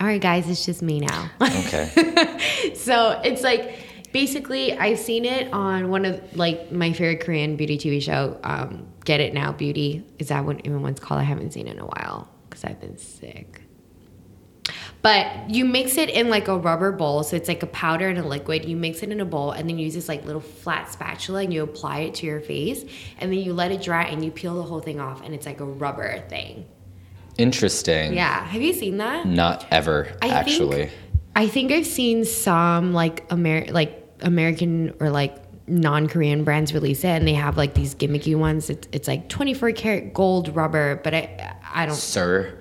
All 0.00 0.06
right, 0.06 0.20
guys, 0.20 0.48
it's 0.48 0.64
just 0.64 0.82
me 0.82 1.00
now. 1.00 1.30
Okay. 1.42 2.72
so 2.74 3.20
it's 3.24 3.42
like 3.42 3.74
basically 4.12 4.72
I've 4.78 4.98
seen 5.00 5.24
it 5.24 5.52
on 5.52 5.90
one 5.90 6.04
of 6.04 6.20
like 6.36 6.70
my 6.70 6.92
favorite 6.92 7.20
Korean 7.20 7.56
beauty 7.56 7.76
TV 7.76 8.00
show, 8.00 8.38
um, 8.44 8.86
Get 9.08 9.20
It 9.20 9.32
Now 9.32 9.52
Beauty. 9.52 10.04
Is 10.18 10.28
that 10.28 10.44
what 10.44 10.60
even 10.66 10.82
one's 10.82 11.00
called? 11.00 11.18
I 11.18 11.24
haven't 11.24 11.54
seen 11.54 11.66
it 11.66 11.76
in 11.76 11.78
a 11.78 11.86
while 11.86 12.28
because 12.46 12.62
I've 12.62 12.78
been 12.78 12.98
sick. 12.98 13.62
But 15.00 15.48
you 15.48 15.64
mix 15.64 15.96
it 15.96 16.10
in 16.10 16.28
like 16.28 16.46
a 16.48 16.58
rubber 16.58 16.92
bowl, 16.92 17.22
so 17.22 17.34
it's 17.34 17.48
like 17.48 17.62
a 17.62 17.68
powder 17.68 18.06
and 18.06 18.18
a 18.18 18.28
liquid. 18.28 18.66
You 18.66 18.76
mix 18.76 19.02
it 19.02 19.10
in 19.10 19.18
a 19.22 19.24
bowl 19.24 19.52
and 19.52 19.66
then 19.66 19.78
you 19.78 19.86
use 19.86 19.94
this 19.94 20.10
like 20.10 20.26
little 20.26 20.42
flat 20.42 20.92
spatula 20.92 21.40
and 21.40 21.54
you 21.54 21.62
apply 21.62 22.00
it 22.00 22.16
to 22.16 22.26
your 22.26 22.42
face 22.42 22.84
and 23.18 23.32
then 23.32 23.38
you 23.38 23.54
let 23.54 23.72
it 23.72 23.80
dry 23.80 24.02
and 24.02 24.22
you 24.22 24.30
peel 24.30 24.56
the 24.56 24.62
whole 24.62 24.80
thing 24.80 25.00
off 25.00 25.24
and 25.24 25.34
it's 25.34 25.46
like 25.46 25.60
a 25.60 25.64
rubber 25.64 26.22
thing. 26.28 26.66
Interesting. 27.38 28.12
Yeah, 28.12 28.44
have 28.44 28.60
you 28.60 28.74
seen 28.74 28.98
that? 28.98 29.26
Not 29.26 29.66
ever, 29.70 30.14
I 30.20 30.28
actually. 30.28 30.88
Think, 30.88 30.92
I 31.34 31.48
think 31.48 31.72
I've 31.72 31.86
seen 31.86 32.26
some 32.26 32.92
like 32.92 33.24
Amer- 33.32 33.68
like 33.70 34.06
American 34.20 34.92
or 35.00 35.08
like 35.08 35.34
non-Korean 35.68 36.44
brands 36.44 36.72
release 36.74 37.04
it, 37.04 37.08
and 37.08 37.26
they 37.26 37.34
have 37.34 37.56
like 37.56 37.74
these 37.74 37.94
gimmicky 37.94 38.36
ones. 38.36 38.70
It's 38.70 38.88
it's 38.92 39.08
like 39.08 39.28
24 39.28 39.72
karat 39.72 40.14
gold 40.14 40.54
rubber, 40.54 41.00
but 41.02 41.14
I 41.14 41.56
I 41.72 41.86
don't. 41.86 41.94
Sir. 41.94 42.54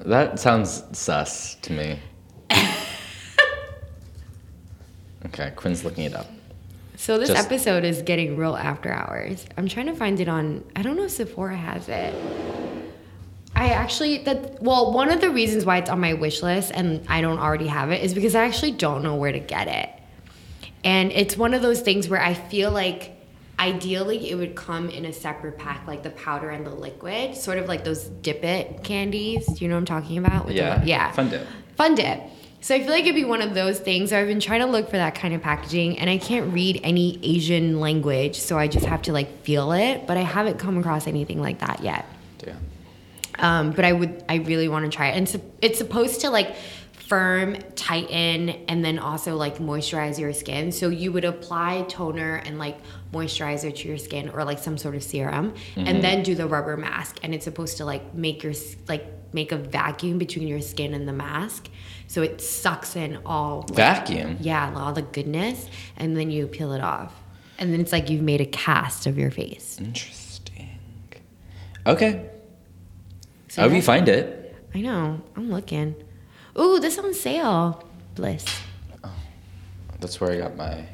that 0.00 0.38
sounds 0.40 0.82
sus 0.92 1.56
to 1.56 1.72
me. 1.72 1.98
okay, 5.26 5.52
Quinn's 5.56 5.84
looking 5.84 6.04
it 6.04 6.14
up. 6.14 6.26
So 6.96 7.18
this 7.18 7.30
Just- 7.30 7.46
episode 7.46 7.84
is 7.84 8.02
getting 8.02 8.36
real 8.36 8.56
after 8.56 8.92
hours. 8.92 9.46
I'm 9.56 9.68
trying 9.68 9.86
to 9.86 9.94
find 9.94 10.20
it 10.20 10.28
on. 10.28 10.64
I 10.76 10.82
don't 10.82 10.96
know 10.96 11.04
if 11.04 11.12
Sephora 11.12 11.56
has 11.56 11.88
it. 11.88 12.14
I 13.54 13.70
actually 13.70 14.18
that 14.24 14.62
well 14.62 14.92
one 14.92 15.10
of 15.10 15.20
the 15.20 15.30
reasons 15.30 15.64
why 15.64 15.78
it's 15.78 15.90
on 15.90 16.00
my 16.00 16.14
wish 16.14 16.42
list 16.42 16.70
and 16.74 17.04
I 17.08 17.20
don't 17.20 17.38
already 17.38 17.66
have 17.66 17.90
it 17.90 18.02
is 18.02 18.14
because 18.14 18.34
I 18.34 18.44
actually 18.44 18.72
don't 18.72 19.02
know 19.02 19.16
where 19.16 19.32
to 19.32 19.40
get 19.40 19.68
it. 19.68 19.90
And 20.84 21.12
it's 21.12 21.36
one 21.36 21.52
of 21.52 21.60
those 21.60 21.80
things 21.80 22.08
where 22.08 22.22
I 22.22 22.32
feel 22.34 22.70
like 22.70 23.12
ideally 23.58 24.30
it 24.30 24.36
would 24.36 24.54
come 24.54 24.88
in 24.88 25.04
a 25.04 25.12
separate 25.12 25.58
pack 25.58 25.86
like 25.86 26.02
the 26.02 26.10
powder 26.10 26.48
and 26.48 26.64
the 26.64 26.70
liquid, 26.70 27.36
sort 27.36 27.58
of 27.58 27.66
like 27.68 27.84
those 27.84 28.04
dip 28.04 28.42
it 28.44 28.82
candies. 28.82 29.46
Do 29.46 29.62
you 29.64 29.68
know 29.68 29.74
what 29.74 29.80
I'm 29.80 29.84
talking 30.02 30.16
about? 30.16 30.46
With 30.46 30.54
the- 30.54 30.60
Yeah. 30.62 30.82
yeah. 30.84 31.12
Fun 31.12 31.28
dip. 31.28 31.46
Fun 31.76 31.94
dip. 31.94 32.20
So 32.62 32.74
I 32.74 32.80
feel 32.80 32.90
like 32.90 33.02
it'd 33.04 33.14
be 33.14 33.24
one 33.24 33.42
of 33.42 33.54
those 33.54 33.78
things. 33.78 34.12
I've 34.12 34.26
been 34.26 34.40
trying 34.40 34.60
to 34.60 34.66
look 34.66 34.86
for 34.90 34.96
that 34.96 35.14
kind 35.14 35.34
of 35.34 35.42
packaging 35.42 35.98
and 35.98 36.08
I 36.08 36.16
can't 36.18 36.52
read 36.52 36.80
any 36.82 37.18
Asian 37.22 37.80
language, 37.80 38.38
so 38.38 38.58
I 38.58 38.68
just 38.68 38.86
have 38.86 39.02
to 39.02 39.12
like 39.12 39.42
feel 39.42 39.72
it, 39.72 40.06
but 40.06 40.16
I 40.16 40.22
haven't 40.22 40.58
come 40.58 40.78
across 40.78 41.06
anything 41.06 41.40
like 41.42 41.58
that 41.60 41.82
yet. 41.82 42.06
Um, 43.40 43.70
but 43.72 43.84
I 43.84 43.92
would, 43.92 44.24
I 44.28 44.36
really 44.36 44.68
want 44.68 44.90
to 44.90 44.94
try 44.96 45.08
it. 45.08 45.16
And 45.16 45.28
it's, 45.28 45.44
it's 45.60 45.78
supposed 45.78 46.20
to 46.22 46.30
like 46.30 46.54
firm, 46.92 47.56
tighten, 47.74 48.50
and 48.68 48.84
then 48.84 48.98
also 49.00 49.34
like 49.34 49.58
moisturize 49.58 50.18
your 50.18 50.32
skin. 50.32 50.70
So 50.70 50.88
you 50.90 51.10
would 51.10 51.24
apply 51.24 51.82
toner 51.88 52.36
and 52.36 52.56
like 52.58 52.78
moisturizer 53.12 53.74
to 53.74 53.88
your 53.88 53.98
skin 53.98 54.28
or 54.28 54.44
like 54.44 54.60
some 54.60 54.78
sort 54.78 54.94
of 54.94 55.02
serum, 55.02 55.54
and 55.74 56.04
then 56.04 56.22
do 56.22 56.36
the 56.36 56.46
rubber 56.46 56.76
mask. 56.76 57.18
And 57.24 57.34
it's 57.34 57.44
supposed 57.44 57.78
to 57.78 57.84
like 57.84 58.14
make 58.14 58.44
your 58.44 58.52
like 58.86 59.06
make 59.32 59.50
a 59.50 59.56
vacuum 59.56 60.18
between 60.18 60.46
your 60.46 60.60
skin 60.60 60.94
and 60.94 61.08
the 61.08 61.12
mask, 61.12 61.68
so 62.06 62.22
it 62.22 62.40
sucks 62.40 62.94
in 62.94 63.18
all 63.26 63.60
like, 63.70 63.76
Vacuum. 63.76 64.36
yeah, 64.40 64.72
all 64.76 64.92
the 64.92 65.02
goodness, 65.02 65.68
and 65.96 66.16
then 66.16 66.30
you 66.30 66.46
peel 66.46 66.72
it 66.72 66.80
off. 66.80 67.12
And 67.58 67.72
then 67.72 67.80
it's 67.80 67.92
like 67.92 68.08
you've 68.08 68.22
made 68.22 68.40
a 68.40 68.46
cast 68.46 69.06
of 69.06 69.18
your 69.18 69.30
face. 69.32 69.78
Interesting. 69.80 70.78
Okay. 71.86 72.30
So 73.50 73.62
I 73.62 73.64
hope 73.66 73.74
you 73.74 73.82
find 73.82 74.08
it. 74.08 74.54
I 74.72 74.80
know. 74.80 75.20
I'm 75.36 75.50
looking. 75.50 75.96
Ooh, 76.56 76.78
this 76.78 76.98
on 76.98 77.12
sale. 77.12 77.84
Bliss. 78.14 78.44
Oh, 79.02 79.12
That's 79.98 80.20
where 80.20 80.30
I 80.30 80.36
got 80.38 80.56
my, 80.56 80.86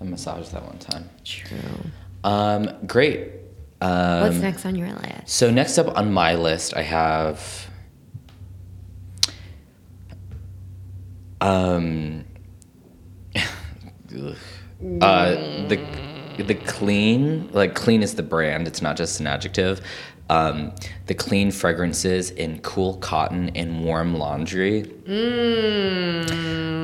my 0.00 0.06
massage 0.06 0.48
that 0.48 0.64
one 0.64 0.78
time. 0.78 1.08
True. 1.24 1.58
Um, 2.24 2.68
great. 2.88 3.30
Um, 3.80 4.20
What's 4.22 4.36
next 4.38 4.66
on 4.66 4.74
your 4.74 4.88
list? 4.88 5.28
So 5.28 5.48
next 5.52 5.78
up 5.78 5.96
on 5.96 6.12
my 6.12 6.34
list, 6.34 6.74
I 6.76 6.82
have 6.82 7.68
um 11.40 12.24
uh 13.36 15.30
the 15.68 15.78
the 16.38 16.54
clean 16.54 17.48
like 17.52 17.74
clean 17.74 18.02
is 18.02 18.14
the 18.14 18.22
brand. 18.22 18.66
It's 18.66 18.82
not 18.82 18.96
just 18.96 19.20
an 19.20 19.26
adjective. 19.28 19.80
Um, 20.28 20.72
the 21.06 21.14
clean 21.14 21.50
fragrances 21.52 22.30
in 22.30 22.58
cool 22.60 22.96
cotton 22.96 23.50
and 23.54 23.84
warm 23.84 24.16
laundry. 24.18 24.82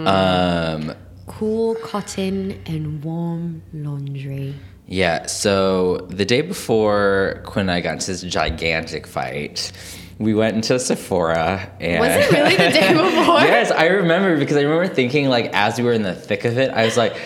Um, 0.06 0.94
Cool 1.26 1.74
cotton 1.76 2.60
and 2.66 3.02
warm 3.04 3.62
laundry. 3.72 4.54
Yeah, 4.86 5.26
so 5.26 5.98
the 6.10 6.24
day 6.24 6.42
before 6.42 7.40
Quinn 7.46 7.62
and 7.68 7.70
I 7.70 7.80
got 7.80 7.94
into 7.94 8.06
this 8.08 8.22
gigantic 8.22 9.06
fight, 9.06 9.72
we 10.18 10.34
went 10.34 10.56
into 10.56 10.78
Sephora 10.78 11.70
and 11.80 12.00
Was 12.00 12.10
it 12.26 12.30
really 12.32 12.50
the 12.56 12.70
day 12.70 12.92
before? 12.92 13.40
yes, 13.40 13.70
I 13.70 13.86
remember 13.86 14.36
because 14.36 14.56
I 14.56 14.62
remember 14.62 14.92
thinking 14.92 15.28
like 15.28 15.46
as 15.54 15.78
we 15.78 15.84
were 15.84 15.92
in 15.92 16.02
the 16.02 16.14
thick 16.14 16.44
of 16.44 16.58
it, 16.58 16.70
I 16.70 16.84
was 16.84 16.96
like, 16.96 17.16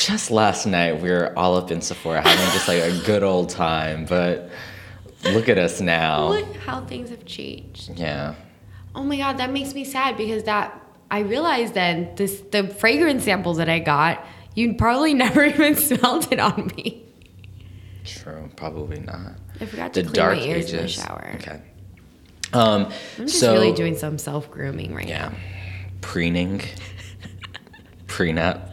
just 0.00 0.30
last 0.30 0.64
night 0.66 1.00
we 1.02 1.10
were 1.10 1.36
all 1.38 1.56
up 1.56 1.70
in 1.70 1.80
Sephora 1.82 2.22
having 2.22 2.52
just 2.54 2.68
like 2.68 2.82
a 2.82 2.96
good 3.04 3.22
old 3.22 3.50
time, 3.50 4.06
but 4.06 4.48
look 5.24 5.48
at 5.48 5.58
us 5.58 5.80
now. 5.80 6.28
Look 6.28 6.56
how 6.56 6.84
things 6.84 7.10
have 7.10 7.24
changed. 7.24 7.90
Yeah. 7.96 8.34
Oh 8.94 9.02
my 9.02 9.16
god, 9.16 9.38
that 9.38 9.50
makes 9.50 9.74
me 9.74 9.84
sad 9.84 10.16
because 10.16 10.44
that 10.44 10.78
I 11.10 11.20
realized 11.20 11.74
then 11.74 12.14
this 12.16 12.40
the 12.50 12.68
fragrance 12.68 13.24
samples 13.24 13.56
that 13.58 13.68
I 13.68 13.78
got, 13.78 14.24
you 14.54 14.74
probably 14.74 15.14
never 15.24 15.44
even 15.44 15.76
smelled 15.76 16.32
it 16.32 16.40
on 16.40 16.70
me. 16.76 17.04
True, 18.04 18.50
probably 18.56 19.00
not. 19.00 19.32
I 19.60 19.66
forgot 19.66 19.92
The 19.92 20.02
to 20.02 20.08
clean 20.08 20.14
dark 20.14 20.38
my 20.38 20.44
ears 20.44 20.72
in 20.72 20.82
the 20.82 20.88
shower. 20.88 21.32
Okay. 21.36 21.60
Um, 22.52 22.92
I'm 23.18 23.26
just 23.26 23.40
so 23.40 23.52
really 23.54 23.72
doing 23.72 23.96
some 23.96 24.18
self 24.18 24.50
grooming 24.50 24.94
right 24.94 25.06
now. 25.06 25.32
yeah, 25.32 25.34
preening, 26.00 26.60
prenup. 28.06 28.68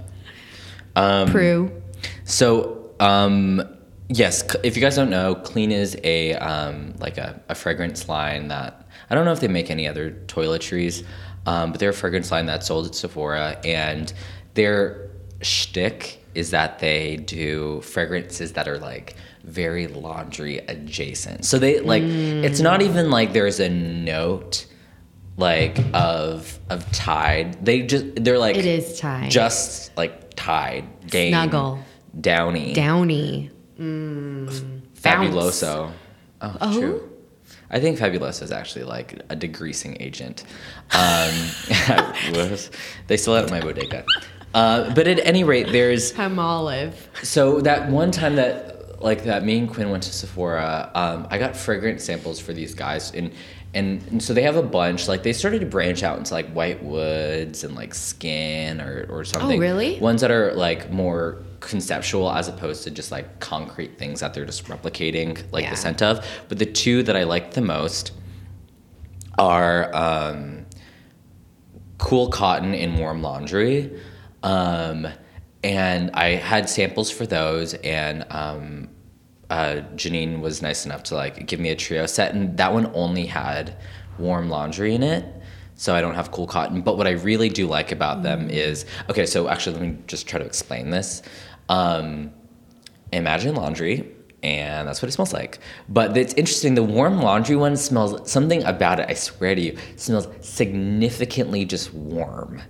Um, 0.95 1.27
now. 1.27 1.31
Prue. 1.31 1.81
So, 2.25 2.91
um, 2.99 3.61
yes, 4.09 4.43
if 4.63 4.75
you 4.75 4.81
guys 4.81 4.95
don't 4.95 5.09
know, 5.09 5.35
Clean 5.35 5.71
is 5.71 5.97
a 6.03 6.33
um, 6.35 6.93
like 6.99 7.17
a, 7.17 7.41
a 7.49 7.55
fragrance 7.55 8.09
line 8.09 8.49
that 8.49 8.87
I 9.09 9.15
don't 9.15 9.25
know 9.25 9.31
if 9.31 9.39
they 9.39 9.47
make 9.47 9.71
any 9.71 9.87
other 9.87 10.11
toiletries, 10.27 11.05
um, 11.45 11.71
but 11.71 11.79
they're 11.79 11.89
a 11.91 11.93
fragrance 11.93 12.31
line 12.31 12.45
that's 12.45 12.67
sold 12.67 12.85
at 12.87 12.95
Sephora, 12.95 13.59
and 13.63 14.11
their 14.55 15.09
shtick 15.41 16.23
is 16.35 16.51
that 16.51 16.79
they 16.79 17.17
do 17.17 17.81
fragrances 17.81 18.53
that 18.53 18.67
are 18.67 18.77
like 18.77 19.15
very 19.43 19.87
laundry 19.87 20.57
adjacent. 20.59 21.45
So 21.45 21.57
they 21.57 21.79
like 21.79 22.03
it's 22.03 22.59
not 22.59 22.81
even 22.81 23.09
like 23.09 23.33
there's 23.33 23.59
a 23.59 23.69
note 23.69 24.65
like 25.37 25.79
of 25.93 26.59
of 26.69 26.89
Tide. 26.91 27.63
They 27.65 27.81
just 27.83 28.05
they're 28.17 28.37
like 28.37 28.57
It 28.57 28.65
is 28.65 28.99
Tide. 28.99 29.31
just 29.31 29.95
like 29.97 30.35
Tide, 30.35 30.85
Gain, 31.09 31.31
Snuggle. 31.31 31.79
Downy, 32.19 32.73
Downy. 32.73 33.49
Mm. 33.79 34.81
Fabuloso. 35.01 35.91
Oh, 36.41 36.57
Oh. 36.61 36.79
true. 36.79 37.09
I 37.71 37.79
think 37.79 37.99
Fabuloso 37.99 38.43
is 38.43 38.51
actually 38.51 38.85
like 38.85 39.13
a 39.29 39.35
degreasing 39.35 39.97
agent. 40.01 40.43
Um, 40.91 41.33
they 43.07 43.17
still 43.17 43.35
have 43.35 43.49
my 43.51 43.59
bodega. 43.61 44.03
Uh, 44.53 44.93
but 44.95 45.07
at 45.07 45.19
any 45.25 45.43
rate, 45.43 45.67
there's 45.71 46.17
I'm 46.17 46.39
olive. 46.39 47.09
so 47.21 47.61
that 47.61 47.89
one 47.89 48.11
time 48.11 48.35
that 48.37 49.01
like 49.01 49.23
that 49.25 49.45
me 49.45 49.59
and 49.59 49.69
Quinn 49.69 49.89
went 49.91 50.03
to 50.03 50.13
Sephora, 50.13 50.91
um, 50.95 51.27
I 51.29 51.37
got 51.37 51.55
fragrance 51.55 52.03
samples 52.03 52.39
for 52.39 52.51
these 52.53 52.73
guys 52.73 53.11
and, 53.13 53.31
and 53.73 54.01
and 54.09 54.21
so 54.23 54.33
they 54.33 54.41
have 54.43 54.55
a 54.55 54.63
bunch. 54.63 55.07
Like 55.07 55.23
they 55.23 55.33
started 55.33 55.59
to 55.59 55.65
branch 55.65 56.01
out 56.03 56.17
into 56.17 56.33
like 56.33 56.49
white 56.51 56.83
woods 56.83 57.63
and 57.63 57.75
like 57.75 57.93
skin 57.93 58.81
or 58.81 59.05
or 59.09 59.23
something. 59.23 59.57
Oh, 59.57 59.61
really? 59.61 59.99
Ones 59.99 60.21
that 60.21 60.31
are 60.31 60.53
like 60.53 60.91
more 60.91 61.37
conceptual 61.59 62.31
as 62.31 62.47
opposed 62.47 62.83
to 62.85 62.91
just 62.91 63.11
like 63.11 63.39
concrete 63.39 63.97
things 63.99 64.21
that 64.21 64.33
they're 64.33 64.45
just 64.45 64.65
replicating 64.65 65.39
like 65.51 65.63
Yeah. 65.65 65.71
the 65.71 65.75
scent 65.77 66.01
of. 66.01 66.25
But 66.47 66.57
the 66.57 66.65
two 66.65 67.03
that 67.03 67.15
I 67.15 67.23
like 67.25 67.53
the 67.53 67.61
most 67.61 68.11
are 69.37 69.93
um, 69.95 70.65
cool 71.97 72.29
cotton 72.29 72.73
and 72.73 72.97
warm 72.97 73.21
laundry. 73.21 73.91
Um, 74.43 75.07
and 75.63 76.11
I 76.13 76.29
had 76.35 76.69
samples 76.69 77.11
for 77.11 77.25
those, 77.25 77.73
and 77.73 78.25
um, 78.29 78.89
uh, 79.49 79.81
Janine 79.95 80.41
was 80.41 80.61
nice 80.61 80.85
enough 80.85 81.03
to 81.03 81.15
like 81.15 81.45
give 81.47 81.59
me 81.59 81.69
a 81.69 81.75
trio 81.75 82.05
set, 82.05 82.33
and 82.33 82.57
that 82.57 82.73
one 82.73 82.91
only 82.93 83.25
had 83.25 83.75
warm 84.17 84.49
laundry 84.49 84.93
in 84.95 85.03
it. 85.03 85.25
So 85.75 85.95
I 85.95 86.01
don't 86.01 86.15
have 86.15 86.31
cool 86.31 86.45
cotton. 86.45 86.81
But 86.81 86.97
what 86.97 87.07
I 87.07 87.11
really 87.11 87.47
do 87.47 87.65
like 87.65 87.91
about 87.91 88.21
them 88.21 88.49
is 88.49 88.85
okay. 89.09 89.25
So 89.25 89.47
actually, 89.47 89.79
let 89.79 89.81
me 89.81 89.97
just 90.07 90.27
try 90.27 90.39
to 90.39 90.45
explain 90.45 90.89
this. 90.89 91.21
Um, 91.69 92.31
imagine 93.11 93.55
laundry 93.55 94.11
and 94.43 94.87
that's 94.87 95.01
what 95.01 95.09
it 95.09 95.11
smells 95.11 95.33
like 95.33 95.59
but 95.89 96.15
it's 96.15 96.33
interesting 96.35 96.75
the 96.75 96.83
warm 96.83 97.21
laundry 97.21 97.55
one 97.55 97.75
smells 97.75 98.29
something 98.31 98.63
about 98.63 98.99
it 98.99 99.09
i 99.09 99.13
swear 99.13 99.53
to 99.53 99.61
you 99.61 99.77
smells 99.95 100.27
significantly 100.41 101.65
just 101.65 101.93
warm 101.93 102.61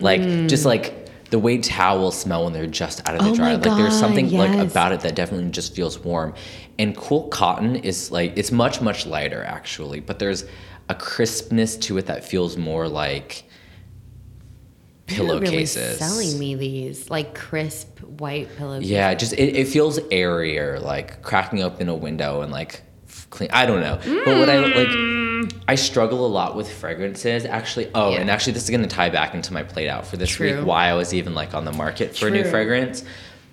like 0.00 0.20
just 0.48 0.64
like 0.64 1.03
the 1.34 1.38
way 1.40 1.58
towels 1.58 2.16
smell 2.16 2.44
when 2.44 2.52
they're 2.52 2.64
just 2.64 3.00
out 3.08 3.16
of 3.16 3.24
the 3.24 3.30
Oh 3.30 3.34
dryer 3.34 3.56
like 3.56 3.76
there's 3.76 3.98
something 3.98 4.30
like 4.30 4.56
about 4.56 4.92
it 4.92 5.00
that 5.00 5.16
definitely 5.16 5.50
just 5.50 5.74
feels 5.74 5.98
warm 5.98 6.32
and 6.78 6.96
cool 6.96 7.26
cotton 7.26 7.74
is 7.74 8.12
like 8.12 8.34
it's 8.36 8.52
much 8.52 8.80
much 8.80 9.04
lighter 9.04 9.42
actually 9.42 9.98
but 9.98 10.20
there's 10.20 10.44
a 10.88 10.94
crispness 10.94 11.76
to 11.78 11.98
it 11.98 12.06
that 12.06 12.24
feels 12.24 12.56
more 12.56 12.86
like 12.86 13.42
You're 15.08 15.26
really 15.26 15.40
pillowcases 15.40 15.98
selling 15.98 16.38
me 16.38 16.54
these 16.54 17.10
like 17.10 17.34
crisp 17.34 17.98
white 17.98 18.48
pillowcases. 18.56 18.90
Yeah, 18.90 19.12
just 19.14 19.32
it, 19.32 19.56
it 19.56 19.66
feels 19.66 19.98
airier, 20.12 20.78
like 20.78 21.20
cracking 21.22 21.64
open 21.64 21.88
a 21.88 21.96
window 21.96 22.42
and 22.42 22.52
like 22.52 22.82
clean. 23.30 23.50
I 23.52 23.66
don't 23.66 23.80
know, 23.80 23.98
but 24.24 24.38
what 24.38 24.48
I 24.48 24.60
like, 24.60 25.23
I 25.68 25.74
struggle 25.74 26.26
a 26.26 26.28
lot 26.28 26.56
with 26.56 26.70
fragrances. 26.70 27.44
Actually, 27.44 27.90
oh, 27.94 28.10
Yeah. 28.12 28.20
and 28.20 28.30
actually, 28.30 28.52
this 28.54 28.64
is 28.64 28.70
gonna 28.70 28.86
tie 28.86 29.10
back 29.10 29.34
into 29.34 29.52
my 29.52 29.62
plate 29.62 29.88
out 29.88 30.06
for 30.06 30.16
this 30.16 30.30
True. 30.30 30.58
week. 30.58 30.66
Why 30.66 30.88
I 30.88 30.94
was 30.94 31.12
even 31.14 31.34
like 31.34 31.54
on 31.54 31.64
the 31.64 31.72
market 31.72 32.16
for 32.16 32.28
a 32.28 32.30
new 32.30 32.44
fragrance, 32.44 33.04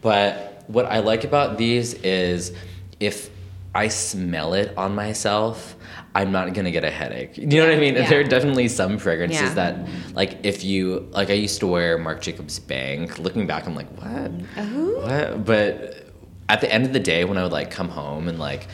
but 0.01 0.63
what 0.67 0.85
I 0.85 0.99
like 0.99 1.23
about 1.23 1.57
these 1.57 1.93
is 1.95 2.53
if 2.99 3.29
I 3.73 3.87
smell 3.87 4.53
it 4.53 4.73
on 4.77 4.95
myself. 4.95 5.75
I'm 6.13 6.33
not 6.33 6.53
gonna 6.53 6.71
get 6.71 6.83
a 6.83 6.91
headache. 6.91 7.37
You 7.37 7.45
know 7.47 7.65
what 7.67 7.73
I 7.73 7.79
mean? 7.79 7.95
Yeah. 7.95 8.09
There 8.09 8.19
are 8.19 8.23
definitely 8.25 8.67
some 8.67 8.97
fragrances 8.97 9.41
Yeah. 9.41 9.53
that, 9.53 9.75
like, 10.13 10.39
if 10.43 10.61
you 10.61 11.07
like, 11.11 11.29
I 11.29 11.33
used 11.35 11.61
to 11.61 11.67
wear 11.67 11.97
Marc 11.97 12.19
Jacobs 12.21 12.59
Bang. 12.59 13.09
Looking 13.17 13.47
back, 13.47 13.65
I'm 13.65 13.75
like, 13.77 13.87
what? 13.97 14.29
What? 14.65 15.45
But 15.45 16.05
at 16.49 16.59
the 16.59 16.69
end 16.69 16.85
of 16.85 16.91
the 16.91 16.99
day, 16.99 17.23
when 17.23 17.37
I 17.37 17.43
would 17.43 17.53
like 17.53 17.71
come 17.71 17.87
home 17.87 18.27
and 18.27 18.37
like 18.39 18.67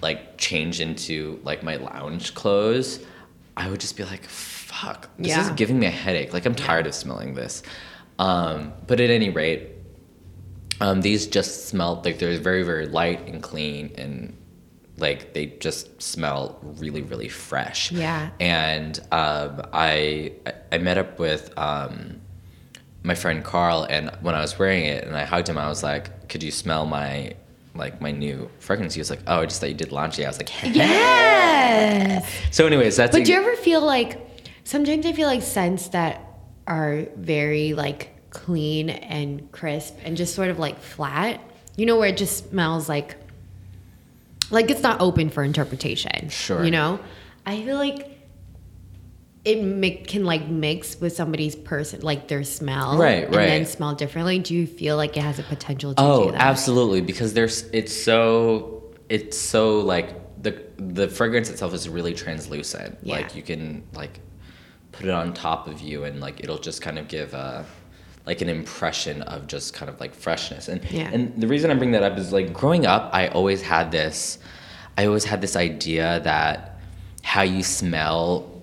like 0.00 0.38
change 0.38 0.80
into 0.80 1.40
like 1.44 1.62
my 1.62 1.76
lounge 1.76 2.34
clothes, 2.34 3.00
I 3.56 3.68
would 3.68 3.80
just 3.80 3.96
be 3.96 4.04
like, 4.04 4.24
fuck, 4.24 5.10
this 5.18 5.36
is 5.36 5.50
giving 5.50 5.78
me 5.78 5.86
a 5.86 5.90
headache. 5.90 6.32
Like 6.32 6.46
I'm 6.46 6.54
tired 6.54 6.86
of 6.86 6.94
smelling 6.94 7.34
this. 7.34 7.62
Um, 8.18 8.72
but 8.86 9.00
at 9.00 9.10
any 9.10 9.30
rate, 9.30 9.68
um, 10.80 11.00
these 11.00 11.26
just 11.26 11.68
smell 11.68 12.00
like 12.04 12.18
they're 12.18 12.38
very 12.38 12.62
very 12.62 12.86
light 12.86 13.26
and 13.26 13.42
clean 13.42 13.92
and 13.96 14.36
like 14.96 15.32
they 15.32 15.46
just 15.46 16.00
smell 16.00 16.58
really 16.62 17.02
really 17.02 17.28
fresh. 17.28 17.90
Yeah. 17.92 18.30
And 18.40 18.98
um, 19.12 19.62
I 19.72 20.32
I 20.70 20.78
met 20.78 20.98
up 20.98 21.18
with 21.18 21.56
um, 21.58 22.20
my 23.02 23.14
friend 23.14 23.44
Carl, 23.44 23.86
and 23.88 24.10
when 24.20 24.34
I 24.34 24.40
was 24.40 24.58
wearing 24.58 24.84
it, 24.84 25.04
and 25.04 25.16
I 25.16 25.24
hugged 25.24 25.48
him, 25.48 25.58
I 25.58 25.68
was 25.68 25.82
like, 25.82 26.28
"Could 26.28 26.42
you 26.42 26.50
smell 26.50 26.84
my 26.86 27.34
like 27.78 28.00
my 28.00 28.10
new 28.10 28.50
fragrance?" 28.58 28.94
He 28.94 29.00
was 29.00 29.10
like, 29.10 29.20
"Oh, 29.26 29.40
I 29.40 29.46
just 29.46 29.60
thought 29.60 29.70
you 29.70 29.74
did 29.74 29.92
laundry." 29.92 30.24
I 30.24 30.28
was 30.28 30.38
like, 30.38 30.50
Yes. 30.62 32.28
So, 32.50 32.66
anyways, 32.66 32.96
that's 32.96 33.16
But 33.16 33.24
do 33.24 33.32
you 33.32 33.38
ever 33.38 33.56
feel 33.56 33.80
like 33.80 34.20
sometimes 34.64 35.06
I 35.06 35.12
feel 35.12 35.28
like 35.28 35.42
scents 35.42 35.88
that 35.88 36.22
are 36.66 37.06
very 37.16 37.72
like 37.72 38.14
clean 38.30 38.90
and 38.90 39.50
crisp 39.52 39.96
and 40.04 40.16
just 40.16 40.34
sort 40.34 40.50
of 40.50 40.58
like 40.58 40.78
flat. 40.78 41.40
You 41.76 41.86
know 41.86 41.96
where 41.96 42.08
it 42.08 42.16
just 42.16 42.50
smells 42.50 42.88
like 42.88 43.16
like 44.50 44.70
it's 44.70 44.82
not 44.82 45.00
open 45.00 45.30
for 45.30 45.42
interpretation. 45.42 46.28
Sure. 46.28 46.64
You 46.64 46.70
know? 46.70 47.00
I 47.46 47.62
feel 47.62 47.76
like 47.76 48.17
it 49.44 49.62
mi- 49.62 49.96
can 49.96 50.24
like 50.24 50.48
mix 50.48 51.00
with 51.00 51.14
somebody's 51.14 51.54
person 51.56 52.00
like 52.02 52.28
their 52.28 52.42
smell 52.44 52.98
Right, 52.98 53.22
right, 53.24 53.48
and 53.48 53.50
then 53.50 53.66
smell 53.66 53.94
differently. 53.94 54.38
Do 54.40 54.54
you 54.54 54.66
feel 54.66 54.96
like 54.96 55.16
it 55.16 55.22
has 55.22 55.38
a 55.38 55.42
potential 55.44 55.94
to 55.94 56.02
Oh, 56.02 56.26
do 56.26 56.32
that? 56.32 56.40
absolutely. 56.40 57.00
Because 57.00 57.34
there's 57.34 57.62
it's 57.72 57.94
so 57.94 58.82
it's 59.08 59.38
so 59.38 59.80
like 59.80 60.42
the 60.42 60.62
the 60.76 61.08
fragrance 61.08 61.48
itself 61.50 61.72
is 61.74 61.88
really 61.88 62.14
translucent. 62.14 62.98
Yeah. 63.02 63.16
Like 63.16 63.34
you 63.36 63.42
can 63.42 63.84
like 63.94 64.20
put 64.92 65.06
it 65.06 65.10
on 65.12 65.32
top 65.34 65.66
of 65.68 65.80
you 65.80 66.04
and 66.04 66.20
like 66.20 66.40
it'll 66.40 66.58
just 66.58 66.82
kind 66.82 66.98
of 66.98 67.08
give 67.08 67.32
a 67.34 67.64
like 68.26 68.42
an 68.42 68.48
impression 68.50 69.22
of 69.22 69.46
just 69.46 69.72
kind 69.72 69.88
of 69.88 69.98
like 70.00 70.14
freshness. 70.14 70.68
And 70.68 70.82
Yeah. 70.90 71.10
and 71.12 71.40
the 71.40 71.46
reason 71.46 71.70
I 71.70 71.74
bring 71.74 71.92
that 71.92 72.02
up 72.02 72.18
is 72.18 72.32
like 72.32 72.52
growing 72.52 72.86
up 72.86 73.10
I 73.14 73.28
always 73.28 73.62
had 73.62 73.90
this 73.92 74.38
I 74.98 75.06
always 75.06 75.24
had 75.24 75.40
this 75.40 75.54
idea 75.56 76.20
that 76.24 76.80
how 77.22 77.42
you 77.42 77.62
smell 77.62 78.57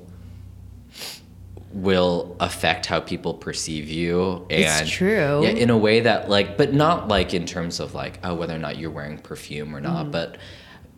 will 1.75 2.37
affect 2.39 2.85
how 2.85 3.01
people 3.01 3.33
perceive 3.33 3.89
you 3.89 4.47
and 4.49 4.63
It's 4.83 4.89
true. 4.89 5.41
yeah 5.43 5.49
in 5.49 5.69
a 5.69 5.77
way 5.77 5.99
that 5.99 6.29
like 6.29 6.57
but 6.57 6.73
not 6.73 7.09
like 7.09 7.33
in 7.33 7.45
terms 7.45 7.81
of 7.81 7.93
like 7.93 8.17
oh 8.23 8.33
whether 8.33 8.55
or 8.55 8.57
not 8.59 8.77
you're 8.77 8.89
wearing 8.89 9.17
perfume 9.17 9.75
or 9.75 9.81
not 9.81 10.03
mm-hmm. 10.03 10.11
but 10.11 10.37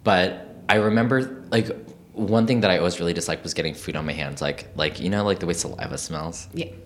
but 0.04 0.56
i 0.70 0.76
remember 0.76 1.44
like 1.50 1.68
one 2.14 2.46
thing 2.46 2.62
that 2.62 2.70
i 2.70 2.78
always 2.78 3.00
really 3.00 3.12
disliked 3.14 3.42
was 3.42 3.56
getting 3.56 3.74
food 3.74 3.96
on 3.96 4.06
my 4.06 4.14
hands 4.14 4.40
like 4.40 4.68
like 4.76 5.00
you 5.00 5.10
know 5.10 5.24
like 5.24 5.40
the 5.40 5.48
way 5.48 5.54
saliva 5.54 5.98
smells 5.98 6.48
Yeah. 6.54 6.68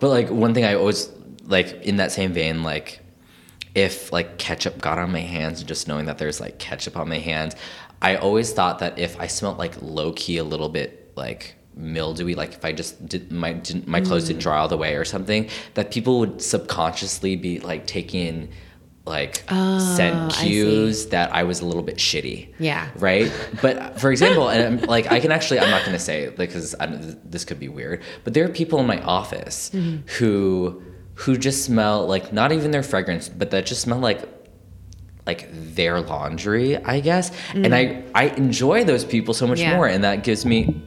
but 0.00 0.08
like 0.08 0.28
one 0.28 0.52
thing 0.52 0.64
i 0.64 0.74
always 0.74 1.10
like 1.44 1.68
in 1.82 1.96
that 1.96 2.10
same 2.10 2.32
vein 2.32 2.64
like 2.64 2.98
if 3.76 4.12
like 4.12 4.36
ketchup 4.38 4.80
got 4.80 4.98
on 4.98 5.12
my 5.12 5.20
hands 5.20 5.60
and 5.60 5.68
just 5.68 5.86
knowing 5.86 6.06
that 6.06 6.18
there's 6.18 6.40
like 6.40 6.58
ketchup 6.58 6.96
on 6.96 7.08
my 7.08 7.18
hands 7.18 7.54
i 8.02 8.16
always 8.16 8.52
thought 8.52 8.80
that 8.80 8.98
if 8.98 9.18
i 9.20 9.28
smelled 9.28 9.58
like 9.58 9.80
low 9.80 10.12
key 10.12 10.38
a 10.38 10.44
little 10.44 10.68
bit 10.68 11.12
like 11.16 11.54
mildewy 11.78 12.34
like 12.34 12.52
if 12.54 12.64
i 12.64 12.72
just 12.72 13.06
did 13.08 13.30
my 13.30 13.52
didn't, 13.52 13.86
my 13.86 14.00
clothes 14.00 14.26
didn't 14.26 14.42
dry 14.42 14.58
all 14.58 14.68
the 14.68 14.76
way 14.76 14.96
or 14.96 15.04
something 15.04 15.48
that 15.74 15.90
people 15.90 16.18
would 16.18 16.42
subconsciously 16.42 17.36
be 17.36 17.60
like 17.60 17.86
taking 17.86 18.48
like 19.06 19.44
Oh, 19.48 19.78
scent 19.96 20.36
I 20.38 20.42
cues 20.44 21.06
that 21.06 21.32
i 21.32 21.44
was 21.44 21.60
a 21.60 21.66
little 21.66 21.82
bit 21.84 21.96
shitty 21.96 22.52
Yeah. 22.58 22.88
right 22.96 23.32
but 23.62 23.98
for 24.00 24.10
example 24.10 24.48
and 24.48 24.80
I'm, 24.82 24.86
like 24.88 25.10
i 25.12 25.20
can 25.20 25.30
actually 25.32 25.60
i'm 25.60 25.70
not 25.70 25.82
going 25.82 25.96
to 25.96 26.04
say 26.10 26.28
because 26.36 26.74
I, 26.80 26.86
don't- 26.86 27.30
this 27.30 27.44
could 27.44 27.60
be 27.60 27.68
weird 27.68 28.02
but 28.24 28.34
there 28.34 28.44
are 28.44 28.48
people 28.50 28.80
in 28.80 28.86
my 28.86 29.00
office 29.02 29.70
Mm-hmm. 29.72 30.06
who 30.18 30.82
who 31.14 31.36
just 31.38 31.64
smell 31.64 32.06
like 32.06 32.32
not 32.32 32.52
even 32.52 32.70
their 32.72 32.82
fragrance 32.82 33.28
but 33.28 33.50
that 33.52 33.66
just 33.66 33.80
smell 33.82 33.98
like 34.00 34.20
like 35.26 35.48
their 35.52 36.00
laundry 36.00 36.76
i 36.84 37.00
guess 37.00 37.30
and 37.54 37.74
i 37.74 38.02
i 38.14 38.24
enjoy 38.28 38.82
those 38.84 39.04
people 39.04 39.32
so 39.34 39.46
much 39.46 39.58
Mm. 39.58 39.62
Yeah. 39.62 39.76
more 39.76 39.86
and 39.88 40.04
that 40.04 40.22
gives 40.24 40.44
me 40.46 40.82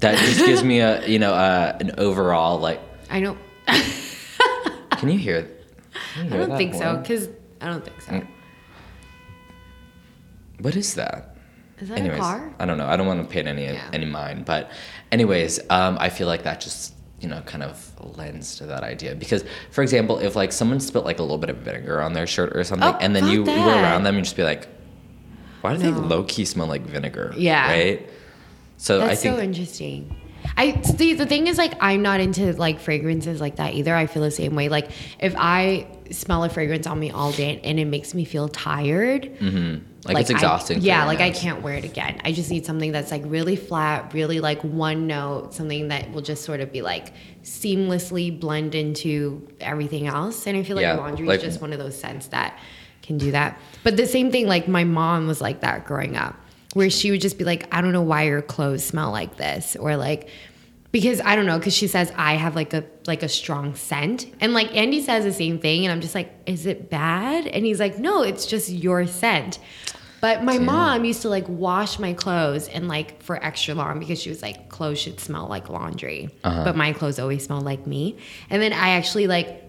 that 0.00 0.16
just 0.18 0.44
gives 0.44 0.62
me 0.62 0.80
a 0.80 1.06
you 1.06 1.18
know 1.18 1.32
uh, 1.34 1.76
an 1.80 1.92
overall 1.98 2.58
like 2.58 2.80
I 3.10 3.20
know. 3.20 3.36
can 3.66 5.08
you 5.10 5.18
hear 5.18 5.48
can 6.14 6.26
you 6.28 6.34
I 6.34 6.36
don't 6.38 6.56
think 6.56 6.74
so 6.74 6.96
because 6.98 7.28
I 7.60 7.66
don't 7.66 7.84
think 7.84 8.00
so. 8.00 8.22
What 10.60 10.74
is 10.76 10.94
that 10.94 11.36
Is 11.78 11.88
that 11.88 11.98
anyways, 11.98 12.18
a 12.18 12.22
car? 12.22 12.54
I 12.58 12.66
don't 12.66 12.78
know. 12.78 12.86
I 12.86 12.96
don't 12.96 13.06
want 13.06 13.22
to 13.22 13.28
paint 13.32 13.46
any 13.46 13.64
Yeah. 13.66 13.88
any 13.92 14.06
mind, 14.06 14.44
but 14.44 14.70
anyways, 15.12 15.60
um, 15.70 15.96
I 16.00 16.08
feel 16.08 16.26
like 16.26 16.42
that 16.42 16.60
just 16.60 16.94
you 17.20 17.28
know 17.28 17.40
kind 17.42 17.62
of 17.62 17.92
lends 18.16 18.56
to 18.56 18.66
that 18.66 18.82
idea 18.82 19.14
because, 19.14 19.44
for 19.70 19.82
example, 19.82 20.18
if 20.18 20.34
like 20.36 20.52
someone 20.52 20.80
spilled 20.80 21.04
like 21.04 21.18
a 21.18 21.22
little 21.22 21.38
bit 21.38 21.50
of 21.50 21.58
vinegar 21.58 22.00
on 22.00 22.12
their 22.12 22.26
shirt 22.26 22.56
or 22.56 22.64
something, 22.64 22.88
Oh, 22.88 22.98
and 23.00 23.14
then 23.14 23.24
you, 23.26 23.40
you 23.40 23.44
go 23.44 23.54
that. 23.54 23.82
around 23.82 24.02
them 24.04 24.16
and 24.16 24.24
just 24.24 24.36
be 24.36 24.42
like, 24.44 24.68
why 25.60 25.72
do 25.76 25.78
they 25.78 25.90
low 25.90 26.24
key 26.24 26.44
smell 26.44 26.66
like 26.66 26.82
vinegar? 26.82 27.32
Yeah. 27.36 27.68
right. 27.68 28.08
So 28.78 28.98
That's 28.98 29.12
I 29.12 29.14
think 29.16 29.36
so 29.36 29.42
interesting. 29.42 30.16
I 30.56 30.80
see. 30.82 31.14
The 31.14 31.26
thing 31.26 31.46
is, 31.46 31.58
like, 31.58 31.74
I'm 31.80 32.00
not 32.00 32.20
into 32.20 32.52
like 32.54 32.80
fragrances 32.80 33.40
like 33.40 33.56
that 33.56 33.74
either. 33.74 33.94
I 33.94 34.06
feel 34.06 34.22
the 34.22 34.30
same 34.30 34.54
way. 34.54 34.68
Like, 34.68 34.90
if 35.18 35.34
I 35.36 35.86
smell 36.10 36.42
a 36.44 36.48
fragrance 36.48 36.86
on 36.86 36.98
me 36.98 37.10
all 37.10 37.32
day 37.32 37.60
and 37.62 37.78
it 37.78 37.84
makes 37.84 38.14
me 38.14 38.24
feel 38.24 38.48
tired, 38.48 39.24
mm-hmm. 39.24 39.84
like, 40.04 40.22
it's 40.22 40.30
exhausting. 40.30 40.78
for 40.78 40.84
yeah, 40.84 41.04
like 41.04 41.20
I 41.20 41.30
can't 41.30 41.62
wear 41.62 41.74
it 41.74 41.84
again. 41.84 42.20
I 42.24 42.32
just 42.32 42.50
need 42.50 42.64
something 42.64 42.92
that's 42.92 43.10
like 43.10 43.22
really 43.26 43.56
flat, 43.56 44.14
really 44.14 44.40
like 44.40 44.62
one 44.62 45.06
note, 45.06 45.54
something 45.54 45.88
that 45.88 46.10
will 46.12 46.22
just 46.22 46.44
sort 46.44 46.60
of 46.60 46.72
be 46.72 46.82
like 46.82 47.12
seamlessly 47.42 48.38
blend 48.38 48.74
into 48.74 49.46
everything 49.60 50.06
else. 50.06 50.46
And 50.46 50.56
I 50.56 50.62
feel 50.62 50.76
like 50.76 50.82
Yeah, 50.82 50.94
laundry 50.94 51.26
like- 51.26 51.38
is 51.38 51.44
just 51.44 51.60
one 51.60 51.72
of 51.72 51.78
those 51.78 51.98
scents 51.98 52.28
that 52.28 52.58
can 53.02 53.18
do 53.18 53.32
that. 53.32 53.58
But 53.84 53.96
the 53.96 54.06
same 54.06 54.30
thing, 54.30 54.46
like 54.46 54.68
my 54.68 54.84
mom 54.84 55.26
was 55.26 55.40
like 55.40 55.60
that 55.60 55.84
growing 55.84 56.16
up, 56.16 56.36
where 56.74 56.90
she 56.90 57.10
would 57.10 57.20
just 57.20 57.38
be 57.38 57.44
like, 57.44 57.72
I 57.74 57.80
don't 57.80 57.92
know 57.92 58.02
why 58.02 58.24
your 58.24 58.42
clothes 58.42 58.84
smell 58.84 59.10
like 59.10 59.36
this, 59.36 59.76
or 59.76 59.96
like 59.96 60.28
because 60.90 61.20
I 61.20 61.36
don't 61.36 61.46
know, 61.46 61.58
because 61.58 61.74
she 61.74 61.86
says 61.86 62.12
I 62.16 62.34
have 62.34 62.54
like 62.56 62.72
a 62.72 62.84
like 63.06 63.22
a 63.22 63.28
strong 63.28 63.74
scent, 63.74 64.26
and 64.40 64.54
like 64.54 64.74
Andy 64.74 65.02
says 65.02 65.24
the 65.24 65.32
same 65.32 65.58
thing, 65.58 65.84
and 65.84 65.92
I'm 65.92 66.00
just 66.00 66.14
like, 66.14 66.32
is 66.46 66.66
it 66.66 66.90
bad? 66.90 67.46
And 67.46 67.64
he's 67.64 67.80
like, 67.80 67.98
no, 67.98 68.22
it's 68.22 68.46
just 68.46 68.70
your 68.70 69.06
scent. 69.06 69.58
But 70.20 70.42
my 70.42 70.58
mom 70.58 71.04
used 71.04 71.22
to 71.22 71.28
like 71.28 71.48
wash 71.48 71.98
my 71.98 72.12
clothes 72.12 72.66
and 72.66 72.88
like 72.88 73.22
for 73.22 73.42
extra 73.42 73.74
long 73.74 74.00
because 74.00 74.20
she 74.20 74.30
was 74.30 74.42
like, 74.42 74.68
clothes 74.68 74.98
should 74.98 75.20
smell 75.20 75.46
like 75.46 75.68
laundry, 75.68 76.30
uh-huh. 76.42 76.64
but 76.64 76.76
my 76.76 76.92
clothes 76.92 77.18
always 77.18 77.44
smell 77.44 77.60
like 77.60 77.86
me. 77.86 78.16
And 78.50 78.60
then 78.60 78.72
I 78.72 78.90
actually 78.90 79.28
like 79.28 79.67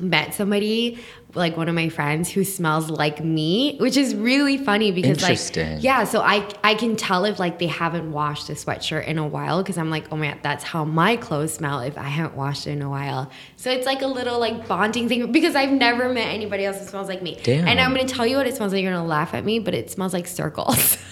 met 0.00 0.34
somebody 0.34 0.98
like 1.34 1.56
one 1.56 1.68
of 1.68 1.74
my 1.74 1.88
friends 1.88 2.30
who 2.30 2.42
smells 2.44 2.90
like 2.90 3.22
me 3.24 3.76
which 3.78 3.96
is 3.96 4.14
really 4.14 4.56
funny 4.56 4.90
because 4.90 5.22
Interesting. 5.22 5.74
like 5.74 5.84
yeah 5.84 6.04
so 6.04 6.20
i 6.20 6.48
i 6.64 6.74
can 6.74 6.96
tell 6.96 7.24
if 7.24 7.38
like 7.38 7.58
they 7.58 7.66
haven't 7.66 8.10
washed 8.10 8.48
a 8.50 8.54
sweatshirt 8.54 9.06
in 9.06 9.18
a 9.18 9.26
while 9.26 9.62
because 9.62 9.78
i'm 9.78 9.90
like 9.90 10.10
oh 10.12 10.16
man 10.16 10.38
that's 10.42 10.64
how 10.64 10.84
my 10.84 11.16
clothes 11.16 11.54
smell 11.54 11.80
if 11.80 11.96
i 11.96 12.02
haven't 12.02 12.36
washed 12.36 12.66
it 12.66 12.70
in 12.70 12.82
a 12.82 12.90
while 12.90 13.30
so 13.56 13.70
it's 13.70 13.86
like 13.86 14.02
a 14.02 14.06
little 14.06 14.38
like 14.40 14.66
bonding 14.66 15.08
thing 15.08 15.30
because 15.30 15.54
i've 15.54 15.72
never 15.72 16.12
met 16.12 16.26
anybody 16.28 16.64
else 16.64 16.78
that 16.78 16.88
smells 16.88 17.08
like 17.08 17.22
me 17.22 17.38
Damn. 17.42 17.68
and 17.68 17.80
i'm 17.80 17.94
gonna 17.94 18.08
tell 18.08 18.26
you 18.26 18.36
what 18.36 18.46
it 18.46 18.56
smells 18.56 18.72
like 18.72 18.82
you're 18.82 18.92
gonna 18.92 19.06
laugh 19.06 19.32
at 19.34 19.44
me 19.44 19.60
but 19.60 19.74
it 19.74 19.90
smells 19.90 20.12
like 20.12 20.26
circles 20.26 20.98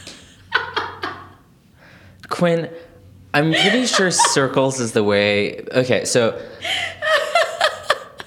Quinn, 2.33 2.71
I'm 3.35 3.53
pretty 3.53 3.85
sure 3.85 4.11
circles 4.11 4.81
is 4.81 4.92
the 4.92 5.05
way. 5.05 5.61
Okay, 5.73 6.07
so 6.07 6.40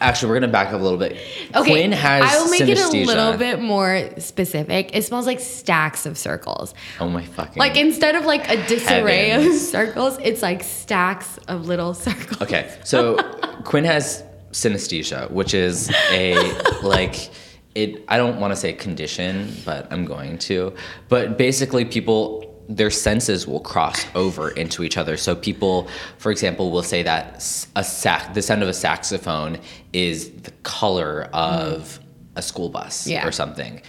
actually, 0.02 0.30
we're 0.30 0.40
gonna 0.40 0.52
back 0.52 0.68
up 0.68 0.80
a 0.80 0.84
little 0.84 0.98
bit. 0.98 1.18
Okay, 1.56 1.72
Quinn 1.72 1.92
has 1.92 2.24
I 2.24 2.42
will 2.42 2.50
make 2.50 2.62
it 2.62 2.80
a 2.80 2.90
little 2.90 3.38
bit 3.38 3.60
more 3.62 4.10
specific. 4.18 4.96
It 4.96 5.04
smells 5.04 5.26
like 5.26 5.40
stacks 5.40 6.06
of 6.06 6.18
circles. 6.18 6.74
Oh 7.00 7.10
my 7.10 7.24
fucking. 7.24 7.58
Like 7.60 7.78
instead 7.78 8.16
of 8.16 8.26
like 8.26 8.50
a 8.50 8.66
disarray 8.68 9.32
of 9.32 9.54
circles, 9.54 10.18
it's 10.22 10.42
like 10.42 10.64
stacks 10.64 11.38
of 11.48 11.68
little 11.68 11.94
circles. 12.06 12.42
Okay, 12.42 12.74
so 12.84 13.18
Quinn 13.64 13.84
has 13.86 14.24
synesthesia, 14.52 15.30
which 15.32 15.54
is 15.54 15.92
a 16.12 16.36
like 16.84 17.30
it. 17.76 18.04
I 18.08 18.18
don't 18.18 18.40
want 18.40 18.52
to 18.52 18.56
say 18.56 18.74
condition, 18.74 19.54
but 19.66 19.92
I'm 19.92 20.06
going 20.06 20.38
to. 20.40 20.74
But 21.10 21.38
basically, 21.38 21.86
people 21.86 22.45
their 22.68 22.90
senses 22.90 23.48
will 23.48 23.60
cross 23.60 24.06
over 24.16 24.50
into 24.52 24.84
each 24.84 24.98
other. 24.98 25.18
So 25.18 25.36
people, 25.36 25.88
for 26.18 26.32
example, 26.32 26.72
will 26.72 26.84
say 26.84 27.04
that 27.04 27.36
a 27.76 27.84
sax, 27.84 28.34
the 28.34 28.42
sound 28.42 28.64
of 28.64 28.70
a 28.70 28.74
saxophone 28.74 29.60
is 29.94 30.32
the 30.32 30.52
color 30.64 31.30
of 31.34 32.00
a 32.36 32.42
school 32.42 32.70
bus 32.70 33.08
Yeah. 33.08 33.26
or 33.28 33.32
something. 33.32 33.82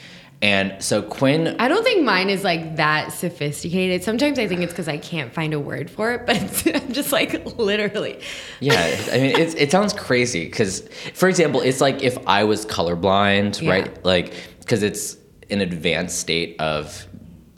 And 0.42 0.74
so 0.84 1.00
Quinn 1.00 1.56
I 1.58 1.66
don't 1.66 1.82
think 1.82 2.04
mine 2.04 2.28
is 2.28 2.44
like 2.44 2.76
that 2.76 3.10
sophisticated. 3.12 4.04
Sometimes 4.04 4.38
I 4.38 4.46
think 4.46 4.60
it's 4.60 4.72
because 4.72 4.86
I 4.88 4.98
can't 4.98 5.32
find 5.32 5.54
a 5.54 5.58
word 5.58 5.90
for 5.90 6.12
it, 6.12 6.22
but 6.26 6.36
it's, 6.36 6.66
I'm 6.66 6.92
just 6.92 7.11
like 7.11 7.57
literally. 7.59 8.20
Yeah, 8.61 8.74
I 9.11 9.16
mean, 9.16 9.34
it's, 9.36 9.55
it 9.55 9.70
sounds 9.70 9.94
crazy 9.94 10.44
because, 10.44 10.86
for 11.14 11.28
example, 11.30 11.62
it's 11.62 11.80
like 11.80 12.03
if 12.03 12.18
I 12.26 12.44
was 12.44 12.66
colorblind, 12.66 13.62
Yeah. 13.62 13.70
right? 13.70 14.05
Like, 14.05 14.34
because 14.61 14.82
it's 14.82 15.16
an 15.48 15.62
advanced 15.62 16.18
state 16.18 16.61
of 16.61 17.07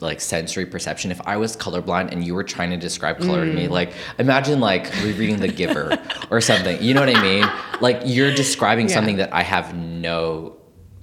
like 0.01 0.21
sensory 0.21 0.65
perception. 0.65 1.11
If 1.11 1.19
I 1.27 1.37
was 1.37 1.57
colorblind 1.57 2.11
and 2.11 2.23
you 2.25 2.33
were 2.33 2.43
trying 2.43 2.69
to 2.71 2.77
describe 2.77 3.19
color 3.19 3.45
to 3.45 3.51
me, 3.53 3.67
Mm. 3.67 3.71
like 3.71 3.93
imagine 4.17 4.59
like 4.61 4.85
rereading 5.03 5.39
The 5.41 5.47
Giver 5.49 5.97
or 6.31 6.39
something. 6.41 6.81
You 6.81 6.93
know 6.93 7.01
what 7.01 7.15
I 7.15 7.21
mean? 7.21 7.45
Like 7.81 8.01
you're 8.05 8.33
describing 8.33 8.87
Yeah. 8.87 8.95
something 8.95 9.17
that 9.17 9.33
I 9.33 9.43
have 9.43 9.75
no 9.75 10.55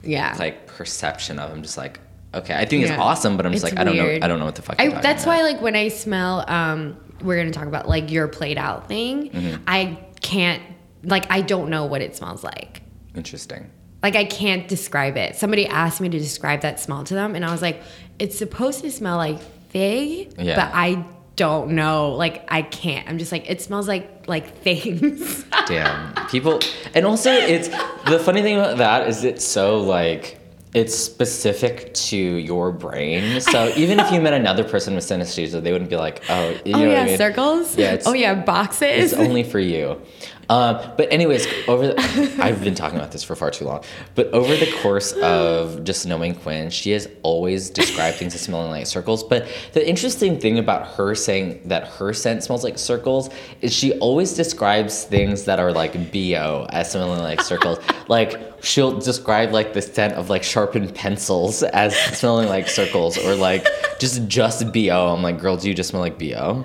Yeah. 0.03 0.35
like 0.39 0.67
perception 0.67 1.39
of. 1.39 1.51
I'm 1.53 1.63
just 1.63 1.77
like, 1.77 2.01
okay, 2.35 2.55
I 2.55 2.65
think 2.65 2.85
Yeah. 2.87 2.93
it's 2.95 2.99
awesome, 3.01 3.37
but 3.37 3.45
I'm 3.45 3.53
just 3.53 3.65
It's 3.65 3.75
like, 3.75 3.81
I 3.81 3.85
don't 3.85 3.97
know. 3.97 4.19
I 4.23 4.29
don't 4.29 4.39
know 4.39 4.47
what 4.47 4.55
the 4.55 4.63
fuck. 4.63 4.77
I, 4.81 4.89
that's 4.89 5.25
about. 5.25 5.37
why 5.37 5.43
like 5.43 5.61
when 5.61 5.77
I 5.77 5.89
smell 5.89 6.45
um 6.49 6.97
we're 7.23 7.37
gonna 7.37 7.51
talk 7.51 7.67
about 7.67 7.89
like 7.89 8.11
your 8.11 8.29
played 8.29 8.59
out 8.59 8.89
thing, 8.89 9.31
Mm-hmm. 9.31 9.63
I 9.67 9.99
can't 10.21 10.63
like 11.05 11.27
I 11.31 11.43
don't 11.43 11.69
know 11.69 11.85
what 11.85 12.01
it 12.01 12.17
smells 12.17 12.43
like. 12.43 12.81
Interesting. 13.15 13.71
Like 14.07 14.15
I 14.15 14.25
can't 14.25 14.69
describe 14.69 15.17
it. 15.17 15.35
Somebody 15.35 15.67
asked 15.67 16.01
me 16.01 16.09
to 16.09 16.17
describe 16.17 16.61
that 16.61 16.79
smell 16.79 17.03
to 17.03 17.15
them 17.15 17.35
and 17.35 17.45
I 17.45 17.51
was 17.51 17.61
like, 17.61 17.83
it's 18.21 18.39
supposed 18.39 18.83
to 18.83 18.91
smell 18.93 19.17
like 19.17 19.41
fig, 19.71 20.33
Yeah. 20.39 20.55
but 20.55 20.71
I 20.73 21.05
don't 21.35 21.73
know. 21.73 22.13
Like 22.13 22.45
I 22.47 22.63
can't. 22.63 23.09
I'm 23.09 23.19
just 23.19 23.33
like 23.33 23.51
it 23.51 23.61
smells 23.61 23.89
like 23.89 24.29
like 24.29 24.59
things. 24.59 25.45
Damn. 25.67 26.15
People 26.29 26.61
and 26.95 27.05
also 27.05 27.33
it's 27.33 27.67
the 28.09 28.21
funny 28.21 28.43
thing 28.43 28.57
about 28.61 28.77
that 28.79 29.09
is 29.09 29.25
it's 29.25 29.45
so 29.45 29.81
like 29.81 30.39
it's 30.73 30.95
specific 30.95 31.93
to 31.95 32.17
your 32.17 32.71
brain. 32.71 33.41
So 33.57 33.73
even 33.77 33.99
if 33.99 34.13
you 34.13 34.21
met 34.21 34.35
another 34.35 34.63
person 34.63 34.95
with 34.95 35.03
synesthesia, 35.03 35.61
they 35.61 35.73
wouldn't 35.73 35.91
be 35.91 35.97
like, 35.97 36.23
oh, 36.29 36.51
you 36.65 36.75
oh, 36.75 36.79
know 36.79 36.85
oh 36.85 36.87
what 36.87 36.93
yeah, 36.93 37.03
I 37.03 37.07
mean? 37.07 37.19
circles. 37.19 37.77
Yeah, 37.77 38.03
oh 38.07 38.13
yeah, 38.13 38.35
boxes. 38.35 39.13
It's 39.13 39.15
only 39.15 39.43
for 39.43 39.59
you. 39.59 40.01
Um, 40.49 40.93
but 40.97 41.13
anyways, 41.13 41.47
over 41.69 41.89
the, 41.89 42.39
I've 42.41 42.63
been 42.63 42.75
talking 42.75 42.99
about 42.99 43.13
this 43.13 43.25
for 43.25 43.35
far 43.35 43.51
too 43.51 43.65
long. 43.65 43.83
But 44.15 44.29
over 44.29 44.55
the 44.57 44.71
course 44.83 45.13
of 45.13 45.83
just 45.85 46.07
knowing 46.07 46.35
Quinn, 46.35 46.71
she 46.71 46.93
has 46.93 47.09
always 47.23 47.71
described 47.71 48.19
things 48.19 48.35
as 48.35 48.43
smelling 48.43 48.71
like 48.71 48.87
circles. 48.87 49.25
But 49.25 49.49
the 49.73 49.87
interesting 49.87 50.39
thing 50.39 50.59
about 50.59 50.87
her 50.95 51.15
saying 51.15 51.63
that 51.67 51.89
her 51.89 52.13
scent 52.13 52.45
smells 52.45 52.63
like 52.63 52.79
circles 52.79 53.31
is 53.61 53.73
she 53.73 53.99
always 53.99 54.35
describes 54.35 55.05
things 55.05 55.45
that 55.45 55.59
are 55.59 55.73
like 55.73 56.13
bo 56.13 56.67
as 56.71 56.93
smelling 56.93 57.21
like 57.21 57.41
circles. 57.41 57.79
like 58.09 58.41
she'll 58.63 58.99
describe 58.99 59.53
like 59.53 59.73
the 59.73 59.83
scent 59.83 60.15
of 60.15 60.31
like 60.31 60.43
sharpened 60.43 60.95
pencils 60.95 61.63
as 61.63 61.97
smelling 62.19 62.49
like 62.49 62.69
circles, 62.69 63.19
or 63.19 63.35
like 63.35 63.67
just 63.99 64.29
just 64.29 64.73
bo. 64.73 65.09
I'm 65.09 65.23
like, 65.23 65.41
girl, 65.41 65.57
do 65.57 65.69
you 65.69 65.75
just 65.75 65.91
smell 65.91 66.03
like 66.03 66.19
bo? 66.19 66.65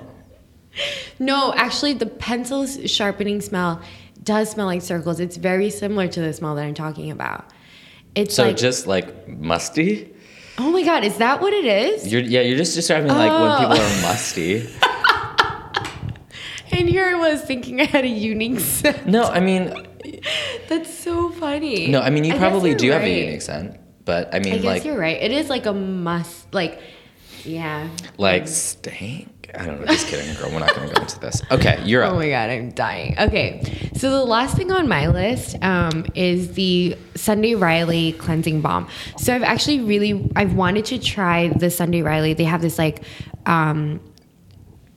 No, 1.18 1.52
actually, 1.54 1.92
the 1.94 2.06
pencil 2.06 2.66
sharpening 2.66 3.40
smell 3.40 3.80
does 4.22 4.50
smell 4.50 4.66
like 4.66 4.82
circles. 4.82 5.20
It's 5.20 5.36
very 5.36 5.68
similar 5.70 6.08
to 6.08 6.20
the 6.20 6.32
smell 6.32 6.54
that 6.54 6.64
I'm 6.64 6.74
talking 6.74 7.10
about. 7.10 7.44
It's 8.14 8.34
So 8.34 8.44
like, 8.46 8.56
just 8.56 8.86
like 8.86 9.28
musty. 9.28 10.12
oh 10.58 10.70
my 10.70 10.82
god, 10.82 11.04
is 11.04 11.16
that 11.18 11.40
what 11.40 11.52
it 11.52 11.64
is? 11.64 12.10
You're 12.12 12.22
yeah, 12.22 12.40
you're 12.40 12.56
just 12.58 12.74
describing 12.74 13.08
like 13.08 13.30
when 13.32 13.58
people 13.58 13.76
Oh. 13.78 13.98
are 13.98 14.02
musty. 14.02 14.68
And 16.74 16.88
here 16.88 17.04
I 17.04 17.14
was 17.14 17.42
thinking 17.42 17.80
I 17.82 17.84
had 17.84 18.04
a 18.04 18.08
unique 18.08 18.58
scent. 18.60 19.06
No, 19.06 19.24
I 19.24 19.40
mean, 19.40 19.86
That's 20.68 20.92
so 20.92 21.28
funny. 21.30 21.88
no, 21.88 22.00
I 22.00 22.08
mean 22.10 22.24
you 22.24 22.32
guess 22.32 22.40
probably 22.40 22.74
do 22.74 22.90
have 22.90 23.02
a 23.02 23.08
unique 23.10 23.42
scent, 23.42 23.76
but 24.06 24.32
I 24.32 24.38
I 24.38 24.40
mean 24.40 24.54
guess 24.56 24.64
like 24.64 24.84
you're 24.84 24.98
right. 24.98 25.20
It 25.20 25.32
is 25.32 25.50
like 25.50 25.66
a 25.66 25.72
must. 25.74 26.52
Like, 26.54 26.80
yeah. 27.44 27.88
like 28.16 28.48
stank. 28.48 29.28
I 29.54 29.66
don't 29.66 29.80
know. 29.80 29.86
Just 29.86 30.08
kidding, 30.08 30.34
girl. 30.36 30.50
We're 30.50 30.60
not 30.60 30.74
gonna 30.74 30.92
go 30.92 31.02
into 31.02 31.20
this. 31.20 31.42
Okay, 31.50 31.82
you're 31.84 32.02
up. 32.02 32.14
Oh 32.14 32.16
my 32.16 32.28
god, 32.28 32.50
I'm 32.50 32.70
dying. 32.70 33.16
Okay, 33.18 33.90
so 33.94 34.10
the 34.10 34.24
last 34.24 34.56
thing 34.56 34.72
on 34.72 34.88
my 34.88 35.08
list 35.08 35.62
um, 35.62 36.06
is 36.14 36.54
the 36.54 36.96
Sunday 37.14 37.54
Riley 37.54 38.12
cleansing 38.12 38.62
balm. 38.62 38.88
So 39.18 39.34
I've 39.34 39.42
actually 39.42 39.80
really 39.80 40.30
I've 40.36 40.54
wanted 40.54 40.86
to 40.86 40.98
try 40.98 41.48
the 41.48 41.70
Sunday 41.70 42.02
Riley. 42.02 42.34
They 42.34 42.44
have 42.44 42.62
this 42.62 42.78
like 42.78 43.04
um, 43.46 44.00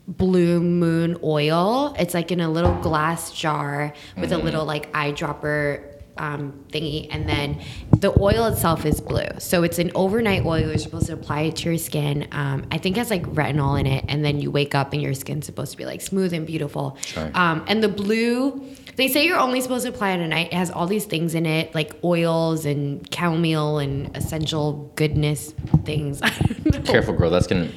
blue 0.07 0.61
moon 0.61 1.17
oil. 1.23 1.95
It's 1.99 2.13
like 2.13 2.31
in 2.31 2.39
a 2.39 2.49
little 2.49 2.75
glass 2.81 3.33
jar 3.33 3.93
with 4.17 4.31
a 4.31 4.37
little 4.37 4.65
like 4.65 4.91
eyedropper 4.93 5.94
um, 6.17 6.65
thingy, 6.69 7.07
and 7.11 7.27
then 7.27 7.61
the 7.91 8.17
oil 8.19 8.45
itself 8.47 8.85
is 8.85 9.01
blue. 9.01 9.27
So 9.39 9.63
it's 9.63 9.79
an 9.79 9.91
overnight 9.95 10.45
oil. 10.45 10.59
You're 10.59 10.77
supposed 10.77 11.07
to 11.07 11.13
apply 11.13 11.41
it 11.41 11.57
to 11.57 11.69
your 11.69 11.77
skin. 11.77 12.27
Um, 12.31 12.65
I 12.71 12.77
think 12.77 12.97
it 12.97 12.99
has 12.99 13.09
like 13.09 13.23
retinol 13.23 13.79
in 13.79 13.85
it, 13.85 14.05
and 14.07 14.23
then 14.23 14.39
you 14.39 14.51
wake 14.51 14.75
up 14.75 14.93
and 14.93 15.01
your 15.01 15.13
skin's 15.13 15.45
supposed 15.45 15.71
to 15.71 15.77
be 15.77 15.85
like 15.85 16.01
smooth 16.01 16.33
and 16.33 16.45
beautiful. 16.45 16.97
Sure. 17.01 17.29
Um, 17.33 17.63
and 17.67 17.83
the 17.83 17.89
blue, 17.89 18.65
they 18.95 19.07
say 19.07 19.25
you're 19.25 19.39
only 19.39 19.61
supposed 19.61 19.85
to 19.85 19.89
apply 19.89 20.11
it 20.11 20.21
at 20.21 20.29
night. 20.29 20.47
It 20.47 20.53
has 20.53 20.71
all 20.71 20.87
these 20.87 21.05
things 21.05 21.35
in 21.35 21.45
it, 21.45 21.73
like 21.75 21.93
oils 22.03 22.65
and 22.65 23.07
chamomile 23.13 23.79
and 23.79 24.15
essential 24.15 24.91
goodness 24.95 25.53
things. 25.83 26.21
I 26.23 26.29
don't 26.29 26.73
know. 26.73 26.91
Careful, 26.91 27.13
girl. 27.13 27.29
That's 27.29 27.47
gonna. 27.47 27.69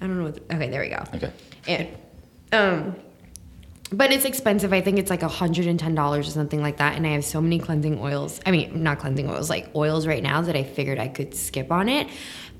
I 0.00 0.06
don't 0.06 0.18
know. 0.18 0.24
What 0.24 0.38
okay, 0.52 0.68
there 0.68 0.82
we 0.82 0.88
go. 0.90 1.02
Okay. 1.14 1.32
And, 1.66 1.88
um, 2.52 2.96
but 3.92 4.12
it's 4.12 4.24
expensive. 4.24 4.72
I 4.72 4.80
think 4.80 4.98
it's 4.98 5.10
like 5.10 5.20
$110 5.20 6.18
or 6.18 6.22
something 6.24 6.60
like 6.60 6.78
that. 6.78 6.96
And 6.96 7.06
I 7.06 7.10
have 7.10 7.24
so 7.24 7.40
many 7.40 7.58
cleansing 7.58 7.98
oils. 8.00 8.40
I 8.44 8.50
mean, 8.50 8.82
not 8.82 8.98
cleansing 8.98 9.28
oils, 9.30 9.48
like 9.48 9.70
oils 9.74 10.06
right 10.06 10.22
now 10.22 10.40
that 10.42 10.56
I 10.56 10.64
figured 10.64 10.98
I 10.98 11.08
could 11.08 11.34
skip 11.34 11.70
on 11.70 11.88
it. 11.88 12.08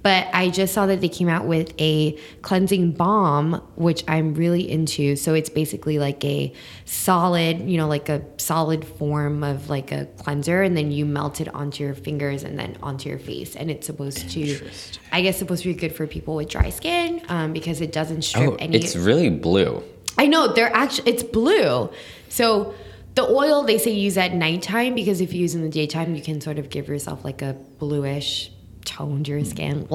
But 0.03 0.29
I 0.33 0.51
just 0.51 0.73
saw 0.73 0.87
that 0.87 1.01
they 1.01 1.09
came 1.09 1.29
out 1.29 1.47
with 1.49 1.75
a 1.81 2.17
cleansing 2.43 2.93
balm, 2.93 3.55
which 3.75 4.05
I'm 4.07 4.35
really 4.35 4.71
into. 4.71 5.17
So 5.17 5.35
it's 5.35 5.49
basically 5.49 5.99
like 5.99 6.25
a 6.25 6.53
solid, 6.85 7.69
you 7.69 7.77
know, 7.77 7.89
like 7.89 8.09
a 8.09 8.23
solid 8.37 8.85
form 8.85 9.43
of 9.43 9.69
like 9.69 9.91
a 9.91 10.07
cleanser. 10.19 10.63
And 10.63 10.77
then 10.77 10.93
you 10.93 11.07
melt 11.07 11.41
it 11.41 11.53
onto 11.53 11.83
your 11.83 11.95
fingers 11.95 12.45
and 12.45 12.57
then 12.57 12.77
onto 12.85 13.09
your 13.09 13.19
face. 13.19 13.57
And 13.57 13.69
it's 13.69 13.87
supposed 13.87 14.31
to, 14.31 14.71
I 15.11 15.23
guess, 15.23 15.39
supposed 15.39 15.65
to 15.65 15.69
be 15.71 15.75
good 15.75 15.97
for 15.97 16.07
people 16.07 16.37
with 16.37 16.51
dry 16.51 16.71
skin 16.71 17.23
um, 17.29 17.53
because 17.53 17.81
it 17.81 17.91
doesn't 17.91 18.23
strip 18.23 18.51
Oh, 18.51 18.57
any. 18.61 18.77
it's 18.77 18.95
really 18.95 19.31
blue. 19.31 19.83
I 20.19 20.27
know 20.27 20.53
they're 20.53 20.75
actually 20.75 21.13
it's 21.13 21.23
blue. 21.23 21.91
So 22.29 22.75
the 23.15 23.23
oil 23.25 23.63
they 23.65 23.79
say 23.79 23.93
use 23.93 24.17
at 24.17 24.35
nighttime 24.35 24.95
because 24.95 25.21
if 25.21 25.33
you 25.33 25.41
use 25.41 25.55
in 25.55 25.63
the 25.63 25.69
daytime, 25.69 26.15
you 26.15 26.23
can 26.23 26.41
sort 26.41 26.59
of 26.59 26.69
give 26.71 26.89
yourself 26.89 27.25
like 27.25 27.43
a 27.43 27.55
bluish 27.79 28.51
tone 28.85 29.25
to 29.25 29.31
your 29.33 29.45
skin, 29.45 29.87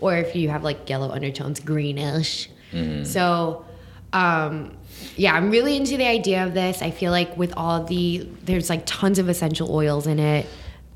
or 0.00 0.16
if 0.16 0.36
you 0.36 0.48
have 0.50 0.62
like 0.62 0.88
yellow 0.88 1.10
undertones, 1.10 1.60
greenish. 1.60 2.48
So. 3.04 3.64
Um, 4.12 4.76
yeah, 5.14 5.34
I'm 5.34 5.52
really 5.52 5.76
into 5.76 5.96
the 5.96 6.06
idea 6.06 6.44
of 6.44 6.52
this. 6.52 6.82
I 6.82 6.90
feel 6.90 7.12
like 7.12 7.36
with 7.36 7.54
all 7.56 7.84
the 7.84 8.28
there's 8.42 8.68
like 8.68 8.82
tons 8.84 9.20
of 9.20 9.28
essential 9.28 9.72
oils 9.72 10.08
in 10.08 10.18
it. 10.18 10.46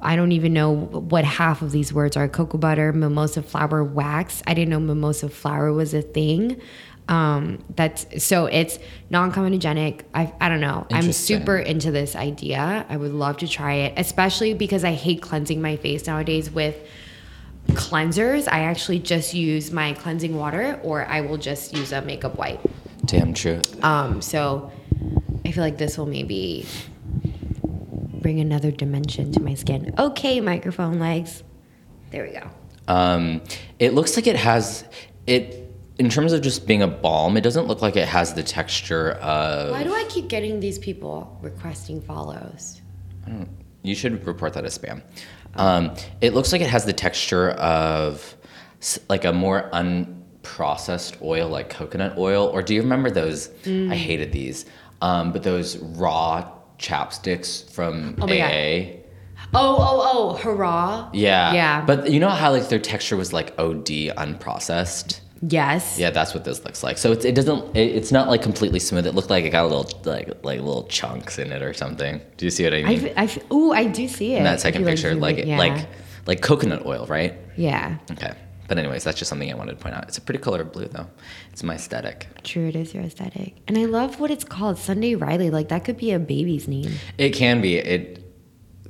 I 0.01 0.17
don't 0.17 0.33
even 0.33 0.53
know 0.53 0.75
what 0.75 1.25
half 1.25 1.63
of 1.63 1.71
these 1.71 1.93
words 1.93 2.17
are. 2.17 2.29
Cocoa 2.29 2.59
butter, 2.59 2.93
mimosa 2.93 3.41
flower 3.41 3.85
wax. 3.85 4.43
I 4.49 4.55
didn't 4.55 4.71
know 4.71 4.81
mimosa 4.81 5.29
flower 5.29 5.73
was 5.73 5.95
a 5.95 6.03
thing. 6.03 6.61
Um, 7.09 7.63
that's 7.77 8.25
so 8.25 8.47
it's 8.47 8.79
non-comedogenic. 9.11 10.03
I 10.15 10.33
I 10.41 10.49
don't 10.49 10.61
know. 10.61 10.87
I'm 10.91 11.13
super 11.13 11.59
into 11.59 11.91
this 11.91 12.17
idea. 12.17 12.87
I 12.89 12.97
would 12.97 13.13
love 13.13 13.39
to 13.39 13.49
try 13.49 13.75
it, 13.75 13.95
especially 13.97 14.55
because 14.55 14.85
I 14.85 14.93
hate 14.93 15.21
cleansing 15.21 15.61
my 15.61 15.77
face 15.77 16.07
nowadays 16.07 16.51
with 16.51 16.77
cleansers. 17.69 18.49
I 18.51 18.61
actually 18.61 19.01
just 19.01 19.35
use 19.35 19.71
my 19.71 19.93
cleansing 19.95 20.37
water, 20.37 20.81
or 20.83 21.05
I 21.07 21.21
will 21.21 21.37
just 21.39 21.75
use 21.75 21.93
a 21.93 22.01
makeup 22.03 22.37
wipe. 22.37 22.61
Damn 23.05 23.35
true. 23.35 23.61
Um, 23.83 24.23
so 24.23 24.73
I 25.45 25.51
feel 25.51 25.63
like 25.63 25.77
this 25.77 25.99
will 25.99 26.07
maybe 26.07 26.67
bring 28.23 28.41
another 28.41 28.71
dimension 28.71 29.31
to 29.33 29.41
my 29.41 29.55
skin. 29.55 29.95
Okay, 29.99 30.41
microphone 30.41 30.99
legs. 30.99 31.43
There 32.11 32.25
we 32.25 32.31
go. 32.31 32.49
Um, 32.89 33.43
it 33.79 33.93
looks 33.93 34.17
like 34.17 34.27
it 34.27 34.37
has 34.37 34.85
it. 35.27 35.61
In 35.99 36.09
terms 36.11 36.33
of 36.33 36.43
just 36.43 36.67
being 36.67 36.83
a 36.83 36.89
balm, 36.89 37.37
it 37.37 37.43
doesn't 37.43 37.67
look 37.67 37.81
like 37.81 37.95
it 37.97 38.09
has 38.09 38.35
the 38.35 38.43
texture 38.43 39.13
of. 39.13 39.71
Why 39.71 39.85
do 39.85 39.95
I 39.95 40.05
keep 40.09 40.29
getting 40.29 40.59
these 40.61 40.79
people 40.79 41.39
requesting 41.41 42.01
follows? 42.03 42.81
You 43.83 43.95
should 43.95 44.27
report 44.27 44.55
that 44.55 44.65
as 44.65 44.77
spam. 44.77 45.03
Um, 45.55 45.95
it 46.21 46.35
looks 46.35 46.53
like 46.53 46.61
it 46.61 46.69
has 46.69 46.85
the 46.85 46.93
texture 46.93 47.51
of 47.51 48.35
like 49.09 49.25
a 49.25 49.33
more 49.33 49.71
unprocessed 49.73 51.23
oil, 51.23 51.49
like 51.49 51.71
coconut 51.71 52.19
oil. 52.19 52.47
Or 52.47 52.63
do 52.63 52.75
you 52.75 52.83
remember 52.83 53.11
those? 53.11 53.49
Mm. 53.65 53.93
I 53.93 53.97
hated 53.97 54.33
these, 54.33 54.67
um, 55.01 55.33
but 55.33 55.43
those 55.43 55.77
raw 55.79 56.51
chapsticks 56.79 57.71
from 57.71 58.17
Oh. 58.21 58.25
AA. 58.27 59.01
Oh, 59.53 59.77
oh, 59.79 60.11
oh, 60.13 60.37
hurrah. 60.37 61.09
Yeah. 61.13 61.53
Yeah. 61.53 61.85
But 61.85 62.11
you 62.11 62.19
know 62.19 62.31
how 62.31 62.51
like 62.51 62.69
their 62.69 62.79
texture 62.81 63.17
was 63.17 63.33
like 63.33 63.55
OD 63.59 63.87
unprocessed. 64.17 65.21
Yes. 65.49 65.99
Yeah, 65.99 66.11
that's 66.11 66.33
what 66.35 66.45
this 66.45 66.65
looks 66.65 66.83
like. 66.83 66.97
So 66.99 67.13
it's, 67.13 67.25
it 67.25 67.35
doesn't. 67.35 67.77
It, 67.77 67.95
it's 67.97 68.13
not 68.13 68.29
like 68.29 68.43
completely 68.43 68.79
smooth. 68.79 69.07
It 69.07 69.15
looked 69.15 69.31
like 69.31 69.45
it 69.45 69.51
got 69.51 69.65
a 69.65 69.69
little 69.69 70.01
like 70.05 70.29
like 70.45 70.61
little 70.61 70.85
chunks 70.85 71.39
in 71.39 71.53
it 71.53 71.63
or 71.63 71.73
something. 71.75 72.21
Do 72.37 72.45
you 72.47 72.51
see 72.51 72.65
what 72.65 72.75
I 72.75 72.79
I, 72.79 72.85
mean? 72.85 73.07
f- 73.09 73.13
I 73.17 73.25
f- 73.25 73.53
ooh, 73.53 73.73
I 73.73 73.85
do 73.87 74.07
see 74.09 74.35
it. 74.35 74.39
in 74.39 74.45
that 74.45 74.61
second 74.61 74.85
picture, 74.85 75.15
like 75.15 75.39
in, 75.39 75.49
yeah. 75.49 75.59
like 75.59 75.87
like 76.27 76.41
coconut 76.41 76.87
oil, 76.87 77.07
right? 77.07 77.35
yeah, 77.57 77.99
Okay. 78.13 78.33
But 78.67 78.79
anyways, 78.79 79.05
that's 79.05 79.19
just 79.19 79.29
something 79.29 79.51
I 79.53 79.55
wanted 79.55 79.73
to 79.73 79.83
point 79.83 79.95
out. 79.95 80.05
It's 80.09 80.17
a 80.17 80.23
pretty 80.23 80.39
color 80.41 80.63
of 80.63 80.73
blue 80.73 80.87
though. 80.87 81.07
It's 81.53 81.63
my 81.63 81.75
aesthetic. 81.75 82.27
true. 82.45 82.69
It 82.69 82.77
is 82.77 82.95
your 82.95 83.03
aesthetic, 83.05 83.57
and 83.69 83.77
I 83.77 83.85
love 83.85 84.21
what 84.21 84.31
it's 84.31 84.45
called, 84.45 84.79
Sunday 84.79 85.15
Riley. 85.17 85.51
Like 85.51 85.69
that 85.69 85.85
could 85.85 85.99
be 85.99 86.13
a 86.13 86.19
baby's 86.19 86.67
name. 86.67 86.93
It 87.19 87.31
can 87.31 87.61
be. 87.61 87.77
It 87.77 88.21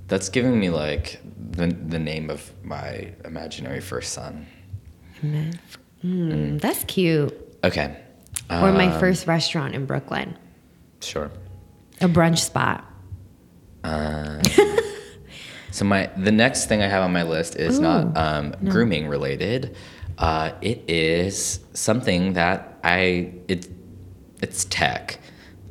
that's 0.06 0.28
giving 0.28 0.60
me 0.60 0.68
like 0.70 1.20
the 1.50 1.66
the 1.66 1.98
name 1.98 2.30
of 2.30 2.52
my 2.62 3.12
imaginary 3.24 3.80
first 3.80 4.12
son. 4.12 4.46
Mm, 6.04 6.60
that's 6.60 6.84
cute. 6.84 7.32
Okay. 7.64 7.96
Or 8.50 8.72
my 8.72 8.92
Um, 8.92 9.00
first 9.00 9.26
restaurant 9.26 9.74
in 9.74 9.86
Brooklyn, 9.86 10.36
Sure. 11.00 11.30
a 12.00 12.08
brunch 12.08 12.38
spot. 12.38 12.84
So 15.70 15.84
my 15.84 16.08
the 16.16 16.30
next 16.30 16.66
thing 16.66 16.82
I 16.82 16.86
have 16.86 17.02
on 17.02 17.12
my 17.12 17.24
list 17.24 17.56
is 17.56 17.80
not 17.80 18.04
Ooh, 18.06 18.12
um, 18.20 18.54
grooming 18.64 19.08
related. 19.08 19.74
Uh, 20.18 20.52
it 20.60 20.84
is 20.88 21.58
something 21.72 22.34
that 22.34 22.78
I 22.84 23.32
it 23.48 23.68
it's 24.40 24.66
tech, 24.66 25.18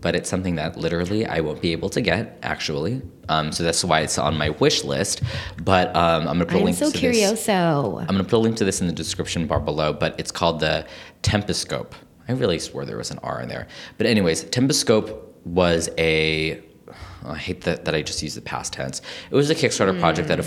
but 0.02 0.14
it's 0.16 0.30
something 0.30 0.56
that 0.56 0.76
literally 0.78 1.26
I 1.26 1.40
won't 1.40 1.62
be 1.62 1.72
able 1.72 1.90
to 1.92 2.02
get 2.02 2.38
actually. 2.44 3.02
Um, 3.30 3.52
so 3.52 3.64
that's 3.64 3.84
why 3.84 4.02
it's 4.02 4.18
on 4.18 4.38
my 4.38 4.50
wish 4.50 4.84
list. 4.84 5.24
But 5.64 5.96
um, 5.96 6.28
I'm 6.28 6.38
gonna 6.38 6.46
put 6.46 6.62
a 6.62 6.64
link 6.64 6.78
so 6.78 6.86
to 6.86 6.92
this. 6.92 7.02
I'm 8.02 8.16
gonna 8.16 8.24
put 8.24 8.34
a 8.34 8.38
link 8.38 8.58
to 8.58 8.66
this 8.66 8.82
in 8.82 8.88
the 8.88 8.94
description 8.94 9.48
bar 9.48 9.60
below. 9.60 9.94
But 9.94 10.20
it's 10.20 10.32
called 10.32 10.60
the 10.60 10.86
Tempescope. 11.22 11.94
I 12.28 12.34
really 12.34 12.60
swore 12.60 12.86
there 12.86 12.98
was 12.98 13.12
an 13.12 13.20
R 13.24 13.42
in 13.42 13.50
there. 13.50 13.68
But 13.98 14.08
anyways, 14.08 14.46
Timboscope 14.46 15.20
was 15.46 15.90
a 15.98 16.64
I 17.26 17.38
hate 17.38 17.62
that, 17.62 17.86
that 17.86 17.96
I 17.96 18.02
just 18.02 18.22
used 18.22 18.36
the 18.36 18.42
past 18.42 18.74
tense. 18.74 19.02
It 19.32 19.36
was 19.36 19.50
a 19.50 19.56
Kickstarter 19.56 19.98
project 20.00 20.28
that 20.28 20.40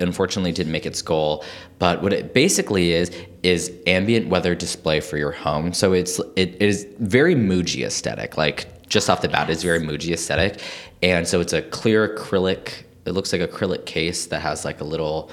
unfortunately 0.00 0.52
didn't 0.52 0.72
make 0.72 0.86
its 0.86 1.00
goal. 1.00 1.44
But 1.78 2.02
what 2.02 2.12
it 2.12 2.34
basically 2.34 2.92
is 2.92 3.10
is 3.42 3.72
ambient 3.86 4.28
weather 4.28 4.54
display 4.54 5.00
for 5.00 5.16
your 5.16 5.30
home. 5.32 5.72
So 5.72 5.92
it's 5.92 6.20
it 6.36 6.60
is 6.60 6.86
very 6.98 7.34
Muji 7.34 7.86
aesthetic. 7.86 8.36
Like 8.36 8.66
just 8.88 9.08
off 9.08 9.22
the 9.22 9.28
bat, 9.28 9.50
it's 9.50 9.62
very 9.62 9.80
Muji 9.80 10.12
aesthetic. 10.12 10.60
And 11.02 11.26
so 11.26 11.40
it's 11.40 11.52
a 11.52 11.62
clear 11.62 12.16
acrylic. 12.16 12.84
It 13.04 13.12
looks 13.12 13.32
like 13.32 13.42
acrylic 13.42 13.86
case 13.86 14.26
that 14.26 14.40
has 14.40 14.64
like 14.64 14.80
a 14.80 14.84
little 14.84 15.30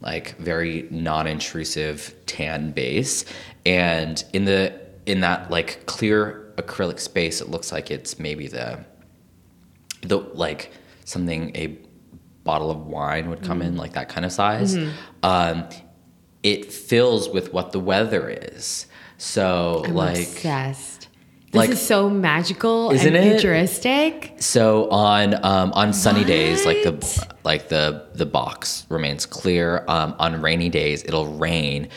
like 0.00 0.36
very 0.38 0.88
non-intrusive 0.90 2.14
tan 2.26 2.72
base. 2.72 3.24
And 3.66 4.22
in 4.32 4.44
the 4.44 4.72
in 5.06 5.20
that 5.20 5.50
like 5.50 5.86
clear 5.86 6.52
acrylic 6.56 7.00
space, 7.00 7.40
it 7.40 7.48
looks 7.48 7.72
like 7.72 7.90
it's 7.90 8.18
maybe 8.18 8.46
the 8.46 8.84
the 10.02 10.18
like 10.18 10.72
something 11.04 11.54
a 11.56 11.78
bottle 12.44 12.70
of 12.70 12.86
wine 12.86 13.28
would 13.28 13.42
come 13.42 13.60
in 13.60 13.76
like 13.76 13.92
that 13.92 14.08
kind 14.08 14.24
of 14.24 14.32
size 14.32 14.76
um, 15.22 15.68
it 16.42 16.72
fills 16.72 17.28
with 17.28 17.52
what 17.52 17.72
the 17.72 17.80
weather 17.80 18.30
is 18.30 18.86
so 19.18 19.82
I'm 19.84 19.94
like 19.94 20.18
obsessed. 20.18 20.99
This 21.52 21.58
like- 21.58 21.70
is 21.70 21.80
so 21.84 22.08
magical 22.08 22.92
Isn't 22.92 23.16
and 23.16 23.26
it? 23.26 23.32
futuristic. 23.32 24.34
so 24.38 24.88
on 24.90 25.34
um, 25.44 25.72
on 25.72 25.92
sunny 25.92 26.24
days 26.24 26.64
like 26.64 26.82
the 26.84 27.26
like 27.44 27.68
the 27.68 28.06
the 28.14 28.26
box 28.26 28.86
remains 28.88 29.26
clear 29.26 29.84
um, 29.88 30.14
on 30.18 30.40
rainy 30.40 30.68
days 30.68 31.02
it'll 31.04 31.26
rain 31.38 31.88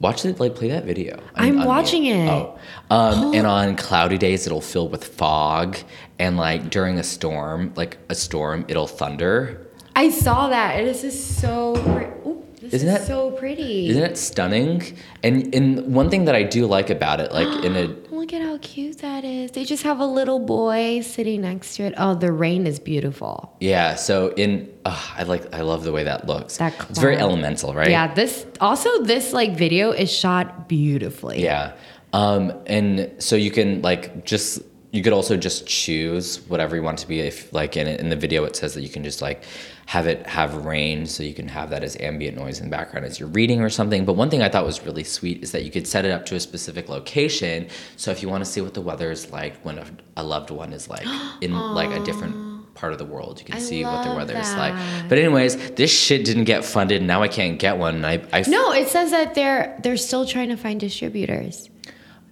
watch 0.00 0.24
it 0.24 0.40
like 0.40 0.54
play 0.54 0.68
that 0.68 0.84
video 0.84 1.18
I'm 1.34 1.64
watching 1.64 2.06
it. 2.06 2.28
oh 2.30 2.58
um, 2.90 3.34
and 3.34 3.46
on 3.46 3.76
cloudy 3.76 4.16
days 4.16 4.46
it'll 4.46 4.60
fill 4.62 4.88
with 4.88 5.04
fog 5.04 5.76
and 6.18 6.36
like 6.38 6.70
during 6.70 6.98
a 6.98 7.02
storm 7.04 7.72
like 7.76 7.98
a 8.08 8.14
storm 8.14 8.64
it'll 8.68 8.86
thunder 8.86 9.66
I 9.96 10.10
saw 10.10 10.48
that. 10.50 10.84
This 10.84 11.02
is 11.02 11.24
so. 11.40 11.72
Pre- 11.74 12.04
Ooh, 12.30 12.44
this 12.60 12.74
Isn't 12.74 12.88
is 12.88 12.94
that- 12.98 13.06
so 13.06 13.30
pretty. 13.32 13.88
Isn't 13.88 14.02
it 14.02 14.16
stunning? 14.18 14.82
And 15.22 15.54
and 15.54 15.94
one 15.94 16.10
thing 16.10 16.24
that 16.26 16.34
I 16.34 16.42
do 16.42 16.66
like 16.66 16.90
about 16.90 17.20
it, 17.20 17.32
like 17.32 17.64
in 17.64 17.76
a 17.76 17.86
Look 18.18 18.32
at 18.32 18.42
how 18.42 18.58
cute 18.60 18.98
that 18.98 19.24
is. 19.24 19.52
They 19.52 19.64
just 19.64 19.84
have 19.84 20.00
a 20.00 20.04
little 20.06 20.40
boy 20.40 21.00
sitting 21.02 21.42
next 21.42 21.76
to 21.76 21.84
it. 21.84 21.94
Oh, 21.96 22.14
the 22.14 22.32
rain 22.32 22.66
is 22.66 22.78
beautiful. 22.80 23.54
yeah, 23.60 23.94
so 23.94 24.28
in 24.36 24.68
uh, 24.84 25.00
I 25.16 25.22
like 25.22 25.54
I 25.54 25.62
love 25.62 25.84
the 25.84 25.92
way 25.92 26.04
that 26.04 26.26
looks. 26.26 26.56
That 26.58 26.74
it's 26.90 26.98
very 26.98 27.16
elemental, 27.16 27.74
right? 27.74 27.88
Yeah, 27.90 28.12
this 28.12 28.44
also 28.60 28.90
this 29.04 29.32
like 29.32 29.56
video 29.56 29.92
is 29.92 30.10
shot 30.12 30.68
beautifully. 30.68 31.42
Yeah. 31.42 31.72
Um, 32.12 32.52
and 32.66 33.10
so 33.18 33.36
you 33.36 33.50
can 33.50 33.82
like 33.82 34.24
just 34.24 34.62
you 34.90 35.02
could 35.02 35.12
also 35.12 35.36
just 35.36 35.66
choose 35.66 36.40
whatever 36.48 36.74
you 36.74 36.82
want 36.82 36.98
to 36.98 37.06
be. 37.08 37.20
If 37.20 37.52
like 37.52 37.76
in 37.76 37.86
in 37.86 38.08
the 38.08 38.16
video 38.16 38.44
it 38.44 38.56
says 38.56 38.74
that 38.74 38.82
you 38.82 38.88
can 38.88 39.04
just 39.04 39.22
like 39.22 39.42
have 39.88 40.06
it 40.06 40.26
have 40.26 40.66
rain, 40.66 41.06
so 41.06 41.22
you 41.22 41.32
can 41.32 41.48
have 41.48 41.70
that 41.70 41.82
as 41.82 41.96
ambient 42.00 42.36
noise 42.36 42.58
in 42.60 42.66
the 42.66 42.70
background 42.70 43.06
as 43.06 43.18
you're 43.18 43.30
reading 43.30 43.62
or 43.62 43.70
something. 43.70 44.04
But 44.04 44.16
one 44.16 44.28
thing 44.28 44.42
I 44.42 44.50
thought 44.50 44.66
was 44.66 44.84
really 44.84 45.02
sweet 45.02 45.42
is 45.42 45.52
that 45.52 45.64
you 45.64 45.70
could 45.70 45.86
set 45.86 46.04
it 46.04 46.10
up 46.10 46.26
to 46.26 46.34
a 46.34 46.40
specific 46.40 46.90
location. 46.90 47.68
So 47.96 48.10
if 48.10 48.20
you 48.20 48.28
want 48.28 48.44
to 48.44 48.50
see 48.50 48.60
what 48.60 48.74
the 48.74 48.82
weather 48.82 49.10
is 49.10 49.32
like 49.32 49.56
when 49.62 49.78
a, 49.78 49.86
a 50.18 50.22
loved 50.22 50.50
one 50.50 50.74
is 50.74 50.90
like 50.90 51.06
in 51.40 51.54
like 51.54 51.88
a 51.90 52.04
different 52.04 52.74
part 52.74 52.92
of 52.92 52.98
the 52.98 53.06
world, 53.06 53.38
you 53.40 53.46
can 53.46 53.54
I 53.54 53.60
see 53.60 53.82
what 53.82 54.04
the 54.04 54.14
weather 54.14 54.36
is 54.36 54.54
like. 54.56 54.74
But 55.08 55.16
anyways, 55.16 55.70
this 55.70 55.90
shit 55.90 56.26
didn't 56.26 56.44
get 56.44 56.66
funded. 56.66 57.02
Now 57.02 57.22
I 57.22 57.28
can't 57.28 57.58
get 57.58 57.78
one. 57.78 58.04
I, 58.04 58.22
I 58.30 58.44
No, 58.46 58.72
it 58.72 58.88
says 58.88 59.12
that 59.12 59.34
they're 59.34 59.74
they're 59.82 59.96
still 59.96 60.26
trying 60.26 60.50
to 60.50 60.58
find 60.58 60.78
distributors. 60.78 61.70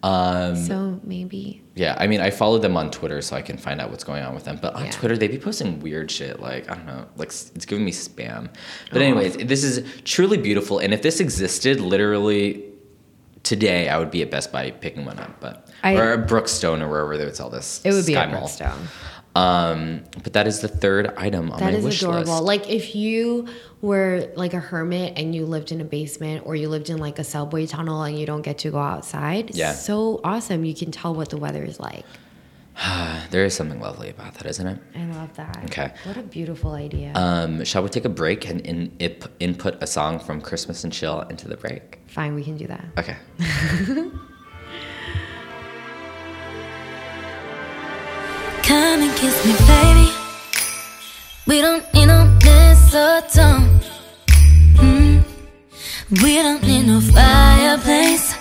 Um, 0.06 0.56
So 0.56 1.00
maybe. 1.04 1.62
Yeah, 1.74 1.96
I 1.98 2.06
mean, 2.06 2.20
I 2.20 2.30
follow 2.30 2.58
them 2.58 2.76
on 2.76 2.90
Twitter 2.90 3.20
so 3.20 3.36
I 3.36 3.42
can 3.42 3.56
find 3.58 3.80
out 3.80 3.90
what's 3.90 4.04
going 4.04 4.22
on 4.22 4.34
with 4.34 4.44
them. 4.44 4.58
But 4.60 4.74
on 4.74 4.84
Yeah. 4.86 4.90
Twitter, 4.92 5.16
they'd 5.16 5.30
be 5.30 5.38
posting 5.38 5.80
weird 5.80 6.10
shit. 6.10 6.40
Like, 6.40 6.70
I 6.70 6.74
don't 6.74 6.86
know, 6.86 7.06
like 7.16 7.28
it's 7.28 7.66
giving 7.66 7.84
me 7.84 7.92
spam. 7.92 8.48
But, 8.92 9.02
anyways, 9.02 9.36
this 9.38 9.62
is 9.64 9.84
truly 10.04 10.38
beautiful. 10.38 10.78
And 10.78 10.94
if 10.94 11.02
this 11.02 11.20
existed 11.20 11.80
literally 11.80 12.64
today, 13.42 13.88
I 13.88 13.98
would 13.98 14.10
be 14.10 14.22
at 14.22 14.30
Best 14.30 14.52
Buy 14.52 14.70
picking 14.70 15.04
one 15.04 15.18
up. 15.18 15.38
But, 15.40 15.68
I- 15.84 15.96
or 15.96 16.18
Brookstone 16.24 16.80
or 16.82 16.88
wherever 16.88 17.16
they 17.18 17.24
would 17.24 17.36
sell 17.36 17.50
this. 17.50 17.80
It 17.84 17.92
would 17.92 18.06
be 18.06 18.14
Sky 18.14 18.24
a 18.24 18.30
Mall. 18.30 18.42
Brookstone. 18.48 18.88
Um, 19.36 20.04
but 20.22 20.32
that 20.32 20.46
is 20.46 20.60
the 20.60 20.68
third 20.68 21.12
item 21.16 21.50
on 21.52 21.58
That 21.60 21.72
my 21.72 21.78
is 21.78 21.84
wish 21.84 22.02
adorable. 22.02 22.32
list. 22.32 22.42
Like 22.44 22.70
if 22.70 22.94
you 22.94 23.46
were 23.82 24.30
like 24.34 24.54
a 24.54 24.58
hermit 24.60 25.12
and 25.18 25.34
you 25.34 25.44
lived 25.44 25.72
in 25.72 25.80
a 25.80 25.84
basement 25.84 26.44
or 26.46 26.56
you 26.56 26.68
lived 26.68 26.88
in 26.88 26.96
like 26.98 27.18
a 27.18 27.24
subway 27.24 27.66
tunnel 27.66 28.02
and 28.02 28.18
you 28.18 28.24
don't 28.24 28.42
get 28.42 28.58
to 28.58 28.70
go 28.70 28.78
outside, 28.78 29.54
Yeah. 29.54 29.72
so 29.72 30.20
awesome. 30.24 30.64
You 30.64 30.74
can 30.74 30.90
tell 30.90 31.14
what 31.14 31.28
the 31.30 31.36
weather 31.36 31.62
is 31.62 31.78
like. 31.78 32.04
there 33.30 33.44
is 33.44 33.54
something 33.54 33.80
lovely 33.80 34.10
about 34.10 34.34
that, 34.34 34.46
isn't 34.46 34.66
it? 34.66 34.78
I 34.94 35.04
love 35.18 35.34
that. 35.36 35.60
Okay. 35.64 35.92
What 36.04 36.16
a 36.16 36.22
beautiful 36.22 36.72
idea. 36.72 37.12
Um, 37.14 37.64
shall 37.64 37.82
we 37.82 37.88
take 37.90 38.04
a 38.04 38.10
break 38.10 38.48
and 38.48 38.60
in, 38.62 38.92
ip, 38.98 39.24
input 39.40 39.82
a 39.82 39.86
song 39.86 40.18
from 40.18 40.40
Christmas 40.40 40.82
and 40.84 40.92
Chill 40.92 41.20
into 41.22 41.48
the 41.48 41.56
break? 41.56 42.00
Fine, 42.06 42.34
we 42.34 42.42
can 42.44 42.56
do 42.56 42.66
that. 42.68 42.84
Okay. 42.98 43.16
Come 48.62 49.00
and 49.00 49.05
kiss 49.16 49.36
me, 49.46 49.52
baby. 49.66 50.08
We 51.46 51.60
don't 51.60 51.84
need 51.94 52.06
no 52.06 52.24
mistletoe. 52.44 53.64
Mm. 54.76 55.24
We 56.22 56.34
don't 56.42 56.62
need 56.62 56.86
no 56.86 57.00
fireplace, 57.00 58.34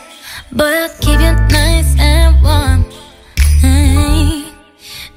but 0.51 0.73
I'll 0.73 0.89
keep 0.99 1.19
you 1.19 1.33
nice 1.59 1.91
and 1.97 2.35
warm. 2.43 2.81
Hey. 3.61 4.45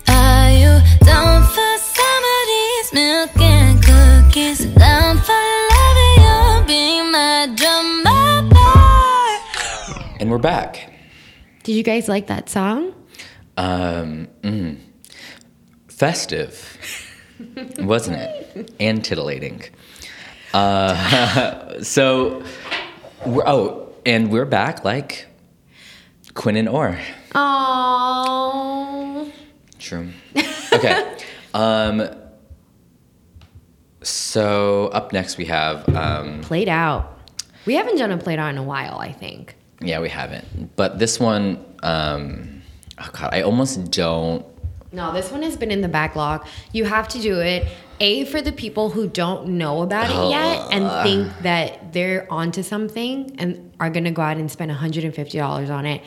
Are 0.08 0.50
you 0.62 0.74
down 1.04 1.42
for 1.54 1.72
some 1.96 2.24
of 2.34 2.92
milk 2.94 3.36
and 3.40 3.82
cookies? 3.82 4.64
Down 4.64 5.18
for 5.18 5.44
loving 5.74 6.16
you, 6.24 6.66
be 6.70 7.02
my 7.10 7.50
drummer 7.58 8.48
boy. 8.48 9.32
And 10.20 10.30
we're 10.30 10.38
back. 10.38 10.92
Did 11.64 11.74
you 11.74 11.82
guys 11.82 12.08
like 12.08 12.28
that 12.28 12.48
song? 12.48 12.94
Um, 13.56 14.28
mm, 14.42 14.78
festive, 15.98 16.78
wasn't 17.80 18.16
it? 18.18 18.72
And 18.78 19.04
titillating. 19.04 19.64
Uh, 20.54 21.82
so, 21.82 22.42
we're, 23.26 23.46
oh, 23.46 23.92
and 24.06 24.30
we're 24.30 24.44
back 24.44 24.84
like 24.84 25.26
Quinn 26.34 26.56
and 26.56 26.68
Or. 26.68 26.96
Oh. 27.34 29.30
True. 29.80 30.08
Okay. 30.72 31.16
um, 31.54 32.08
so 34.02 34.86
up 34.88 35.12
next 35.12 35.36
we 35.36 35.46
have 35.46 35.88
um, 35.94 36.40
Played 36.42 36.68
out. 36.68 37.18
We 37.66 37.74
haven't 37.74 37.98
done 37.98 38.12
a 38.12 38.18
played 38.18 38.38
out 38.38 38.50
in 38.50 38.58
a 38.58 38.62
while, 38.62 38.98
I 38.98 39.12
think. 39.12 39.56
yeah 39.80 40.00
we 40.00 40.08
haven't, 40.08 40.74
but 40.76 40.98
this 40.98 41.18
one 41.20 41.64
um, 41.82 42.62
oh 42.98 43.10
god 43.12 43.30
I 43.34 43.42
almost 43.42 43.90
don't 43.90 44.44
No, 44.90 45.12
this 45.12 45.30
one 45.30 45.42
has 45.42 45.56
been 45.56 45.70
in 45.70 45.80
the 45.80 45.88
backlog. 45.88 46.46
You 46.72 46.84
have 46.84 47.08
to 47.08 47.20
do 47.20 47.40
it. 47.40 47.68
A 48.00 48.24
for 48.26 48.40
the 48.40 48.52
people 48.52 48.90
who 48.90 49.08
don't 49.08 49.48
know 49.48 49.82
about 49.82 50.10
it 50.10 50.30
yet 50.30 50.68
and 50.70 50.88
think 51.02 51.42
that 51.42 51.92
they're 51.92 52.26
onto 52.32 52.62
something 52.62 53.34
and 53.38 53.72
are 53.80 53.90
gonna 53.90 54.12
go 54.12 54.22
out 54.22 54.36
and 54.36 54.50
spend 54.50 54.70
$150 54.70 55.70
on 55.70 55.86
it. 55.86 56.02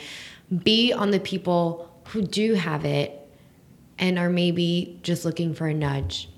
B 0.64 0.94
on 0.94 1.12
the 1.12 1.20
people 1.20 1.92
who 2.08 2.22
do 2.22 2.56
have 2.56 2.86
it 2.86 3.18
and 4.00 4.18
are 4.18 4.30
maybe 4.30 5.00
just 5.04 5.26
looking 5.26 5.54
for 5.54 5.68
a 5.68 5.74
nudge 5.74 6.30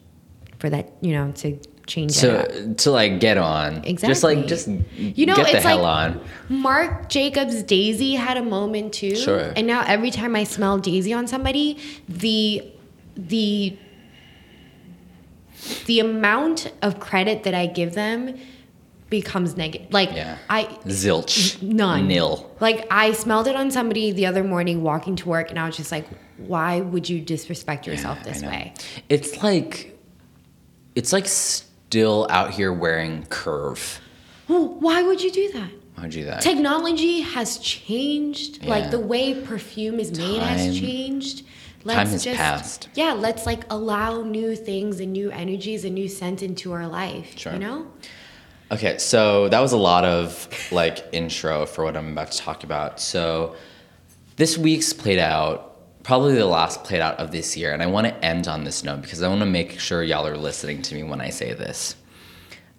for 0.60 0.70
that, 0.70 0.94
you 1.02 1.14
know, 1.14 1.32
to 1.32 1.58
change 1.86 2.24
it 2.24 2.30
up. 2.30 2.78
to 2.78 2.92
like 2.92 3.20
get 3.20 3.38
on 3.38 3.84
Exactly. 3.84 4.08
just 4.08 4.24
like 4.24 4.48
just 4.48 4.68
You 4.68 5.26
know, 5.26 5.36
get 5.36 5.48
the 5.48 5.56
it's 5.58 5.66
hell 5.66 5.82
like 5.82 6.12
on. 6.16 6.22
Marc 6.50 7.10
Jacobs 7.10 7.62
Daisy 7.64 8.16
had 8.16 8.38
a 8.38 8.44
moment 8.44 8.94
too. 8.94 9.16
Sure. 9.16 9.52
And 9.56 9.68
now 9.68 9.84
every 9.86 10.12
time 10.12 10.36
I 10.36 10.44
smell 10.46 10.78
Daisy 10.78 11.14
on 11.14 11.28
somebody, 11.28 11.78
the 12.08 12.68
the 13.16 13.78
the 15.86 16.00
amount 16.00 16.72
of 16.82 17.00
credit 17.00 17.44
that 17.44 17.54
I 17.54 17.68
give 17.68 17.94
them 17.94 18.38
becomes 19.10 19.56
negative. 19.56 19.88
Like 19.94 20.12
Yeah. 20.14 20.38
I 20.50 20.64
Zilch. 20.88 21.62
none. 21.62 22.08
Nil. 22.08 22.50
Like 22.60 22.88
I 22.92 23.12
smelled 23.14 23.48
it 23.48 23.56
on 23.56 23.72
somebody 23.72 24.12
the 24.12 24.26
other 24.26 24.44
morning 24.44 24.82
walking 24.84 25.16
to 25.18 25.30
work 25.30 25.50
and 25.52 25.60
I 25.60 25.66
was 25.68 25.78
just 25.78 25.92
like, 25.92 26.08
why 26.38 26.82
would 26.82 27.08
you 27.10 27.22
disrespect 27.22 27.86
yourself 27.88 28.20
I 28.22 28.24
this 28.24 28.42
way? 28.42 28.74
It's 29.10 29.42
like 29.44 29.90
it's 30.96 31.12
like 31.14 31.28
still 31.94 32.26
out 32.32 32.50
here 32.50 32.74
wearing 32.74 33.24
curve. 33.28 34.02
Well, 34.48 34.68
why 34.80 35.04
would 35.04 35.22
you 35.22 35.32
do 35.32 35.52
that? 35.52 35.70
Why'd 35.94 36.12
you 36.16 36.24
do 36.24 36.26
that? 36.32 36.42
Technology 36.42 37.22
has 37.22 37.60
changed. 37.60 38.64
Yeah. 38.64 38.70
Like 38.72 38.90
the 38.90 38.98
way 38.98 39.40
perfume 39.40 40.00
is 40.00 40.18
made 40.18 40.42
has 40.42 40.80
changed. 40.80 41.46
time 41.86 42.08
has 42.08 42.26
passed. 42.26 42.90
Yeah, 42.96 43.14
let's 43.14 43.46
like 43.46 43.72
allow 43.72 44.24
new 44.24 44.56
things 44.56 45.02
and 45.02 45.14
new 45.14 45.30
energies 45.30 45.86
and 45.86 45.94
new 45.94 46.08
scent 46.10 46.42
into 46.42 46.72
our 46.72 46.88
life. 46.88 47.38
Sure. 47.38 47.54
You 47.54 47.60
know? 47.60 47.86
Okay, 48.72 48.98
so 48.98 49.48
that 49.50 49.60
was 49.60 49.74
a 49.74 49.78
lot 49.78 50.04
of 50.04 50.50
like 50.72 51.06
intro 51.12 51.68
for 51.68 51.84
what 51.84 51.96
I'm 51.96 52.14
about 52.14 52.32
to 52.32 52.40
talk 52.40 52.64
about. 52.64 53.00
So 53.00 53.56
this 54.38 54.58
week's 54.58 54.94
played 54.94 55.20
out, 55.20 55.73
probably 56.04 56.36
the 56.36 56.46
last 56.46 56.84
played 56.84 57.02
out 57.02 57.20
of 57.20 57.32
this 57.32 57.58
year, 57.58 57.74
and 57.74 57.82
I 57.82 57.88
want 57.88 58.08
to 58.08 58.26
end 58.26 58.48
on 58.48 58.64
this 58.64 58.84
note 58.84 59.02
because 59.02 59.24
I 59.24 59.28
want 59.28 59.40
to 59.40 59.46
make 59.46 59.80
sure 59.80 60.04
y'all 60.04 60.28
are 60.28 60.38
listening 60.38 60.82
to 60.84 60.96
me 60.96 61.04
when 61.04 61.22
I 61.22 61.30
say 61.30 61.54
this. 61.54 61.96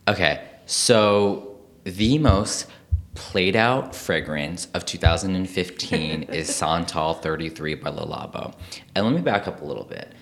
Okay, 0.07 0.47
so 0.67 1.59
the 1.85 2.19
most 2.19 2.67
played 3.15 3.57
out 3.57 3.95
fragrance 3.95 4.67
of 4.75 4.85
2015 4.85 6.23
is 6.31 6.55
Santal 6.55 7.15
33 7.15 7.75
by 7.77 7.91
Le 7.91 8.07
Labo. 8.07 8.55
And 8.95 9.05
let 9.05 9.15
me 9.15 9.21
back 9.21 9.49
up 9.49 9.63
a 9.63 9.65
little 9.65 9.85
bit. 9.85 10.13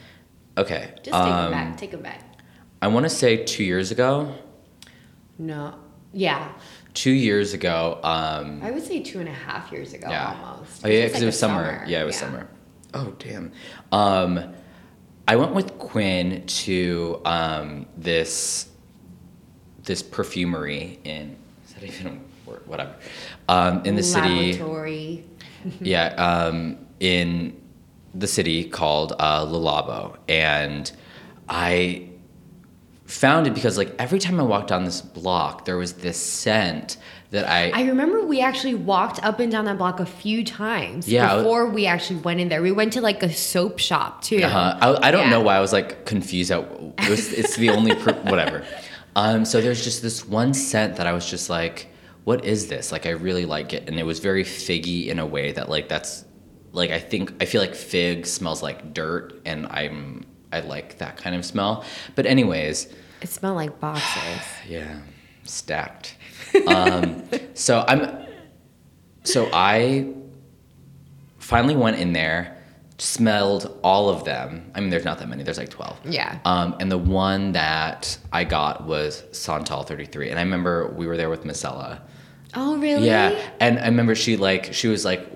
Okay. 0.59 0.90
Just 0.96 1.07
take 1.07 1.14
um, 1.14 1.48
it 1.48 1.50
back. 1.50 1.76
Take 1.78 1.94
it 1.94 2.03
back. 2.03 2.22
I 2.82 2.88
want 2.88 3.05
to 3.05 3.11
say 3.11 3.44
two 3.44 3.64
years 3.64 3.90
ago. 3.90 4.34
No. 5.38 5.74
Yeah. 6.12 6.53
Two 6.94 7.11
years 7.12 7.55
ago. 7.55 7.98
Um, 8.03 8.61
I 8.62 8.70
would 8.70 8.82
say 8.82 9.03
two 9.03 9.20
and 9.20 9.28
a 9.28 9.32
half 9.32 9.72
years 9.72 9.94
ago 9.94 10.09
yeah. 10.11 10.38
almost. 10.44 10.84
Oh 10.84 10.88
yeah, 10.88 11.05
because 11.05 11.14
like 11.14 11.22
it 11.22 11.26
was 11.26 11.38
summer. 11.38 11.84
Yeah, 11.86 12.03
it 12.03 12.05
was 12.05 12.16
summer. 12.16 12.48
Oh 12.95 13.12
damn. 13.18 13.53
Um, 13.90 14.55
I 15.26 15.36
went 15.36 15.55
with 15.55 15.78
Quinn 15.78 16.45
to 16.47 17.20
um, 17.24 17.86
this 17.97 18.68
this 19.84 20.03
perfumery 20.03 20.99
in 21.05 21.36
is 21.66 21.74
that 21.74 21.84
even 21.84 22.07
a 22.07 22.51
word? 22.51 22.66
Whatever. 22.66 22.95
Um, 23.49 23.84
in 23.84 23.97
the 23.97 24.03
city. 24.03 24.53
Yeah, 25.80 26.07
um, 26.16 26.76
in 26.99 27.57
the 28.16 28.26
city 28.26 28.64
called 28.64 29.12
uh, 29.20 29.45
Le 29.45 29.59
Labo, 29.59 30.16
and 30.28 30.90
I 31.49 32.09
found 33.05 33.47
it 33.47 33.55
because 33.55 33.78
like 33.78 33.95
every 33.99 34.18
time 34.18 34.40
I 34.40 34.43
walked 34.43 34.68
down 34.68 34.84
this 34.84 35.01
block, 35.01 35.64
there 35.64 35.76
was 35.76 35.93
this 35.93 36.16
scent 36.20 36.97
that 37.32 37.48
I, 37.48 37.70
I 37.70 37.84
remember 37.88 38.24
we 38.24 38.40
actually 38.42 38.74
walked 38.74 39.22
up 39.24 39.40
and 39.40 39.50
down 39.50 39.64
that 39.64 39.78
block 39.78 40.00
a 40.00 40.06
few 40.06 40.44
times 40.44 41.08
Yeah, 41.08 41.36
before 41.38 41.66
we 41.66 41.86
actually 41.86 42.20
went 42.20 42.40
in 42.40 42.48
there. 42.50 42.60
We 42.62 42.72
went 42.72 42.92
to 42.92 43.00
like 43.00 43.22
a 43.22 43.32
soap 43.32 43.78
shop 43.78 44.22
too. 44.22 44.42
uh 44.44 44.78
I, 45.02 45.08
I 45.08 45.10
don't 45.10 45.24
Yeah. 45.24 45.30
know 45.30 45.40
why 45.40 45.56
I 45.56 45.60
was 45.60 45.72
like 45.72 46.04
confused. 46.04 46.50
At, 46.50 46.60
it 46.60 47.08
was, 47.08 47.32
it's 47.32 47.56
the 47.56 47.70
only 47.70 47.94
pr- 47.96 48.10
whatever. 48.30 48.64
Um, 49.16 49.44
so 49.46 49.60
there's 49.62 49.82
just 49.82 50.02
this 50.02 50.26
one 50.28 50.52
scent 50.54 50.96
that 50.96 51.06
I 51.06 51.12
was 51.12 51.28
just 51.28 51.48
like, 51.50 51.88
what 52.24 52.44
is 52.44 52.68
this? 52.68 52.92
Like 52.92 53.06
I 53.06 53.10
really 53.10 53.46
like 53.46 53.72
it, 53.72 53.88
and 53.88 53.98
it 53.98 54.04
was 54.04 54.18
very 54.20 54.44
figgy 54.44 55.08
in 55.08 55.18
a 55.18 55.26
way 55.26 55.52
that 55.52 55.68
like 55.70 55.88
that's 55.88 56.24
like 56.72 56.90
I 56.90 56.98
think 56.98 57.32
I 57.42 57.46
feel 57.46 57.60
like 57.62 57.74
fig 57.74 58.26
smells 58.26 58.62
like 58.62 58.92
dirt, 58.94 59.40
and 59.46 59.66
I'm 59.68 60.24
I 60.52 60.60
like 60.60 60.98
that 60.98 61.16
kind 61.16 61.34
of 61.34 61.44
smell. 61.46 61.84
But 62.14 62.26
anyways. 62.26 62.88
It 63.22 63.28
smelled 63.30 63.56
like 63.56 63.80
boxes. 63.80 64.42
Yeah, 64.68 64.98
stacked. 65.44 66.16
Um, 66.66 67.22
so 67.55 67.84
I'm, 67.86 68.26
so 69.24 69.48
I 69.53 70.12
finally 71.38 71.76
went 71.76 71.98
in 71.98 72.12
there, 72.12 72.59
smelled 72.98 73.78
all 73.82 74.09
of 74.09 74.24
them. 74.24 74.70
I 74.74 74.80
mean, 74.80 74.90
there's 74.90 75.05
not 75.05 75.18
that 75.18 75.28
many. 75.28 75.42
There's 75.42 75.59
like 75.59 75.70
twelve. 75.70 75.98
Yeah. 76.05 76.38
Um, 76.44 76.76
and 76.80 76.90
the 76.90 76.98
one 76.98 77.53
that 77.53 78.16
I 78.32 78.44
got 78.44 78.86
was 78.86 79.24
Santal 79.32 79.82
33, 79.82 80.30
and 80.30 80.38
I 80.38 80.42
remember 80.42 80.88
we 80.96 81.07
were 81.07 81.16
there 81.16 81.30
with 81.30 81.44
Marcella. 81.44 82.03
oh 82.55 82.76
really? 82.78 83.07
Yeah, 83.07 83.38
and 83.61 83.78
I 83.78 83.86
remember 83.86 84.14
she 84.14 84.36
like 84.36 84.72
she 84.72 84.88
was 84.88 85.05
like 85.05 85.26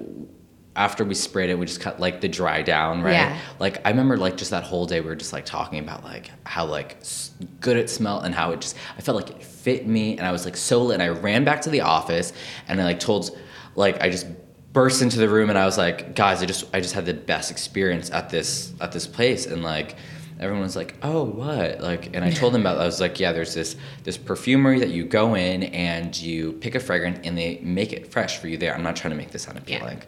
after 0.77 1.05
we 1.05 1.15
sprayed 1.15 1.49
it, 1.51 1.59
we 1.59 1.67
just 1.67 1.81
cut 1.81 1.99
like 1.99 2.21
the 2.21 2.29
dry 2.29 2.63
down, 2.63 3.03
right? 3.03 3.13
Yeah. 3.13 3.39
Like 3.59 3.85
I 3.87 3.91
remember 3.91 4.17
like 4.17 4.37
just 4.37 4.51
that 4.51 4.63
whole 4.63 4.87
day 4.87 5.01
we 5.01 5.09
were 5.09 5.17
just 5.17 5.33
like 5.33 5.47
talking 5.47 5.79
about 5.79 6.05
like 6.05 6.31
how 6.45 6.67
like 6.67 6.99
good 7.61 7.77
it 7.77 7.89
smelled 7.89 8.25
and 8.25 8.35
how 8.35 8.53
it 8.53 8.61
just 8.61 8.77
I 8.97 9.01
felt 9.01 9.17
like 9.17 9.31
it 9.31 9.43
fit 9.43 9.87
me 9.87 10.17
and 10.19 10.27
I 10.27 10.33
was 10.33 10.45
like 10.45 10.57
so 10.57 10.83
lit 10.83 11.01
and 11.01 11.03
I 11.03 11.09
ran 11.09 11.45
back 11.45 11.63
to 11.63 11.71
the 11.71 11.81
office 11.81 12.33
and 12.69 12.81
I 12.81 12.85
like 12.85 13.01
told 13.01 13.37
like 13.75 14.03
I 14.03 14.11
just 14.11 14.27
burst 14.73 15.01
into 15.01 15.19
the 15.19 15.29
room 15.29 15.49
and 15.49 15.59
I 15.59 15.65
was 15.65 15.79
like 15.79 16.15
guys 16.15 16.43
I 16.43 16.47
just 16.47 16.65
I 16.75 16.81
just 16.81 16.95
had 16.95 17.07
the 17.07 17.15
best 17.15 17.51
experience 17.51 18.11
at 18.11 18.29
this 18.29 18.75
at 18.81 18.93
this 18.93 19.07
place. 19.07 19.47
And 19.47 19.63
like 19.63 19.97
everyone 20.39 20.63
was 20.63 20.77
like 20.77 20.97
oh 21.03 21.25
what? 21.25 21.81
Like 21.81 22.15
and 22.15 22.23
I 22.23 22.31
told 22.31 22.53
them 22.53 22.61
about 22.61 22.77
I 22.79 22.85
was 22.85 23.01
like 23.01 23.19
yeah 23.19 23.33
there's 23.33 23.55
this 23.55 23.77
this 24.05 24.19
perfumery 24.19 24.81
that 24.81 24.91
you 24.91 25.05
go 25.07 25.35
in 25.37 25.63
and 25.63 26.15
you 26.15 26.53
pick 26.53 26.75
a 26.75 26.81
fragrance 26.81 27.21
and 27.25 27.39
they 27.39 27.61
make 27.63 27.95
it 27.95 28.13
fresh 28.13 28.37
for 28.37 28.49
you 28.49 28.59
there. 28.59 28.75
I'm 28.75 28.83
not 28.83 28.95
trying 28.95 29.13
to 29.13 29.17
make 29.17 29.31
this 29.31 29.45
sound 29.45 29.57
appealing 29.57 30.03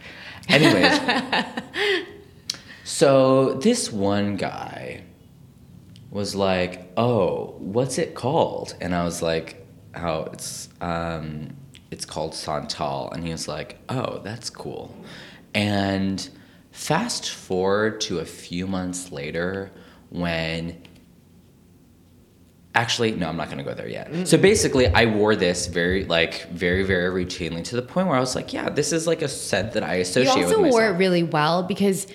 anyways 0.48 1.00
so 2.84 3.54
this 3.54 3.92
one 3.92 4.36
guy 4.36 5.02
was 6.10 6.34
like, 6.34 6.90
"Oh, 6.96 7.54
what's 7.58 7.98
it 7.98 8.14
called?" 8.14 8.74
And 8.80 8.94
I 8.94 9.04
was 9.04 9.22
like, 9.22 9.66
"Oh, 9.94 10.24
it's 10.32 10.68
um, 10.80 11.56
it's 11.90 12.04
called 12.04 12.34
Santal." 12.34 13.10
And 13.12 13.24
he 13.24 13.30
was 13.30 13.48
like, 13.48 13.78
"Oh, 13.88 14.20
that's 14.20 14.50
cool." 14.50 14.94
And 15.54 16.28
fast 16.70 17.30
forward 17.30 18.00
to 18.02 18.20
a 18.20 18.24
few 18.24 18.66
months 18.66 19.12
later, 19.12 19.70
when 20.10 20.82
actually 22.74 23.12
no, 23.12 23.28
I'm 23.28 23.36
not 23.36 23.50
gonna 23.50 23.64
go 23.64 23.74
there 23.74 23.88
yet. 23.88 24.28
So 24.28 24.38
basically, 24.38 24.86
I 24.86 25.06
wore 25.06 25.34
this 25.36 25.66
very 25.66 26.04
like 26.04 26.48
very 26.50 26.82
very 26.84 27.24
routinely 27.24 27.64
to 27.64 27.76
the 27.76 27.82
point 27.82 28.06
where 28.08 28.16
I 28.16 28.20
was 28.20 28.34
like, 28.36 28.52
"Yeah, 28.52 28.68
this 28.68 28.92
is 28.92 29.06
like 29.06 29.22
a 29.22 29.28
scent 29.28 29.72
that 29.72 29.82
I 29.82 29.96
You 29.96 30.02
associate 30.02 30.36
with 30.36 30.44
also 30.46 30.56
myself." 30.62 30.72
wore 30.72 30.86
it 30.88 30.92
really 30.98 31.22
well 31.22 31.62
because 31.62 32.06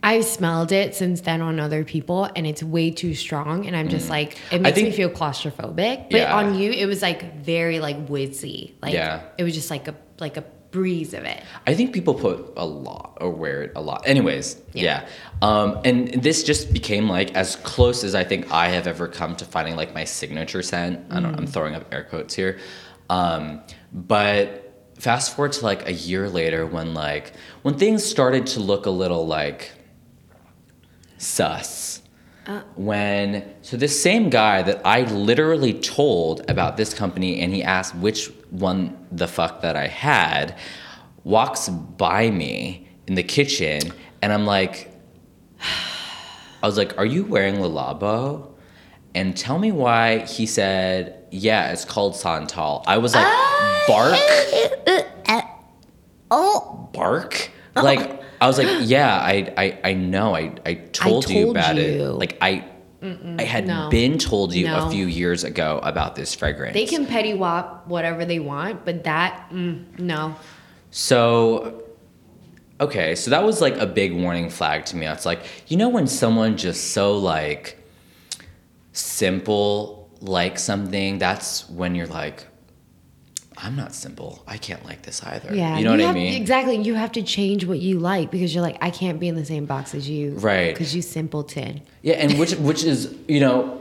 I 0.00 0.20
smelled 0.20 0.70
it 0.70 0.94
since 0.94 1.22
then 1.22 1.40
on 1.42 1.58
other 1.58 1.82
people 1.82 2.28
and 2.36 2.46
it's 2.46 2.62
way 2.62 2.92
too 2.92 3.14
strong 3.16 3.66
and 3.66 3.74
I'm 3.76 3.88
just 3.88 4.08
like 4.08 4.38
it 4.52 4.60
makes 4.60 4.76
me 4.76 4.90
Mm. 4.92 4.94
feel 4.94 5.10
claustrophobic. 5.10 6.10
But 6.10 6.20
Yeah. 6.20 6.36
on 6.36 6.56
you 6.56 6.70
it 6.70 6.86
was 6.86 7.02
like 7.02 7.42
very 7.42 7.80
like 7.80 8.08
woodsy. 8.08 8.74
Like 8.80 8.94
Yeah. 8.94 9.22
it 9.38 9.42
was 9.42 9.54
just 9.54 9.70
like 9.70 9.88
a 9.88 9.94
like 10.20 10.36
a 10.36 10.44
breeze 10.70 11.14
of 11.14 11.24
it. 11.24 11.42
I 11.66 11.74
think 11.74 11.92
people 11.92 12.14
put 12.14 12.52
a 12.56 12.66
lot 12.66 13.18
or 13.20 13.30
wear 13.30 13.62
it 13.62 13.72
a 13.74 13.80
lot. 13.80 14.06
Anyways, 14.06 14.60
yeah. 14.72 14.82
Yeah. 15.02 15.08
Um, 15.42 15.80
and 15.84 16.08
this 16.22 16.42
just 16.42 16.72
became 16.72 17.08
like 17.08 17.34
as 17.34 17.56
close 17.56 18.04
as 18.04 18.14
I 18.14 18.24
think 18.24 18.50
I 18.52 18.68
have 18.68 18.86
ever 18.86 19.08
come 19.08 19.36
to 19.36 19.44
finding 19.44 19.76
like 19.76 19.94
my 19.94 20.04
signature 20.04 20.62
scent. 20.62 21.04
I 21.10 21.20
don't. 21.20 21.34
I'm 21.34 21.46
throwing 21.46 21.74
up 21.74 21.92
air 21.92 22.04
quotes 22.04 22.34
here, 22.34 22.58
um, 23.08 23.62
but 23.92 24.64
fast 24.98 25.34
forward 25.34 25.52
to 25.52 25.64
like 25.64 25.86
a 25.86 25.92
year 25.92 26.28
later 26.28 26.66
when 26.66 26.92
like 26.92 27.32
when 27.62 27.74
things 27.78 28.04
started 28.04 28.46
to 28.48 28.60
look 28.60 28.86
a 28.86 28.90
little 28.90 29.26
like 29.26 29.72
sus. 31.18 32.02
Uh. 32.48 32.62
When 32.76 33.54
so 33.60 33.76
this 33.76 34.02
same 34.02 34.30
guy 34.30 34.62
that 34.62 34.80
I 34.82 35.02
literally 35.02 35.74
told 35.74 36.50
about 36.50 36.78
this 36.78 36.94
company 36.94 37.40
and 37.40 37.54
he 37.54 37.62
asked 37.62 37.94
which 37.94 38.28
one 38.48 38.96
the 39.12 39.28
fuck 39.28 39.60
that 39.60 39.76
I 39.76 39.86
had 39.86 40.56
walks 41.24 41.68
by 41.68 42.30
me 42.30 42.88
in 43.06 43.16
the 43.16 43.22
kitchen 43.22 43.92
and 44.22 44.32
I'm 44.32 44.46
like 44.46 44.90
I 46.62 46.66
was 46.66 46.78
like, 46.78 46.96
"Are 46.96 47.06
you 47.06 47.24
wearing 47.24 47.60
Le 47.60 47.68
Labo?" 47.68 48.54
And 49.14 49.36
tell 49.36 49.58
me 49.58 49.70
why 49.70 50.20
he 50.20 50.46
said, 50.46 51.26
"Yeah, 51.30 51.70
it's 51.70 51.84
called 51.84 52.16
Santal." 52.16 52.82
I 52.86 52.96
was 52.98 53.14
like, 53.14 53.26
ah, 53.26 53.84
"Bark?" 53.86 54.18
Uh, 54.88 55.02
uh, 55.26 55.42
oh 56.30 56.88
bark 56.92 57.50
like 57.76 58.17
i 58.40 58.46
was 58.46 58.58
like 58.58 58.68
yeah 58.88 59.18
i 59.18 59.52
i, 59.56 59.78
I 59.84 59.92
know. 59.94 60.34
I 60.34 60.54
i 60.64 60.74
told, 60.74 61.28
you 61.28 61.44
told 61.44 61.56
about 61.56 61.78
it. 61.78 62.02
like 62.12 62.38
i 62.40 62.64
i 63.02 63.42
had 63.42 63.66
no. 63.66 63.88
been 63.90 64.18
told 64.18 64.54
you 64.54 64.72
a 64.72 64.90
few 64.90 65.06
years 65.06 65.44
ago 65.44 65.78
about 65.82 66.16
this 66.16 66.34
fragrance. 66.34 66.74
They 66.74 66.86
can 66.86 67.06
petty 67.06 67.32
wop 67.32 67.86
whatever 67.86 68.24
they 68.24 68.40
want, 68.40 68.84
but 68.84 69.04
that 69.04 69.48
mm, 69.52 69.98
no. 69.98 70.34
so 70.90 71.84
okay 72.80 73.14
so 73.14 73.30
that 73.30 73.44
was 73.44 73.60
like 73.60 73.76
a 73.76 73.86
big 73.86 74.12
warning 74.12 74.50
flag 74.50 74.84
to 74.86 74.96
me. 74.96 75.06
It's 75.06 75.26
like 75.26 75.44
you 75.68 75.76
know 75.76 75.88
when 75.88 76.06
someone 76.08 76.56
just 76.56 76.92
so 76.92 77.16
like 77.16 77.78
simple 78.92 80.10
like 80.20 80.58
something 80.58 81.18
that's 81.18 81.68
when 81.70 81.94
you're 81.94 82.08
like 82.08 82.47
i'm 83.58 83.76
not 83.76 83.92
simple 83.94 84.42
i 84.46 84.56
can't 84.56 84.84
like 84.84 85.02
this 85.02 85.22
either 85.24 85.54
Yeah. 85.54 85.78
you 85.78 85.84
know 85.84 85.90
what 85.92 86.00
i 86.00 86.12
mean 86.12 86.34
Exactly. 86.34 86.76
You 86.76 86.94
have 86.94 87.12
to 87.12 87.22
change 87.22 87.64
what 87.66 87.78
you 87.80 87.98
like 87.98 88.30
because 88.30 88.54
you're 88.54 88.62
like, 88.62 88.78
I 88.80 88.90
can't 88.90 89.18
be 89.20 89.28
in 89.28 89.34
the 89.34 89.44
same 89.44 89.66
box 89.66 89.94
as 89.94 90.08
you. 90.08 90.32
Right. 90.34 90.72
Because 90.72 90.94
you 90.94 91.02
simpleton. 91.02 91.82
Yeah, 92.02 92.14
and 92.14 92.38
which 92.38 92.52
which 92.54 92.84
is 92.84 93.14
you 93.26 93.40
know, 93.40 93.80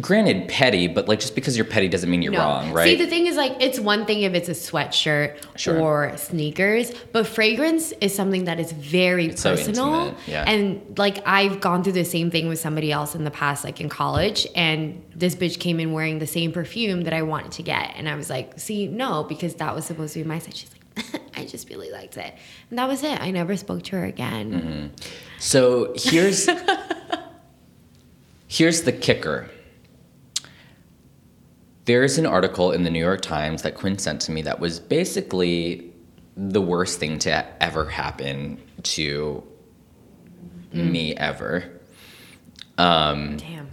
granted 0.00 0.48
petty, 0.48 0.86
but 0.88 1.08
like 1.08 1.20
just 1.20 1.34
because 1.34 1.56
you're 1.56 1.64
petty 1.64 1.88
doesn't 1.88 2.10
mean 2.10 2.22
you're 2.22 2.32
No. 2.32 2.38
wrong, 2.40 2.72
right? 2.72 2.84
See, 2.98 3.04
the 3.04 3.06
thing 3.10 3.26
is, 3.26 3.36
like, 3.36 3.56
it's 3.60 3.78
one 3.80 4.06
thing 4.06 4.22
if 4.22 4.34
it's 4.34 4.48
a 4.48 4.52
sweatshirt 4.52 5.36
Sure. 5.56 5.78
or 5.80 6.16
sneakers, 6.16 6.92
but 7.12 7.26
fragrance 7.26 7.92
is 8.00 8.14
something 8.14 8.44
that 8.44 8.58
is 8.60 8.72
very 8.72 9.26
It's 9.26 9.42
so 9.42 9.56
personal. 9.56 9.94
intimate, 9.94 10.14
yeah. 10.26 10.44
And 10.50 10.98
like, 10.98 11.22
I've 11.26 11.60
gone 11.60 11.82
through 11.84 11.92
the 11.94 12.04
same 12.04 12.30
thing 12.30 12.48
with 12.48 12.58
somebody 12.58 12.90
else 12.92 13.14
in 13.14 13.24
the 13.24 13.30
past, 13.30 13.64
like 13.64 13.80
in 13.80 13.88
college, 13.88 14.46
and 14.54 15.02
this 15.14 15.34
bitch 15.34 15.58
came 15.58 15.80
in 15.80 15.92
wearing 15.92 16.18
the 16.18 16.26
same 16.26 16.52
perfume 16.52 17.02
that 17.04 17.12
I 17.12 17.22
wanted 17.22 17.52
to 17.52 17.62
get, 17.62 17.92
and 17.96 18.08
I 18.08 18.14
was 18.16 18.30
like, 18.30 18.58
see, 18.58 18.86
no, 18.88 19.24
because 19.24 19.54
that 19.56 19.74
was 19.74 19.84
supposed 19.84 20.14
to 20.14 20.20
be 20.22 20.24
my 20.28 20.38
set. 20.38 20.56
She's 20.56 20.70
like, 20.72 21.20
I 21.36 21.44
just 21.44 21.68
really 21.70 21.90
liked 21.90 22.16
it, 22.16 22.34
and 22.70 22.78
that 22.78 22.88
was 22.88 23.02
it. 23.02 23.20
I 23.20 23.30
never 23.30 23.56
spoke 23.56 23.82
to 23.84 23.96
her 23.96 24.04
again. 24.04 24.52
Mm-hmm. 24.52 24.86
So 25.38 25.92
here's 25.96 26.48
here's 28.48 28.82
the 28.82 28.92
kicker. 28.92 29.48
There's 31.90 32.18
an 32.18 32.26
article 32.26 32.70
in 32.70 32.84
the 32.84 32.90
New 32.90 33.00
York 33.00 33.20
Times 33.20 33.62
that 33.62 33.74
Quinn 33.74 33.98
sent 33.98 34.20
to 34.20 34.30
me 34.30 34.42
that 34.42 34.60
was 34.60 34.78
basically 34.78 35.92
the 36.36 36.60
worst 36.60 37.00
thing 37.00 37.18
to 37.18 37.44
ever 37.60 37.86
happen 37.86 38.62
to 38.84 39.42
me 40.72 41.16
ever. 41.16 41.80
Um, 42.78 43.38
Damn. 43.38 43.70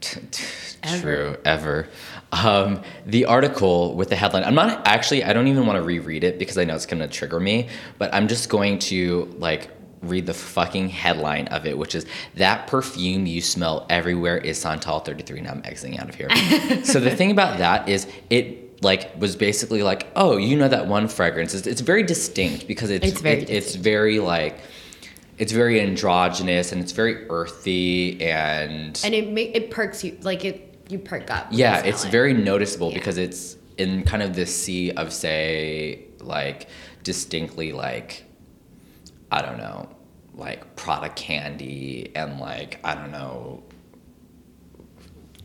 True, 1.00 1.36
ever. 1.44 1.86
Um, 2.32 2.82
the 3.06 3.26
article 3.26 3.94
with 3.94 4.08
the 4.08 4.16
headline, 4.16 4.42
I'm 4.42 4.56
not 4.56 4.84
actually, 4.84 5.22
I 5.22 5.32
don't 5.32 5.46
even 5.46 5.64
want 5.64 5.76
to 5.76 5.84
reread 5.84 6.24
it 6.24 6.40
because 6.40 6.58
I 6.58 6.64
know 6.64 6.74
it's 6.74 6.86
going 6.86 6.98
to 6.98 7.06
trigger 7.06 7.38
me, 7.38 7.68
but 7.98 8.12
I'm 8.12 8.26
just 8.26 8.48
going 8.48 8.80
to 8.80 9.32
like 9.38 9.70
read 10.02 10.26
the 10.26 10.34
fucking 10.34 10.88
headline 10.88 11.46
of 11.48 11.66
it, 11.66 11.76
which 11.76 11.94
is 11.94 12.06
That 12.36 12.66
Perfume 12.66 13.26
You 13.26 13.40
Smell 13.42 13.86
Everywhere 13.90 14.38
is 14.38 14.58
Santal 14.58 15.00
33. 15.00 15.42
Now 15.42 15.50
I'm 15.52 15.62
exiting 15.64 15.98
out 15.98 16.08
of 16.08 16.14
here. 16.14 16.30
so 16.84 17.00
the 17.00 17.14
thing 17.14 17.30
about 17.30 17.58
that 17.58 17.88
is 17.88 18.06
it 18.30 18.82
like 18.82 19.18
was 19.20 19.36
basically 19.36 19.82
like, 19.82 20.06
oh, 20.16 20.38
you 20.38 20.56
know 20.56 20.68
that 20.68 20.86
one 20.86 21.06
fragrance. 21.06 21.54
It's, 21.54 21.66
it's 21.66 21.82
very 21.82 22.02
distinct 22.02 22.66
because 22.66 22.88
it's, 22.90 23.06
It's 23.06 23.20
very 23.20 23.42
it- 23.42 23.50
it's 23.50 23.74
very 23.74 24.20
like, 24.20 24.58
it's 25.36 25.52
very 25.52 25.80
androgynous 25.80 26.72
and 26.72 26.80
it's 26.82 26.92
very 26.92 27.28
earthy 27.28 28.20
and 28.22 28.98
And 29.04 29.14
it 29.14 29.30
make 29.32 29.54
it 29.54 29.70
perks 29.70 30.02
you 30.04 30.16
like 30.22 30.44
it 30.44 30.66
you 30.90 30.98
perk 30.98 31.30
up. 31.30 31.46
yeah 31.50 31.82
it's 31.84 32.04
it. 32.04 32.10
very 32.10 32.34
noticeable 32.34 32.88
Yeah. 32.90 32.98
because 32.98 33.16
it's 33.16 33.56
in 33.78 34.02
kind 34.04 34.22
of 34.22 34.34
this 34.34 34.54
sea 34.54 34.90
of 34.92 35.12
say 35.12 36.04
like 36.20 36.68
distinctly 37.04 37.72
like 37.72 38.24
i 39.30 39.40
don't 39.42 39.58
know 39.58 39.88
like 40.34 40.76
Prada 40.76 41.08
candy 41.10 42.12
and 42.14 42.38
like 42.40 42.78
i 42.84 42.94
don't 42.94 43.10
know 43.12 43.62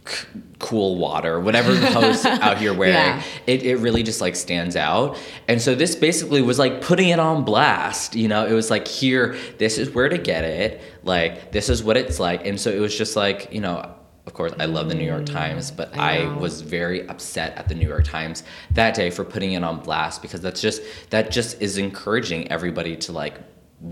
c- 0.07 0.27
cool 0.59 0.97
water 0.97 1.39
whatever 1.39 1.73
the 1.73 1.91
hosts 1.91 2.25
out 2.25 2.57
here 2.57 2.73
wearing. 2.73 2.93
Yeah. 2.95 3.23
it, 3.47 3.63
it 3.63 3.75
really 3.77 4.03
just 4.03 4.21
like 4.21 4.35
stands 4.35 4.75
out. 4.75 5.17
And 5.47 5.61
so 5.61 5.75
this 5.75 5.95
basically 5.95 6.41
was 6.41 6.57
like 6.59 6.81
putting 6.81 7.09
it 7.09 7.19
on 7.19 7.43
blast 7.43 8.15
you 8.15 8.27
know? 8.27 8.45
It 8.45 8.53
was 8.53 8.69
like 8.69 8.87
here 8.87 9.35
this 9.57 9.77
is 9.77 9.89
where 9.91 10.09
to 10.09 10.17
get 10.17 10.43
it. 10.43 10.81
Like 11.03 11.51
this 11.51 11.69
is 11.69 11.83
what 11.83 11.97
it's 11.97 12.19
like. 12.19 12.45
And 12.45 12.59
so 12.59 12.69
it 12.71 12.79
was 12.79 12.97
just 12.97 13.15
like 13.15 13.49
you 13.51 13.61
know 13.61 13.91
of 14.27 14.33
course 14.33 14.53
i 14.59 14.65
love 14.65 14.89
the 14.89 14.95
new 14.95 15.05
york 15.05 15.23
times 15.25 15.69
but 15.69 15.93
Mm, 15.93 15.99
I 15.99 16.23
I, 16.23 16.37
was 16.37 16.61
very 16.61 17.07
upset 17.07 17.55
at 17.57 17.67
the 17.69 17.75
new 17.75 17.87
york 17.87 18.05
times 18.05 18.43
that 18.71 18.95
day 18.95 19.11
for 19.11 19.23
putting 19.23 19.53
it 19.53 19.63
on 19.63 19.79
blast 19.81 20.23
because 20.23 20.41
that's 20.41 20.59
just 20.61 20.81
that 21.11 21.29
just 21.29 21.61
is 21.61 21.77
encouraging 21.77 22.51
everybody 22.51 22.95
to 22.97 23.11
like 23.11 23.35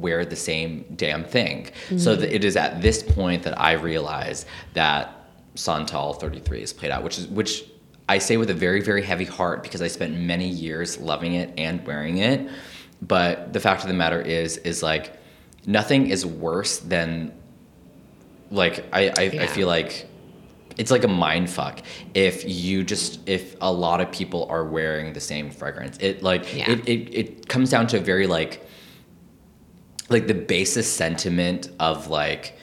wear 0.01 0.25
the 0.25 0.35
same 0.35 0.85
damn 0.95 1.23
thing. 1.23 1.69
So 1.97 2.15
that 2.15 2.33
it 2.33 2.43
is 2.43 2.55
at 2.55 2.81
this 2.81 3.03
point 3.03 3.43
that 3.43 3.59
i 3.59 3.73
realize 3.73 4.45
that 4.73 5.27
santal 5.55 6.13
33 6.13 6.61
is 6.63 6.73
played 6.73 6.91
out 6.91 7.03
which 7.03 7.19
is 7.19 7.27
which 7.27 7.63
i 8.09 8.17
say 8.17 8.37
with 8.37 8.49
a 8.49 8.53
very 8.55 8.81
very 8.81 9.03
heavy 9.03 9.25
heart 9.25 9.61
because 9.61 9.81
i 9.83 9.87
spent 9.87 10.13
many 10.17 10.47
years 10.47 10.97
loving 10.99 11.33
it 11.35 11.53
and 11.57 11.85
wearing 11.85 12.17
it. 12.17 12.49
But 13.01 13.53
the 13.53 13.59
fact 13.59 13.81
of 13.83 13.87
the 13.87 13.93
matter 13.93 14.21
is 14.21 14.57
is 14.57 14.81
like 14.81 15.13
nothing 15.67 16.07
is 16.09 16.25
worse 16.25 16.79
than 16.79 17.31
like 18.49 18.85
I, 18.93 19.09
I, 19.09 19.23
I 19.43 19.47
feel 19.47 19.67
like 19.67 20.07
it's 20.77 20.89
like 20.89 21.03
a 21.03 21.07
mind 21.07 21.49
fuck 21.49 21.81
if 22.13 22.43
you 22.49 22.83
just 22.83 23.19
if 23.27 23.55
a 23.61 23.71
lot 23.71 24.01
of 24.01 24.11
people 24.11 24.45
are 24.49 24.63
wearing 24.65 25.13
the 25.13 25.19
same 25.19 25.51
fragrance. 25.51 25.97
It 25.99 26.23
like 26.23 26.51
Yeah. 26.55 26.71
it, 26.71 26.87
it 26.87 27.13
it 27.21 27.47
comes 27.47 27.69
down 27.69 27.87
to 27.87 27.97
a 27.97 27.99
very 27.99 28.25
like 28.27 28.65
like 30.09 30.27
the 30.27 30.33
basest 30.33 30.95
sentiment 30.97 31.69
of 31.79 32.07
like 32.07 32.57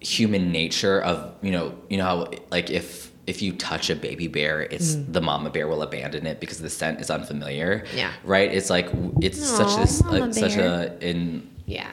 human 0.00 0.50
nature 0.50 1.00
of 1.02 1.34
you 1.42 1.50
know 1.52 1.74
you 1.90 1.98
know 1.98 2.04
how 2.04 2.30
like 2.50 2.70
if 2.70 3.10
if 3.26 3.42
you 3.42 3.52
touch 3.52 3.90
a 3.90 3.94
baby 3.96 4.26
bear 4.28 4.62
it's 4.62 4.94
the 5.08 5.20
mama 5.20 5.50
bear 5.50 5.68
will 5.68 5.82
abandon 5.82 6.26
it 6.26 6.40
because 6.40 6.60
the 6.60 6.70
scent 6.70 7.00
is 7.00 7.10
unfamiliar 7.10 7.84
Yeah. 7.94 8.12
right 8.24 8.50
it's 8.52 8.70
like 8.70 8.88
it's 9.20 9.38
such 9.46 9.76
this 9.76 10.02
like, 10.02 10.32
such 10.34 10.56
a 10.56 10.96
in 11.06 11.48
Yeah. 11.66 11.90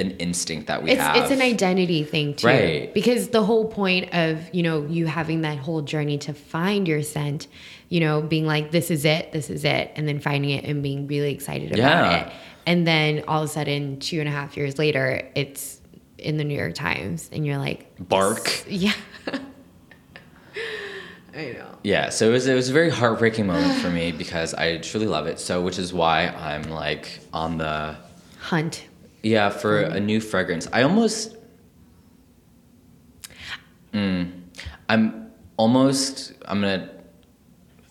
An 0.00 0.12
instinct 0.12 0.66
that 0.68 0.82
we 0.82 0.90
It's 0.92 1.00
have 1.00 1.16
it's 1.16 1.30
an 1.30 1.40
identity 1.40 2.02
thing 2.04 2.34
too. 2.34 2.46
Right. 2.46 2.94
Because 2.94 3.28
the 3.28 3.42
whole 3.44 3.66
point 3.68 4.12
of, 4.14 4.52
you 4.54 4.62
know, 4.62 4.84
you 4.86 5.06
having 5.06 5.42
that 5.42 5.58
whole 5.58 5.82
journey 5.82 6.18
to 6.18 6.32
find 6.34 6.88
your 6.88 7.02
scent, 7.02 7.46
you 7.88 8.00
know, 8.00 8.20
being 8.22 8.46
like, 8.46 8.70
this 8.70 8.90
is 8.90 9.04
it, 9.04 9.32
this 9.32 9.50
is 9.50 9.64
it, 9.64 9.92
and 9.96 10.08
then 10.08 10.20
finding 10.20 10.50
it 10.50 10.64
and 10.64 10.82
being 10.82 11.06
really 11.06 11.32
excited 11.32 11.76
Yeah. 11.76 11.86
about 11.88 12.26
it. 12.26 12.32
And 12.66 12.86
then 12.86 13.24
all 13.28 13.42
of 13.42 13.48
a 13.48 13.52
sudden, 13.52 13.98
two 14.00 14.20
and 14.20 14.28
a 14.28 14.32
half 14.32 14.56
years 14.56 14.78
later, 14.78 15.28
it's 15.34 15.80
in 16.18 16.36
the 16.36 16.44
New 16.44 16.56
York 16.56 16.74
Times 16.74 17.28
and 17.32 17.46
you're 17.46 17.58
like 17.58 17.86
Bark. 18.08 18.64
Yeah. 18.68 18.92
I 21.32 21.52
know. 21.52 21.78
Yeah, 21.84 22.08
so 22.10 22.28
it 22.28 22.32
was 22.32 22.46
it 22.48 22.54
was 22.54 22.68
a 22.68 22.72
very 22.72 22.90
heartbreaking 22.90 23.46
moment 23.46 23.80
for 23.80 23.88
me 23.88 24.10
because 24.10 24.52
I 24.52 24.78
truly 24.78 25.06
love 25.06 25.26
it. 25.28 25.38
So 25.38 25.62
which 25.62 25.78
is 25.78 25.92
why 25.92 26.26
I'm 26.26 26.64
like 26.64 27.20
on 27.32 27.56
the 27.58 27.96
Hunt. 28.40 28.84
Yeah 29.22 29.50
for 29.50 29.80
a 29.80 30.00
new 30.00 30.20
fragrance. 30.20 30.68
I 30.72 30.82
almost 30.82 31.36
mm, 33.92 34.30
I'm 34.88 35.30
almost 35.56 36.32
I'm 36.46 36.60
gonna 36.60 36.90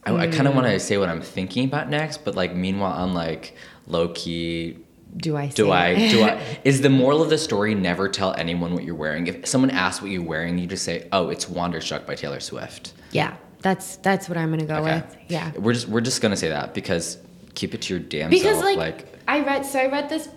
I, 0.05 0.15
I 0.15 0.27
kind 0.27 0.47
of 0.47 0.55
want 0.55 0.65
Mm. 0.67 0.73
to 0.73 0.79
say 0.79 0.97
what 0.97 1.09
I'm 1.09 1.21
thinking 1.21 1.65
about 1.65 1.89
next, 1.89 2.23
but 2.25 2.35
like 2.35 2.55
meanwhile 2.55 2.93
I'm 3.03 3.13
like 3.13 3.55
low 3.85 4.09
key. 4.09 4.77
Do 5.17 5.35
I 5.37 5.49
say 5.49 5.55
Do 5.55 5.71
I 5.71 5.87
it? 5.89 6.11
do 6.11 6.23
I 6.23 6.59
is 6.63 6.81
the 6.81 6.89
moral 6.89 7.21
of 7.21 7.29
the 7.29 7.37
story 7.37 7.75
never 7.75 8.07
tell 8.09 8.33
anyone 8.35 8.73
what 8.73 8.83
you're 8.83 8.95
wearing? 8.95 9.27
If 9.27 9.47
someone 9.47 9.71
asks 9.71 10.01
what 10.01 10.11
you're 10.11 10.23
wearing, 10.23 10.57
you 10.57 10.67
just 10.67 10.83
say, 10.85 11.07
"Oh, 11.11 11.29
it's 11.29 11.49
Wonderstruck 11.49 12.05
by 12.05 12.15
Taylor 12.15 12.39
Swift." 12.39 12.93
yeah. 13.11 13.35
That's 13.61 13.97
that's 13.97 14.29
what 14.29 14.37
I'm 14.37 14.51
gonna 14.51 14.65
go 14.65 14.75
Okay. 14.77 14.95
with. 14.95 15.17
Yeah. 15.27 15.51
We're 15.57 15.73
just 15.73 15.89
we're 15.89 15.99
just 16.01 16.21
gonna 16.21 16.37
say 16.37 16.47
that 16.49 16.73
because 16.73 17.17
keep 17.55 17.73
it 17.73 17.81
to 17.83 17.93
your 17.95 17.99
damn 18.01 18.29
because 18.29 18.59
self. 18.59 18.77
like, 18.77 19.05
I 19.27 19.41
read 19.41 19.65
so 19.65 19.79
I 19.79 19.87
read 19.87 20.07
this 20.09 20.29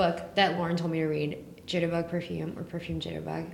book 0.00 0.34
that 0.34 0.56
Lauren 0.56 0.76
told 0.76 0.90
me 0.90 1.00
to 1.00 1.06
read, 1.06 1.44
Jitterbug 1.66 2.08
Perfume 2.08 2.58
or 2.58 2.64
Perfume 2.64 3.00
Jitterbug. 3.00 3.50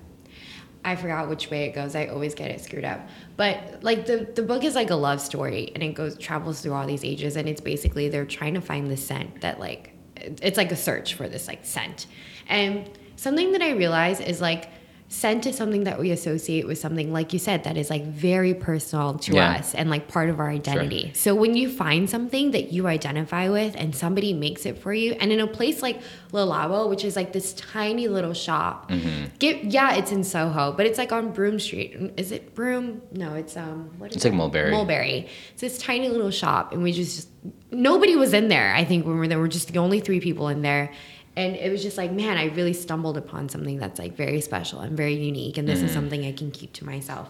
I 0.84 0.94
forgot 0.94 1.28
which 1.28 1.50
way 1.50 1.64
it 1.64 1.74
goes. 1.74 1.96
I 1.96 2.06
always 2.06 2.36
get 2.36 2.52
it 2.52 2.60
screwed 2.60 2.84
up. 2.84 3.00
But 3.36 3.82
like 3.82 4.06
the 4.06 4.30
the 4.32 4.42
book 4.42 4.62
is 4.62 4.76
like 4.76 4.90
a 4.90 4.94
love 4.94 5.20
story 5.20 5.72
and 5.74 5.82
it 5.82 5.94
goes 5.94 6.16
travels 6.16 6.60
through 6.60 6.74
all 6.74 6.86
these 6.86 7.04
ages 7.04 7.36
and 7.36 7.48
it's 7.48 7.60
basically 7.60 8.08
they're 8.08 8.24
trying 8.24 8.54
to 8.54 8.60
find 8.60 8.88
the 8.88 8.96
scent 8.96 9.40
that 9.40 9.58
like 9.58 9.92
it's 10.16 10.56
like 10.56 10.70
a 10.70 10.76
search 10.76 11.14
for 11.14 11.28
this 11.28 11.48
like 11.48 11.64
scent. 11.64 12.06
And 12.48 12.88
something 13.16 13.50
that 13.52 13.62
I 13.62 13.70
realize 13.70 14.20
is 14.20 14.40
like 14.40 14.70
scent 15.08 15.46
is 15.46 15.56
something 15.56 15.84
that 15.84 15.98
we 16.00 16.10
associate 16.10 16.66
with 16.66 16.78
something 16.78 17.12
like 17.12 17.32
you 17.32 17.38
said 17.38 17.62
that 17.64 17.76
is 17.76 17.90
like 17.90 18.04
very 18.06 18.52
personal 18.54 19.14
to 19.14 19.34
Yeah. 19.34 19.52
us 19.52 19.72
and 19.74 19.88
like 19.88 20.08
part 20.08 20.28
of 20.30 20.40
our 20.40 20.50
identity. 20.50 21.12
So 21.14 21.32
when 21.34 21.56
you 21.56 21.70
find 21.70 22.10
something 22.10 22.50
that 22.50 22.72
you 22.72 22.88
identify 22.88 23.48
with 23.48 23.76
and 23.76 23.94
somebody 23.94 24.32
makes 24.32 24.66
it 24.66 24.78
for 24.78 24.92
you, 24.92 25.12
and 25.20 25.30
in 25.30 25.38
a 25.38 25.46
place 25.46 25.80
like 25.80 26.00
Le 26.32 26.44
Labo, 26.44 26.88
which 26.90 27.04
is 27.04 27.14
like 27.14 27.32
this 27.32 27.52
tiny 27.54 28.08
little 28.08 28.34
shop, 28.34 28.90
Mm-hmm. 28.90 29.26
get, 29.38 29.64
yeah, 29.64 29.94
it's 29.94 30.10
in 30.10 30.24
Soho, 30.24 30.72
but 30.72 30.86
it's 30.86 30.98
like 30.98 31.12
on 31.12 31.30
Broome 31.32 31.60
Street. 31.60 31.96
Is 32.16 32.32
it 32.32 32.54
Broome? 32.54 33.00
No, 33.12 33.34
it's 33.34 33.56
um, 33.56 33.90
what 33.98 34.10
is 34.10 34.16
It's 34.16 34.24
like? 34.24 34.34
Mulberry. 34.34 34.70
Mulberry. 34.72 35.28
It's 35.52 35.60
this 35.60 35.78
tiny 35.78 36.08
little 36.08 36.30
shop, 36.32 36.72
and 36.72 36.82
we 36.82 36.90
just 36.92 37.28
nobody 37.70 38.16
was 38.16 38.32
in 38.32 38.48
there. 38.48 38.74
I 38.74 38.84
think 38.84 39.04
when 39.06 39.14
we 39.14 39.20
were 39.20 39.28
there, 39.28 39.38
we're 39.38 39.46
just 39.48 39.72
the 39.72 39.78
only 39.78 40.00
three 40.00 40.18
people 40.20 40.48
in 40.48 40.62
there. 40.62 40.92
And 41.36 41.54
it 41.54 41.70
was 41.70 41.82
just 41.82 41.98
like, 41.98 42.12
man, 42.12 42.38
I 42.38 42.46
really 42.46 42.72
stumbled 42.72 43.18
upon 43.18 43.48
something 43.50 43.78
that's 43.78 43.98
like 43.98 44.16
very 44.16 44.40
special 44.40 44.80
and 44.80 44.96
very 44.96 45.14
unique, 45.14 45.58
and 45.58 45.68
this 45.68 45.78
Mm-hmm. 45.78 45.86
is 45.88 45.92
something 45.92 46.24
I 46.24 46.32
can 46.32 46.50
keep 46.50 46.72
to 46.74 46.84
myself. 46.86 47.28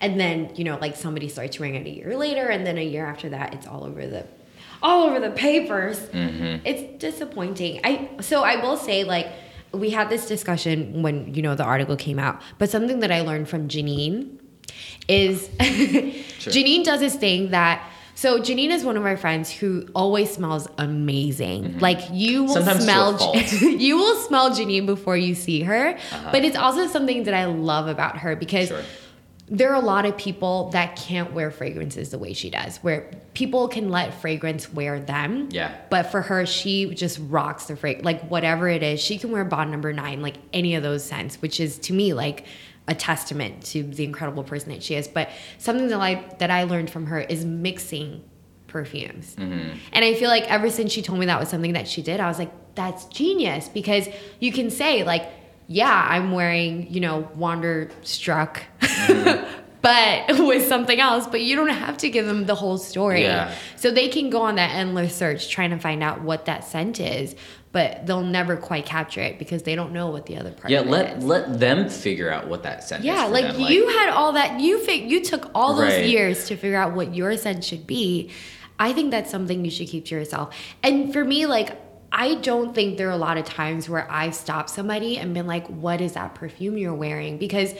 And 0.00 0.18
then, 0.20 0.52
you 0.54 0.62
know, 0.62 0.78
like 0.80 0.94
somebody 0.94 1.28
starts 1.28 1.58
wearing 1.58 1.74
it 1.74 1.86
a 1.86 1.90
year 1.90 2.16
later, 2.16 2.46
and 2.48 2.64
then 2.64 2.78
a 2.78 2.84
year 2.84 3.04
after 3.04 3.30
that, 3.30 3.52
it's 3.54 3.66
all 3.66 3.84
over 3.84 4.06
the 4.06 4.24
all 4.80 5.02
over 5.08 5.18
the 5.18 5.30
papers. 5.32 5.98
Mm-hmm. 5.98 6.64
It's 6.64 7.02
disappointing. 7.02 7.80
I 7.82 8.08
so 8.20 8.44
I 8.44 8.62
will 8.62 8.76
say, 8.76 9.02
like, 9.02 9.26
we 9.72 9.90
had 9.90 10.08
this 10.08 10.26
discussion 10.28 11.02
when, 11.02 11.34
you 11.34 11.42
know, 11.42 11.56
the 11.56 11.64
article 11.64 11.96
came 11.96 12.20
out, 12.20 12.40
but 12.58 12.70
something 12.70 13.00
that 13.00 13.10
I 13.10 13.22
learned 13.22 13.48
from 13.48 13.66
Janine 13.68 14.38
is 15.08 15.48
Janine 15.58 16.84
does 16.84 17.00
this 17.00 17.16
thing 17.16 17.50
that 17.50 17.84
so 18.18 18.40
Janine 18.40 18.70
is 18.70 18.82
one 18.84 18.96
of 18.96 19.04
my 19.04 19.14
friends 19.14 19.48
who 19.48 19.86
always 19.94 20.28
smells 20.28 20.66
amazing. 20.76 21.78
Like 21.78 22.00
you 22.10 22.42
will 22.44 22.56
Mm-hmm. 22.56 22.64
Sometimes 22.64 22.84
smell 22.84 23.70
you 23.86 23.96
will 23.96 24.16
smell 24.16 24.50
Janine 24.50 24.86
before 24.86 25.16
you 25.16 25.36
see 25.36 25.62
her. 25.62 25.90
Uh-huh. 25.90 26.28
But 26.32 26.44
it's 26.44 26.56
also 26.56 26.88
something 26.88 27.22
that 27.24 27.34
I 27.34 27.44
love 27.44 27.86
about 27.86 28.18
her 28.18 28.34
because 28.34 28.68
Sure. 28.68 28.82
there 29.46 29.70
are 29.70 29.80
a 29.80 29.86
lot 29.94 30.04
of 30.04 30.16
people 30.18 30.70
that 30.70 30.96
can't 30.96 31.32
wear 31.32 31.52
fragrances 31.52 32.10
the 32.10 32.18
way 32.18 32.32
she 32.32 32.50
does, 32.50 32.78
where 32.78 33.08
people 33.34 33.68
can 33.68 33.88
let 33.88 34.12
fragrance 34.14 34.72
wear 34.72 34.98
them. 34.98 35.48
Yeah. 35.52 35.72
But 35.88 36.10
for 36.10 36.20
her, 36.22 36.44
she 36.44 36.92
just 36.94 37.20
rocks 37.28 37.66
the 37.66 37.76
fragrance. 37.76 38.04
Like 38.04 38.28
whatever 38.28 38.68
it 38.68 38.82
is, 38.82 39.00
she 39.00 39.18
can 39.18 39.30
wear 39.30 39.44
Bond 39.44 39.70
number 39.70 39.92
nine, 39.92 40.22
like 40.22 40.38
any 40.52 40.74
of 40.74 40.82
those 40.82 41.04
scents, 41.04 41.40
which 41.40 41.60
is 41.60 41.78
to 41.86 41.92
me 41.92 42.12
like 42.14 42.46
a 42.88 42.94
testament 42.94 43.62
to 43.66 43.82
the 43.82 44.04
incredible 44.04 44.42
person 44.42 44.72
that 44.72 44.82
she 44.82 44.94
is. 44.94 45.06
But 45.06 45.30
something 45.58 45.88
that 45.88 46.00
I 46.00 46.24
that 46.38 46.50
I 46.50 46.64
learned 46.64 46.90
from 46.90 47.06
her 47.06 47.20
is 47.20 47.44
mixing 47.44 48.24
perfumes. 48.66 49.34
Mm-hmm. 49.36 49.78
And 49.92 50.04
I 50.04 50.14
feel 50.14 50.28
like 50.28 50.44
ever 50.50 50.70
since 50.70 50.92
she 50.92 51.02
told 51.02 51.18
me 51.18 51.26
that 51.26 51.38
was 51.38 51.48
something 51.48 51.74
that 51.74 51.88
she 51.88 52.02
did, 52.02 52.20
I 52.20 52.28
was 52.28 52.38
like, 52.38 52.52
that's 52.74 53.06
genius 53.06 53.68
because 53.68 54.08
you 54.40 54.52
can 54.52 54.70
say 54.70 55.04
like, 55.04 55.28
yeah, 55.66 56.06
I'm 56.08 56.32
wearing, 56.32 56.90
you 56.92 57.00
know, 57.00 57.28
Wonderstruck, 57.34 58.62
but 58.80 59.46
but 59.88 60.38
with 60.46 60.68
something 60.68 61.00
else. 61.00 61.26
But 61.26 61.40
you 61.40 61.56
don't 61.56 61.68
have 61.68 61.96
to 61.98 62.10
give 62.10 62.26
them 62.26 62.44
the 62.44 62.54
whole 62.54 62.76
story. 62.76 63.22
Yeah. 63.22 63.54
So 63.76 63.90
they 63.90 64.08
can 64.08 64.28
go 64.28 64.42
on 64.42 64.56
that 64.56 64.74
endless 64.74 65.14
search 65.16 65.48
trying 65.48 65.70
to 65.70 65.78
find 65.78 66.02
out 66.02 66.20
what 66.20 66.44
that 66.44 66.64
scent 66.64 67.00
is, 67.00 67.34
but 67.72 68.06
they'll 68.06 68.22
never 68.22 68.56
quite 68.56 68.84
capture 68.84 69.22
it 69.22 69.38
because 69.38 69.62
they 69.62 69.74
don't 69.74 69.92
know 69.92 70.08
what 70.10 70.26
the 70.26 70.36
other 70.36 70.50
part 70.52 70.66
is. 70.66 70.72
Yeah, 70.72 70.80
let 70.80 71.16
is. 71.18 71.24
let 71.24 71.58
them 71.58 71.88
figure 71.88 72.30
out 72.30 72.48
what 72.48 72.64
that 72.64 72.84
scent 72.84 73.00
is. 73.00 73.06
Yeah, 73.06 73.24
like 73.24 73.52
them. 73.52 73.60
you 73.62 73.88
had 73.88 74.10
all 74.10 74.32
that 74.32 74.60
you 74.60 74.78
fig- 74.84 75.10
you 75.10 75.24
took 75.24 75.50
all 75.54 75.74
those 75.74 75.92
Right. 75.94 76.04
years 76.06 76.46
to 76.48 76.56
figure 76.56 76.76
out 76.76 76.92
what 76.94 77.14
your 77.14 77.34
scent 77.38 77.64
should 77.64 77.86
be. 77.86 78.30
I 78.78 78.92
think 78.92 79.10
that's 79.10 79.30
something 79.30 79.64
you 79.64 79.70
should 79.70 79.88
keep 79.88 80.04
to 80.06 80.14
yourself. 80.14 80.54
And 80.82 81.12
for 81.14 81.24
me, 81.24 81.46
like 81.46 81.80
I 82.12 82.36
don't 82.36 82.74
think 82.74 82.96
there 82.98 83.08
are 83.08 83.12
a 83.12 83.16
lot 83.18 83.36
of 83.38 83.44
times 83.44 83.88
where 83.88 84.06
I've 84.10 84.34
stopped 84.34 84.70
somebody 84.70 85.18
and 85.18 85.32
been 85.34 85.46
like, 85.46 85.66
"What 85.68 86.00
is 86.00 86.12
that 86.12 86.34
perfume 86.34 86.76
you're 86.78 86.94
wearing?" 86.94 87.36
Because 87.38 87.74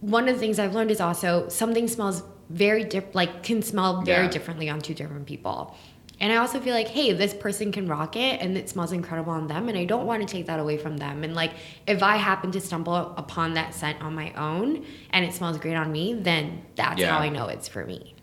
one 0.00 0.28
of 0.28 0.34
the 0.34 0.40
things 0.40 0.58
I've 0.58 0.74
learned 0.74 0.90
is 0.90 1.00
also 1.00 1.48
something 1.48 1.86
smells 1.88 2.22
very 2.48 2.84
different, 2.84 3.14
like 3.14 3.42
can 3.42 3.62
smell 3.62 4.02
very 4.02 4.24
Yeah. 4.24 4.30
differently 4.30 4.68
on 4.68 4.80
two 4.80 4.94
different 4.94 5.26
people. 5.26 5.76
And 6.22 6.30
I 6.32 6.36
also 6.36 6.60
feel 6.60 6.74
like, 6.74 6.88
hey, 6.88 7.12
this 7.14 7.32
person 7.32 7.72
can 7.72 7.86
rock 7.88 8.14
it 8.14 8.42
and 8.42 8.58
it 8.58 8.68
smells 8.68 8.92
incredible 8.92 9.32
on 9.32 9.46
them. 9.46 9.68
And 9.70 9.78
I 9.78 9.86
don't 9.86 10.04
want 10.06 10.20
to 10.20 10.28
take 10.30 10.46
that 10.46 10.60
away 10.60 10.76
from 10.76 10.98
them. 10.98 11.24
And 11.24 11.34
like, 11.34 11.52
if 11.86 12.02
I 12.02 12.16
happen 12.16 12.52
to 12.52 12.60
stumble 12.60 12.94
upon 12.94 13.54
that 13.54 13.72
scent 13.74 14.02
on 14.02 14.14
my 14.14 14.32
own 14.34 14.84
and 15.10 15.24
it 15.24 15.32
smells 15.32 15.56
great 15.58 15.76
on 15.76 15.90
me, 15.90 16.12
then 16.12 16.62
that's 16.76 17.00
Yeah. 17.00 17.12
how 17.12 17.18
I 17.20 17.30
know 17.30 17.46
it's 17.46 17.68
for 17.68 17.86
me. 17.86 18.14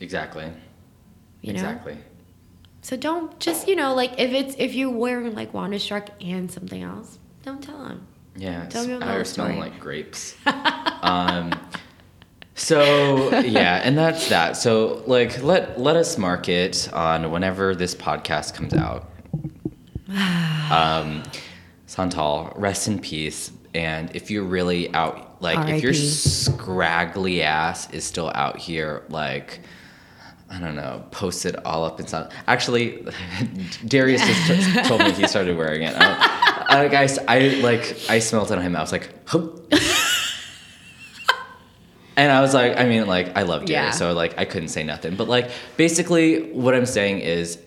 exactly. 0.00 0.44
You 1.42 1.52
know? 1.52 1.58
exactly. 1.60 1.98
So 2.80 2.96
don't 2.96 3.38
just, 3.40 3.68
you 3.68 3.76
know, 3.76 3.94
like 3.94 4.12
if 4.18 4.32
it's, 4.32 4.54
if 4.58 4.74
you're 4.74 4.88
wearing 4.90 5.34
like 5.34 5.52
Wonderstruck 5.52 6.08
and 6.24 6.50
something 6.50 6.82
else, 6.82 7.18
don't 7.42 7.62
tell 7.62 7.82
them. 7.84 8.06
Yeah, 8.36 8.64
Tell 8.66 8.86
me 8.86 8.94
about 8.94 9.08
I 9.08 9.18
was 9.18 9.28
smelling 9.30 9.58
like 9.58 9.78
grapes. 9.80 10.34
um, 11.02 11.52
so 12.58 13.30
yeah, 13.40 13.80
and 13.84 13.96
that's 13.96 14.28
that. 14.30 14.56
So 14.56 15.02
like, 15.06 15.42
let 15.42 15.80
let 15.80 15.96
us 15.96 16.18
mark 16.18 16.48
it 16.48 16.92
on 16.92 17.30
whenever 17.30 17.74
this 17.74 17.94
podcast 17.94 18.54
comes 18.54 18.74
out. 18.74 19.08
um, 20.70 21.22
Santal, 21.86 22.52
rest 22.56 22.88
in 22.88 22.98
peace. 22.98 23.52
And 23.74 24.14
if 24.16 24.30
you're 24.30 24.44
really 24.44 24.92
out, 24.92 25.40
like 25.40 25.68
if 25.68 25.82
your 25.82 25.94
scraggly 25.94 27.42
ass 27.42 27.90
is 27.92 28.04
still 28.04 28.30
out 28.34 28.58
here, 28.58 29.04
like. 29.08 29.60
I 30.50 30.58
don't 30.58 30.76
know, 30.76 31.04
posted 31.10 31.56
all 31.56 31.84
up 31.84 31.98
and 31.98 32.08
stuff. 32.08 32.32
Actually, 32.46 33.06
Darius 33.86 34.26
just 34.26 34.74
t- 34.74 34.82
told 34.84 35.02
me 35.02 35.12
he 35.12 35.26
started 35.26 35.58
wearing 35.58 35.82
it. 35.82 35.94
I, 35.94 36.64
I, 36.84 36.88
guys, 36.88 37.18
I 37.28 37.60
like, 37.60 37.94
I 38.08 38.18
smelled 38.18 38.50
it 38.50 38.56
on 38.56 38.64
him. 38.64 38.74
I 38.74 38.80
was 38.80 38.90
like, 38.90 39.10
"Huh." 39.26 39.46
And 42.18 42.32
I 42.32 42.40
was 42.40 42.52
like, 42.52 42.76
I 42.76 42.84
mean, 42.84 43.06
like, 43.06 43.36
I 43.36 43.42
love 43.42 43.68
Yeah. 43.70 43.90
so 43.90 44.12
like, 44.12 44.36
I 44.38 44.44
couldn't 44.44 44.68
say 44.68 44.82
nothing. 44.82 45.14
But 45.14 45.28
like, 45.28 45.50
basically, 45.76 46.50
what 46.52 46.74
I'm 46.74 46.86
saying 46.86 47.20
is, 47.20 47.58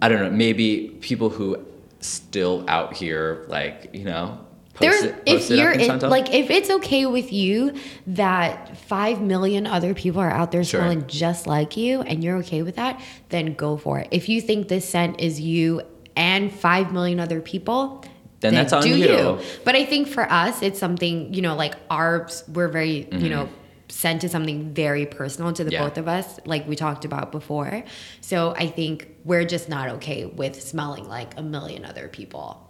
I 0.00 0.08
don't 0.08 0.20
know, 0.20 0.30
maybe 0.30 0.88
people 1.00 1.28
who 1.28 1.64
still 2.00 2.64
out 2.66 2.94
here, 2.94 3.44
like, 3.48 3.90
you 3.92 4.04
know, 4.04 4.40
post 4.72 4.80
There's 4.80 5.04
it, 5.04 5.22
if 5.26 5.50
you're 5.50 5.72
in 5.72 6.00
like 6.00 6.32
if 6.34 6.50
it's 6.50 6.68
okay 6.68 7.06
with 7.06 7.32
you 7.32 7.74
that 8.08 8.76
five 8.76 9.20
million 9.20 9.66
other 9.66 9.94
people 9.94 10.20
are 10.20 10.30
out 10.30 10.50
there 10.50 10.64
Sure. 10.64 10.80
smelling 10.80 11.06
just 11.06 11.46
like 11.46 11.76
you 11.76 12.00
and 12.00 12.24
you're 12.24 12.38
okay 12.38 12.62
with 12.62 12.76
that, 12.76 13.00
then 13.28 13.54
go 13.54 13.76
for 13.76 13.98
it. 14.00 14.08
If 14.10 14.28
you 14.28 14.40
think 14.40 14.68
this 14.68 14.88
scent 14.88 15.20
is 15.20 15.40
you 15.40 15.82
and 16.16 16.52
five 16.52 16.92
million 16.92 17.20
other 17.20 17.40
people, 17.40 18.04
Then 18.40 18.54
that's 18.54 18.72
on 18.72 18.82
do 18.82 18.96
you. 18.96 19.38
But 19.64 19.74
I 19.74 19.84
think 19.84 20.08
for 20.08 20.30
us, 20.30 20.62
it's 20.62 20.78
something 20.78 21.32
you 21.32 21.42
know, 21.42 21.54
like 21.54 21.74
ours. 21.90 22.44
We're 22.48 22.68
very 22.68 22.96
you 22.96 23.04
mm-hmm. 23.04 23.28
know. 23.28 23.48
Scent 23.94 24.24
is 24.24 24.32
something 24.32 24.74
very 24.74 25.06
personal 25.06 25.52
to 25.52 25.62
the. 25.62 25.70
Yeah. 25.70 25.84
both 25.84 25.98
of 25.98 26.08
us, 26.08 26.40
like 26.46 26.66
we 26.66 26.74
talked 26.74 27.04
about 27.04 27.30
before. 27.30 27.84
So 28.20 28.52
I 28.56 28.66
think 28.66 29.08
we're 29.24 29.44
just 29.44 29.68
not 29.68 29.88
okay 29.90 30.26
with 30.26 30.60
smelling 30.60 31.08
like 31.08 31.38
a 31.38 31.42
million 31.42 31.84
other 31.84 32.08
people. 32.08 32.68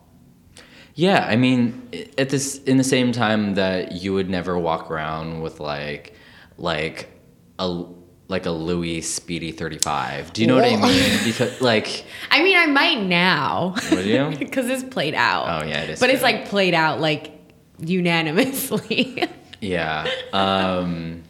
Yeah, 0.95 1.27
I 1.27 1.37
mean, 1.37 1.89
at 2.19 2.29
this 2.29 2.63
in 2.65 2.77
the 2.77 2.85
same 2.85 3.11
time 3.11 3.55
that 3.55 3.93
you 3.93 4.13
would 4.13 4.29
never 4.29 4.59
walk 4.59 4.91
around 4.91 5.41
with 5.41 5.61
like, 5.61 6.15
like 6.59 7.11
a 7.59 7.85
like 8.29 8.45
a 8.45 8.51
Louis 8.51 9.01
Speedy 9.01 9.51
Thirty 9.51 9.79
Five. 9.79 10.31
Do 10.35 10.43
you 10.43 10.47
know 10.47 10.57
what 10.57 10.65
I 10.71 10.77
mean? 10.77 11.25
Because 11.25 11.59
like, 11.63 12.05
I 12.31 12.43
mean, 12.43 12.57
I 12.57 12.67
might 12.67 13.01
now. 13.03 13.75
would 13.91 14.05
you? 14.05 14.35
Because 14.39 14.69
it's 14.69 14.85
played 14.85 15.15
out. 15.15 15.63
Oh, 15.63 15.67
yeah, 15.67 15.85
it 15.85 15.91
is 15.91 16.01
But 16.01 16.11
it's 16.11 16.23
like 16.23 16.49
played 16.49 16.75
out 16.75 17.01
like 17.01 17.33
unanimously. 17.79 19.27
Yeah. 19.65 20.09
Um, 20.33 21.23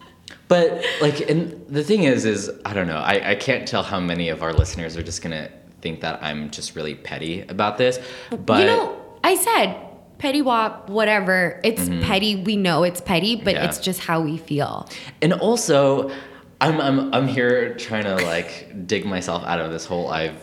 but 0.49 0.85
like, 1.01 1.29
and 1.31 1.65
the 1.69 1.83
thing 1.85 2.05
is, 2.05 2.25
is 2.25 2.51
I 2.65 2.75
don't 2.75 2.87
know. 2.87 2.99
I, 2.99 3.31
I 3.31 3.35
can't 3.35 3.67
tell 3.67 3.83
how 3.83 4.01
many 4.01 4.29
of 4.29 4.43
our 4.43 4.53
listeners 4.53 4.97
are 4.97 5.03
just 5.03 5.23
gonna 5.23 5.51
think 5.81 6.01
that 6.01 6.23
I'm 6.23 6.51
just 6.51 6.77
really 6.77 6.95
petty 6.95 7.43
about 7.43 7.79
this. 7.79 7.99
But 8.31 8.61
you 8.61 8.67
know, 8.67 9.01
I 9.23 9.37
said 9.37 9.77
petty 10.19 10.43
wop, 10.43 10.89
whatever. 10.89 11.61
It's 11.65 11.89
petty. 12.07 12.37
We 12.37 12.57
know 12.57 12.83
it's 12.85 13.01
petty, 13.01 13.37
but 13.37 13.55
Mm-hmm. 13.55 13.63
Yeah. 13.63 13.69
it's 13.69 13.79
just 13.79 14.01
how 14.01 14.21
we 14.21 14.37
feel. 14.37 14.89
And 15.23 15.33
also, 15.33 16.11
I'm 16.61 16.81
I'm 16.81 17.13
I'm 17.15 17.29
here 17.29 17.75
trying 17.77 18.05
to 18.05 18.17
like 18.17 18.87
dig 18.87 19.05
myself 19.07 19.45
out 19.45 19.61
of 19.61 19.71
this 19.71 19.85
hole. 19.87 20.09
I've, 20.09 20.37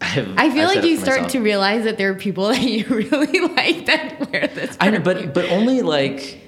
I've 0.00 0.28
I 0.36 0.50
feel 0.50 0.68
I've 0.68 0.76
like 0.76 0.84
you 0.84 0.96
start 0.96 1.18
myself. 1.22 1.32
to 1.32 1.40
realize 1.40 1.84
that 1.84 1.96
there 1.98 2.10
are 2.10 2.14
people 2.14 2.48
that 2.52 2.62
you 2.62 2.84
really 2.86 3.40
like 3.54 3.86
that 3.86 4.30
wear 4.30 4.46
this. 4.48 4.76
I 4.80 4.90
know, 4.90 5.00
but 5.00 5.32
but 5.34 5.46
only 5.50 5.80
like, 5.82 6.40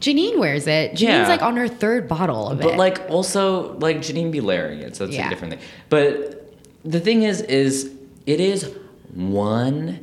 Janine 0.00 0.38
wears 0.38 0.66
it. 0.66 0.92
Janine's 0.92 1.00
Yeah. 1.02 1.28
like 1.28 1.42
on 1.42 1.56
her 1.56 1.68
third 1.68 2.08
bottle 2.08 2.48
of 2.48 2.60
it. 2.60 2.64
but 2.64 2.76
like 2.76 3.00
also 3.10 3.74
like 3.78 3.98
Janine 3.98 4.30
be 4.32 4.40
layering 4.40 4.80
it, 4.80 4.96
so 4.96 5.04
it's 5.04 5.14
Yeah. 5.14 5.26
a 5.26 5.30
different 5.30 5.54
thing. 5.54 5.62
But 5.88 6.54
the 6.84 7.00
thing 7.00 7.22
is, 7.22 7.42
is 7.42 7.90
it 8.26 8.40
is 8.40 8.70
one 9.12 10.02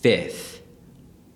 fifth 0.00 0.60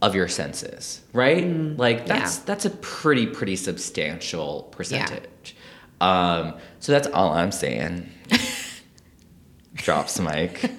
of 0.02 0.14
your 0.14 0.28
senses, 0.28 1.00
right? 1.12 1.44
like 1.76 2.06
that's 2.06 2.36
Mm, 2.36 2.38
yeah. 2.38 2.44
that's 2.46 2.64
a 2.64 2.70
pretty 2.70 3.26
pretty 3.26 3.56
substantial 3.56 4.68
percentage. 4.70 5.56
Um, 6.00 6.54
so 6.78 6.92
that's 6.92 7.08
all 7.08 7.32
I'm 7.32 7.52
saying. 7.52 8.08
Drops 9.74 10.18
mic. 10.20 10.70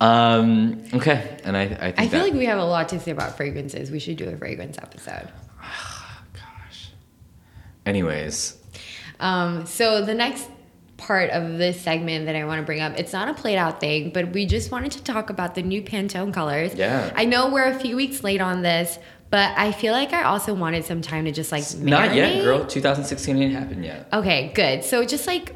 um, 0.00 0.82
okay, 0.94 1.38
and 1.44 1.56
I 1.56 1.62
I 1.62 1.66
think 1.66 1.98
I 1.98 2.08
feel 2.08 2.20
that, 2.20 2.24
like 2.24 2.32
we 2.34 2.46
have 2.46 2.58
a 2.58 2.64
lot 2.64 2.88
to 2.90 3.00
say 3.00 3.10
about 3.10 3.36
fragrances. 3.36 3.90
We 3.90 3.98
should 3.98 4.16
do 4.16 4.28
a 4.28 4.36
fragrance 4.36 4.78
episode. 4.78 5.28
anyways. 7.86 8.56
Um, 9.18 9.66
so 9.66 10.04
the 10.04 10.14
next 10.14 10.48
part 10.96 11.30
of 11.30 11.58
this 11.58 11.80
segment 11.80 12.26
that 12.26 12.36
I 12.36 12.44
want 12.44 12.60
to 12.60 12.66
bring 12.66 12.80
up, 12.80 12.98
it's 12.98 13.12
not 13.12 13.28
a 13.28 13.34
played 13.34 13.56
out 13.56 13.80
thing, 13.80 14.10
but 14.10 14.32
we 14.32 14.46
just 14.46 14.70
wanted 14.70 14.92
to 14.92 15.02
talk 15.02 15.30
about 15.30 15.54
the 15.54 15.62
new 15.62 15.82
Pantone 15.82 16.32
colors. 16.32 16.74
Yeah. 16.74 17.12
I 17.14 17.24
know 17.24 17.50
we're 17.50 17.64
a 17.64 17.78
few 17.78 17.96
weeks 17.96 18.22
late 18.22 18.40
on 18.40 18.62
this, 18.62 18.98
but 19.30 19.56
I 19.56 19.72
feel 19.72 19.92
like 19.92 20.12
I 20.12 20.24
also 20.24 20.54
wanted 20.54 20.84
some 20.84 21.00
time 21.00 21.24
to 21.24 21.32
just 21.32 21.52
like 21.52 21.64
Not 21.76 22.14
yet, 22.14 22.42
girl. 22.42 22.66
2016 22.66 23.36
ain't 23.36 23.52
happened 23.52 23.84
yet. 23.84 24.08
Okay, 24.12 24.52
good. 24.54 24.84
So 24.84 25.04
just 25.04 25.26
like 25.26 25.54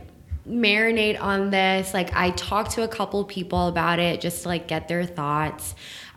marinate 0.48 1.20
on 1.20 1.50
this. 1.50 1.92
Like 1.92 2.14
I 2.14 2.30
talked 2.30 2.72
to 2.72 2.82
a 2.82 2.88
couple 2.88 3.24
people 3.24 3.68
about 3.68 3.98
it 3.98 4.20
just 4.20 4.42
to 4.42 4.48
like 4.48 4.68
get 4.68 4.88
their 4.88 5.04
thoughts. 5.04 5.74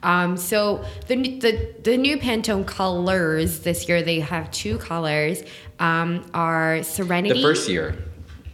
Um, 0.07 0.37
so 0.37 0.85
the, 1.07 1.15
the 1.15 1.75
the 1.83 1.97
new 1.97 2.17
Pantone 2.17 2.65
colors 2.65 3.59
this 3.59 3.89
year 3.89 4.01
they 4.01 4.21
have 4.21 4.49
two 4.51 4.77
colors. 4.77 5.43
Um, 5.79 6.25
are 6.33 6.81
Serenity. 6.81 7.41
The 7.41 7.47
first 7.47 7.69
year. 7.69 7.95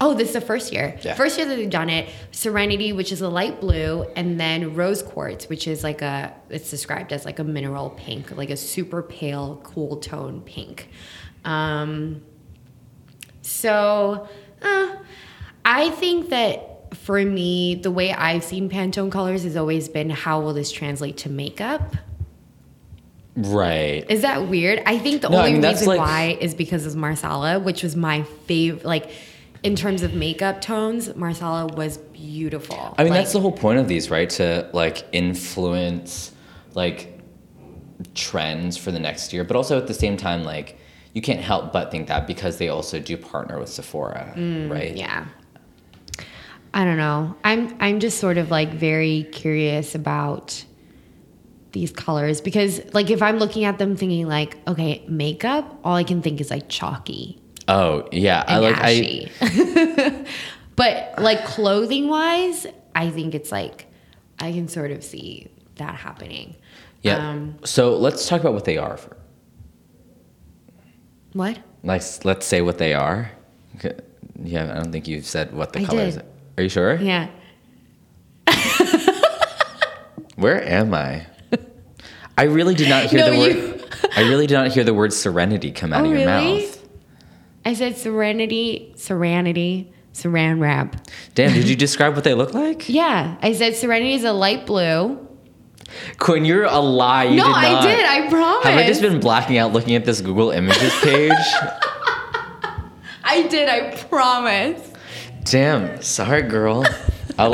Oh, 0.01 0.13
this 0.13 0.29
is 0.29 0.33
the 0.33 0.41
first 0.41 0.73
year. 0.73 0.97
Yeah. 1.01 1.13
First 1.13 1.37
year 1.37 1.47
that 1.47 1.55
they've 1.55 1.69
done 1.69 1.89
it. 1.89 2.09
Serenity, 2.31 2.91
which 2.91 3.13
is 3.13 3.21
a 3.21 3.29
light 3.29 3.61
blue, 3.61 4.03
and 4.17 4.37
then 4.37 4.73
Rose 4.73 5.01
Quartz, 5.01 5.47
which 5.47 5.65
is 5.65 5.81
like 5.83 6.01
a, 6.01 6.33
it's 6.49 6.69
described 6.69 7.13
as 7.13 7.23
like 7.23 7.39
a 7.39 7.43
mineral 7.43 7.91
pink, 7.91 8.35
like 8.35 8.49
a 8.49 8.57
super 8.57 9.01
pale, 9.01 9.61
cool 9.63 9.97
tone 9.97 10.41
pink. 10.41 10.89
Um, 11.45 12.21
so, 13.41 14.27
uh, 14.61 14.95
I 15.63 15.91
think 15.91 16.29
that 16.31 16.72
for 17.03 17.23
me, 17.23 17.75
the 17.75 17.91
way 17.91 18.11
I've 18.13 18.43
seen 18.43 18.69
Pantone 18.69 19.11
colors 19.11 19.43
has 19.43 19.55
always 19.57 19.89
been 19.89 20.09
how 20.09 20.39
will 20.39 20.53
this 20.53 20.71
translate 20.71 21.17
to 21.17 21.29
makeup? 21.29 21.95
Right. 23.35 24.05
Is 24.09 24.21
that 24.21 24.47
weird? 24.47 24.81
I 24.85 24.99
think 24.99 25.21
the 25.21 25.29
No, 25.29 25.37
I 25.37 25.47
only 25.47 25.53
mean, 25.53 25.63
reason 25.63 25.87
like- 25.87 25.99
why 25.99 26.37
is 26.39 26.53
because 26.53 26.85
of 26.85 26.95
Marsala, 26.95 27.59
which 27.59 27.83
was 27.83 27.95
my 27.95 28.23
favorite. 28.45 28.85
Like, 28.85 29.09
in 29.63 29.75
terms 29.75 30.03
of 30.03 30.13
makeup 30.13 30.61
tones, 30.61 31.13
Marsala 31.15 31.67
was 31.67 31.97
beautiful. 31.97 32.93
I 32.97 33.03
mean, 33.03 33.11
Like, 33.11 33.21
that's 33.21 33.33
the 33.33 33.39
whole 33.39 33.51
point 33.51 33.79
of 33.79 33.87
these, 33.87 34.09
right? 34.11 34.29
To 34.31 34.69
like 34.73 35.03
influence 35.11 36.31
like 36.75 37.19
trends 38.13 38.77
for 38.77 38.91
the 38.91 38.99
next 38.99 39.33
year, 39.33 39.43
but 39.43 39.55
also 39.55 39.77
at 39.77 39.87
the 39.87 39.93
same 39.93 40.15
time, 40.17 40.43
like 40.43 40.77
you 41.13 41.21
can't 41.21 41.39
help 41.39 41.71
but 41.73 41.91
think 41.91 42.07
that 42.07 42.27
because 42.27 42.57
they 42.57 42.69
also 42.69 42.99
do 42.99 43.15
partner 43.17 43.59
with 43.59 43.69
Sephora, 43.69 44.33
right? 44.35 44.37
Mm, 44.93 44.97
yeah. 44.97 45.25
I 46.74 46.86
don't 46.86 46.97
know. 46.97 47.36
I'm 47.43 47.76
I'm 47.80 47.99
just 47.99 48.19
sort 48.19 48.38
of 48.38 48.49
like 48.49 48.74
very 48.74 49.28
curious 49.32 49.95
about 49.95 50.65
these 51.71 51.91
colors 51.91 52.41
because 52.41 52.82
like 52.93 53.09
if 53.09 53.21
I'm 53.21 53.38
looking 53.38 53.65
at 53.65 53.80
them 53.80 53.95
thinking 53.95 54.28
like 54.28 54.57
okay 54.67 55.03
makeup 55.07 55.80
all 55.84 55.95
I 55.95 56.03
can 56.03 56.21
think 56.21 56.39
is 56.39 56.51
like 56.51 56.69
chalky 56.69 57.41
Oh 57.67 58.07
yeah, 58.11 58.43
I 58.47 58.59
like 58.59 58.76
I. 58.80 60.26
but 60.76 61.13
like 61.17 61.45
clothing 61.45 62.09
wise, 62.09 62.67
I 62.95 63.09
think 63.09 63.36
it's 63.36 63.51
like 63.51 63.88
I 64.39 64.51
can 64.51 64.67
sort 64.67 64.91
of 64.91 65.03
see 65.03 65.49
that 65.76 65.95
happening. 65.95 66.55
Yeah. 67.01 67.30
Um, 67.30 67.57
so 67.63 67.95
let's 67.97 68.28
talk 68.28 68.41
about 68.41 68.53
what 68.53 68.65
they 68.65 68.78
are. 68.78 68.97
For, 68.97 69.17
what? 71.34 71.57
like, 71.84 72.03
let's 72.26 72.45
say 72.45 72.61
what 72.61 72.78
they 72.78 72.93
are. 72.93 73.32
Yeah, 74.41 74.71
I 74.71 74.76
don't 74.76 74.91
think 74.91 75.07
you've 75.07 75.26
said 75.26 75.53
what 75.53 75.74
the 75.74 75.82
I 75.82 75.86
colors. 75.86 76.15
did. 76.15 76.24
Are 76.24 76.28
you 76.61 76.69
sure? 76.69 76.95
Yeah. 76.95 77.29
Where 80.35 80.63
am 80.63 80.93
I? 80.93 81.25
I 82.37 82.43
really 82.43 82.73
did 82.75 82.89
not 82.89 83.05
hear 83.05 83.19
No, 83.19 83.31
the 83.31 83.37
word. 83.37 83.55
you- 83.55 83.79
I 84.15 84.21
really 84.21 84.47
did 84.47 84.55
not 84.55 84.67
hear 84.71 84.83
the 84.83 84.93
word 84.93 85.13
serenity 85.13 85.71
come 85.71 85.93
out 85.93 86.01
Oh, 86.01 86.05
of 86.05 86.11
your 86.11 86.25
really? 86.27 86.61
mouth. 86.61 86.79
I 87.65 87.73
said 87.73 87.95
serenity, 87.97 88.93
serenity, 88.97 89.91
saran 90.13 90.59
wrap. 90.59 90.95
Damn, 91.35 91.53
did 91.53 91.69
you 91.69 91.75
describe 91.75 92.13
what 92.15 92.23
they 92.23 92.33
look 92.33 92.53
like? 92.53 92.89
Yeah, 92.93 93.37
I 93.41 93.53
said 93.53 93.75
serenity 93.75 94.13
is 94.13 94.23
a 94.23 94.33
light 94.33 94.65
blue. 94.65 95.19
Qian, 96.17 96.45
you're 96.45 96.63
a 96.65 96.79
lie. 96.79 97.25
You 97.25 97.37
no, 97.37 97.45
did 97.45 97.55
I 97.55 97.81
did. 97.85 98.05
I 98.05 98.29
promise. 98.29 98.65
Have 98.65 98.77
I 98.79 98.85
just 98.87 99.01
been 99.01 99.19
blacking 99.19 99.57
out 99.57 99.73
looking 99.73 99.95
at 99.95 100.05
this 100.05 100.21
Google 100.21 100.49
Images 100.51 100.93
page? 101.01 101.31
I 103.23 103.47
did. 103.49 103.69
I 103.69 103.95
promise. 104.09 104.91
Damn, 105.45 106.01
sorry, 106.01 106.43
girl. 106.43 106.85
I'll 107.39 107.53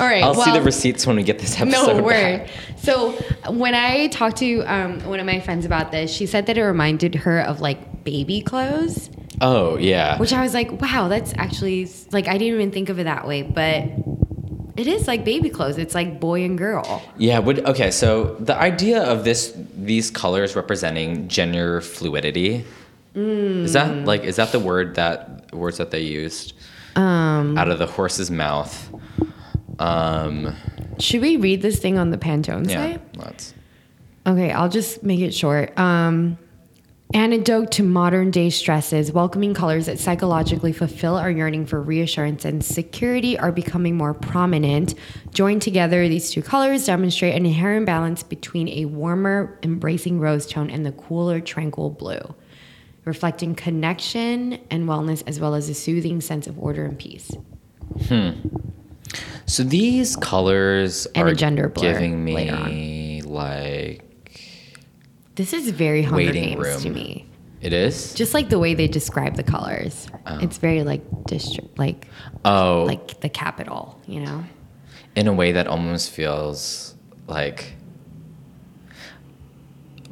All 0.00 0.06
right. 0.06 0.22
I'll 0.22 0.34
see 0.34 0.52
the 0.52 0.62
receipts 0.62 1.06
when 1.06 1.16
we 1.16 1.22
get 1.22 1.38
this 1.38 1.60
episode. 1.60 1.96
No 1.98 2.02
word. 2.02 2.48
So 2.78 3.12
when 3.48 3.74
I 3.74 4.08
talked 4.08 4.38
to 4.38 4.60
um, 4.62 5.00
one 5.04 5.20
of 5.20 5.26
my 5.26 5.40
friends 5.40 5.64
about 5.64 5.90
this, 5.92 6.12
she 6.12 6.26
said 6.26 6.46
that 6.46 6.58
it 6.58 6.62
reminded 6.62 7.14
her 7.14 7.40
of 7.40 7.60
like 7.60 8.04
baby 8.04 8.42
clothes, 8.42 9.08
Oh 9.40 9.76
yeah. 9.78 10.18
which 10.18 10.32
I 10.32 10.42
was 10.42 10.52
like, 10.54 10.80
wow, 10.82 11.08
that's 11.08 11.32
actually 11.36 11.88
like 12.12 12.28
I 12.28 12.32
didn't 12.38 12.54
even 12.54 12.70
think 12.70 12.88
of 12.90 12.98
it 12.98 13.04
that 13.04 13.26
way, 13.26 13.42
but 13.42 13.84
it 14.76 14.86
is 14.86 15.06
like 15.06 15.24
baby 15.24 15.48
clothes. 15.48 15.78
It's 15.78 15.94
like 15.94 16.20
boy 16.20 16.42
and 16.44 16.58
girl. 16.58 17.02
Yeah, 17.16 17.38
would 17.38 17.64
okay, 17.66 17.90
so 17.90 18.34
the 18.40 18.56
idea 18.56 19.02
of 19.02 19.24
this 19.24 19.56
these 19.76 20.10
colors 20.10 20.54
representing 20.56 21.28
gender 21.28 21.80
fluidity 21.80 22.64
is 23.14 23.74
that 23.74 24.04
like 24.04 24.24
is 24.24 24.36
that 24.36 24.50
the 24.50 24.58
word 24.58 24.96
that 24.96 25.54
words 25.54 25.78
that 25.78 25.92
they 25.92 26.00
used 26.00 26.52
Um, 26.96 27.58
out 27.58 27.70
of 27.70 27.78
the 27.78 27.86
horse's 27.86 28.30
mouth? 28.30 28.92
Um 29.78 30.54
should 30.98 31.22
we 31.22 31.36
read 31.36 31.60
this 31.60 31.80
thing 31.80 31.98
on 31.98 32.10
the 32.10 32.18
Pantone 32.18 32.68
yeah, 32.68 32.92
site? 32.92 33.16
let's 33.16 33.54
Okay, 34.26 34.50
I'll 34.50 34.70
just 34.70 35.02
make 35.02 35.20
it 35.20 35.34
short. 35.34 35.78
Um, 35.78 36.38
antidote 37.12 37.70
to 37.72 37.82
modern 37.82 38.30
day 38.30 38.48
stresses, 38.48 39.12
welcoming 39.12 39.52
colors 39.52 39.84
that 39.86 39.98
psychologically 39.98 40.72
fulfill 40.72 41.16
our 41.16 41.30
yearning 41.30 41.66
for 41.66 41.80
reassurance 41.82 42.46
and 42.46 42.64
security 42.64 43.38
are 43.38 43.52
becoming 43.52 43.96
more 43.96 44.14
prominent. 44.14 44.94
Joined 45.32 45.60
together, 45.60 46.08
these 46.08 46.30
two 46.30 46.40
colors 46.40 46.86
demonstrate 46.86 47.34
an 47.34 47.44
inherent 47.44 47.84
balance 47.84 48.22
between 48.22 48.68
a 48.68 48.86
warmer, 48.86 49.58
embracing 49.62 50.20
rose 50.20 50.46
tone 50.46 50.70
and 50.70 50.86
the 50.86 50.92
cooler, 50.92 51.38
tranquil 51.38 51.90
blue, 51.90 52.34
reflecting 53.04 53.54
connection 53.54 54.58
and 54.70 54.88
wellness 54.88 55.22
as 55.26 55.38
well 55.40 55.54
as 55.54 55.68
a 55.68 55.74
soothing 55.74 56.20
sense 56.20 56.46
of 56.46 56.58
order 56.58 56.84
and 56.84 56.98
peace. 56.98 57.30
Hmm. 58.08 58.30
So 59.46 59.62
these 59.62 60.16
colors 60.16 61.06
And 61.14 61.28
are 61.28 61.34
gender 61.34 61.68
blur 61.68 61.92
giving 61.92 62.24
me 62.24 63.20
like 63.22 64.02
This 65.34 65.52
is 65.52 65.70
very 65.70 66.02
Hunger 66.02 66.32
Games 66.32 66.82
to 66.82 66.90
me. 66.90 67.26
it 67.60 67.72
is? 67.72 68.14
Just 68.14 68.32
like 68.34 68.48
the 68.48 68.58
way 68.58 68.74
they 68.74 68.88
describe 68.88 69.36
the 69.36 69.42
colors. 69.42 70.08
It's 70.40 70.56
very 70.58 70.82
like 70.82 71.02
district, 71.26 71.78
like 71.78 72.08
Oh, 72.44 72.84
like 72.86 73.20
the 73.20 73.28
capital, 73.28 74.00
you 74.06 74.20
know? 74.20 74.44
in 75.14 75.28
a 75.28 75.32
way 75.32 75.52
that 75.52 75.68
almost 75.68 76.10
feels 76.10 76.94
like 77.28 77.74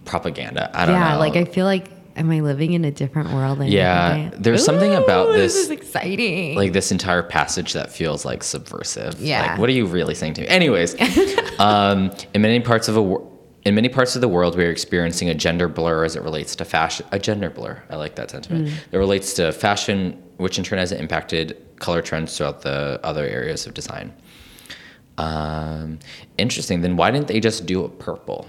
propaganda. 0.04 0.70
I 0.74 0.86
don't 0.86 0.94
yeah, 0.94 1.00
know. 1.00 1.06
Yeah, 1.10 1.16
like 1.16 1.36
I 1.36 1.44
feel 1.44 1.66
like, 1.66 1.90
am 2.16 2.30
I 2.30 2.40
living 2.40 2.72
in 2.72 2.84
a 2.84 2.90
different 2.90 3.32
world? 3.32 3.62
Yeah, 3.64 4.30
there's 4.36 4.64
something 4.64 4.92
about 4.94 5.32
This 5.32 5.54
this- 5.54 5.64
is 5.64 5.70
exciting. 5.70 6.56
like 6.56 6.72
this 6.72 6.92
entire 6.92 7.22
passage 7.22 7.72
that 7.72 7.92
feels 7.92 8.24
like 8.24 8.42
subversive. 8.42 9.20
Yeah. 9.20 9.42
Like, 9.52 9.58
what 9.58 9.68
are 9.68 9.72
you 9.72 9.86
really 9.86 10.14
saying 10.14 10.34
to 10.34 10.40
me? 10.42 10.48
Anyways, 10.48 10.94
um, 11.58 12.10
in 12.34 12.42
many 12.42 12.60
parts 12.60 12.88
of 12.88 12.96
a 12.96 13.32
in 13.64 13.76
many 13.76 13.88
parts 13.88 14.16
of 14.16 14.20
the 14.20 14.28
world, 14.28 14.56
we 14.56 14.64
are 14.64 14.70
experiencing 14.70 15.28
a 15.28 15.34
gender 15.34 15.68
blur 15.68 16.04
as 16.04 16.16
it 16.16 16.22
relates 16.22 16.56
to 16.56 16.64
fashion. 16.64 17.06
A 17.12 17.18
gender 17.18 17.48
blur. 17.48 17.80
I 17.90 17.96
like 17.96 18.16
that 18.16 18.30
sentiment. 18.30 18.66
Mm. 18.68 18.72
That 18.90 18.98
relates 18.98 19.34
to 19.34 19.52
fashion, 19.52 20.20
which 20.38 20.58
in 20.58 20.64
turn 20.64 20.80
has 20.80 20.90
impacted 20.90 21.56
color 21.78 22.02
trends 22.02 22.36
throughout 22.36 22.62
the 22.62 22.98
other 23.04 23.24
areas 23.24 23.64
of 23.66 23.74
design. 23.74 24.12
Um, 25.18 25.98
interesting. 26.38 26.80
Then 26.80 26.96
why 26.96 27.10
didn't 27.12 27.28
they 27.28 27.38
just 27.38 27.66
do 27.66 27.84
it 27.84 27.98
purple? 28.00 28.48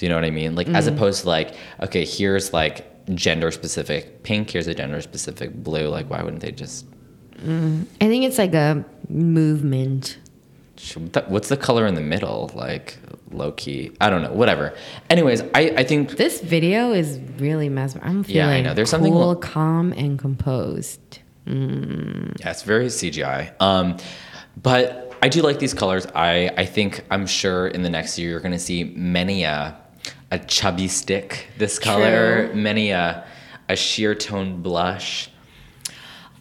Do 0.00 0.06
you 0.06 0.08
know 0.08 0.14
what 0.16 0.24
I 0.24 0.30
mean? 0.30 0.54
Like 0.54 0.68
as 0.68 0.88
Mm. 0.88 0.94
opposed 0.94 1.22
to 1.22 1.28
like, 1.28 1.54
okay, 1.82 2.06
here's 2.06 2.54
like 2.54 2.86
gender 3.14 3.50
specific 3.50 4.22
pink, 4.22 4.48
here's 4.50 4.66
a 4.66 4.74
gender 4.74 5.02
specific 5.02 5.52
blue. 5.62 5.88
Like 5.88 6.08
why 6.08 6.22
wouldn't 6.22 6.40
they 6.40 6.52
just 6.52 6.86
I 7.38 7.84
think 8.10 8.24
it's 8.24 8.38
like 8.38 8.54
a 8.54 8.82
movement. 9.10 10.16
what's 11.28 11.48
the 11.50 11.56
color 11.58 11.86
in 11.86 11.94
the 11.94 12.00
middle? 12.00 12.50
Like 12.54 12.96
low 13.30 13.52
key. 13.52 13.92
I 14.00 14.08
don't 14.08 14.22
know. 14.22 14.32
Whatever. 14.32 14.72
Anyways, 15.10 15.42
I, 15.54 15.74
I 15.76 15.84
think 15.84 16.16
This 16.16 16.40
video 16.40 16.92
is 16.92 17.18
really 17.38 17.68
mesmerizing. 17.68 18.08
I'm 18.10 18.24
feeling 18.24 18.36
Yeah, 18.48 18.48
I 18.56 18.62
know. 18.62 18.72
There's 18.74 18.88
something 18.90 19.12
cool, 19.12 19.26
lo- 19.28 19.34
calm, 19.36 19.92
and 19.92 20.18
composed. 20.18 21.00
yeah, 21.46 22.50
it's 22.50 22.62
very 22.62 22.86
CGI. 22.86 23.52
Um 23.60 23.98
but 24.62 25.12
I 25.22 25.28
do 25.28 25.42
like 25.42 25.58
these 25.58 25.74
colors. 25.74 26.06
I, 26.14 26.50
I 26.56 26.64
think 26.64 27.04
I'm 27.10 27.26
sure 27.26 27.68
in 27.68 27.82
the 27.82 27.90
next 27.90 28.18
year 28.18 28.30
you're 28.30 28.40
gonna 28.40 28.58
see 28.58 28.84
many 28.96 29.42
a 29.44 29.76
a 30.30 30.38
chubby 30.38 30.88
stick 30.88 31.48
this 31.58 31.78
color, 31.78 32.48
True. 32.48 32.56
many 32.56 32.90
a 32.90 33.24
a 33.68 33.76
sheer 33.76 34.14
tone 34.14 34.62
blush. 34.62 35.30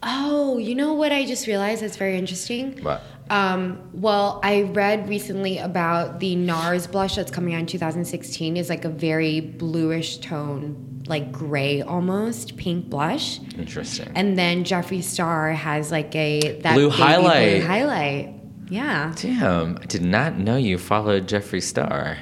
Oh, 0.02 0.58
you 0.58 0.76
know 0.76 0.94
what 0.94 1.12
I 1.12 1.26
just 1.26 1.46
realized 1.46 1.84
that's 1.84 1.98
very 1.98 2.18
interesting? 2.18 2.82
What? 2.82 3.04
Um, 3.30 3.80
well, 3.94 4.40
I 4.44 4.64
read 4.64 5.08
recently 5.08 5.60
about 5.60 6.20
the 6.20 6.36
NARS 6.36 6.92
blush 6.92 7.16
that's 7.16 7.30
coming 7.30 7.54
out 7.54 7.60
in 7.60 7.66
2016 7.68 8.58
is 8.58 8.70
like 8.70 8.86
a 8.86 8.90
very 8.90 9.40
bluish 9.42 10.18
tone, 10.18 11.04
like 11.06 11.32
gray 11.32 11.82
almost, 11.82 12.58
pink 12.58 12.90
blush. 12.90 13.40
Interesting. 13.58 14.12
And 14.16 14.38
then 14.38 14.64
Jeffree 14.64 15.04
Star 15.04 15.52
has 15.52 15.92
like 15.92 16.16
a 16.16 16.60
that 16.62 16.74
Blue 16.74 16.90
highlight. 16.90 17.60
Blue 17.60 17.68
highlight. 17.68 18.34
Yeah. 18.70 19.14
Damn, 19.16 19.78
I 19.78 19.86
did 19.86 20.04
not 20.04 20.38
know 20.38 20.56
you 20.56 20.78
followed 20.80 21.28
Jeffree 21.28 21.62
Star. 21.62 22.18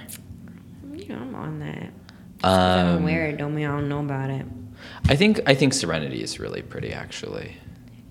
You 1.37 1.43
know, 1.43 1.47
I'm 1.47 1.53
on 1.53 1.59
that. 1.59 1.93
I 2.43 2.79
Um, 2.81 2.95
don't 2.95 3.03
wear 3.03 3.25
it, 3.27 3.37
don't 3.37 3.55
mean 3.55 3.65
I 3.67 3.71
don't 3.71 3.89
know 3.89 3.99
about 3.99 4.29
it. 4.29 4.45
I 5.09 5.15
think 5.15 5.39
I 5.45 5.55
think 5.55 5.73
Serenity 5.73 6.21
is 6.21 6.39
really 6.39 6.61
pretty. 6.61 6.91
Actually, 6.93 7.57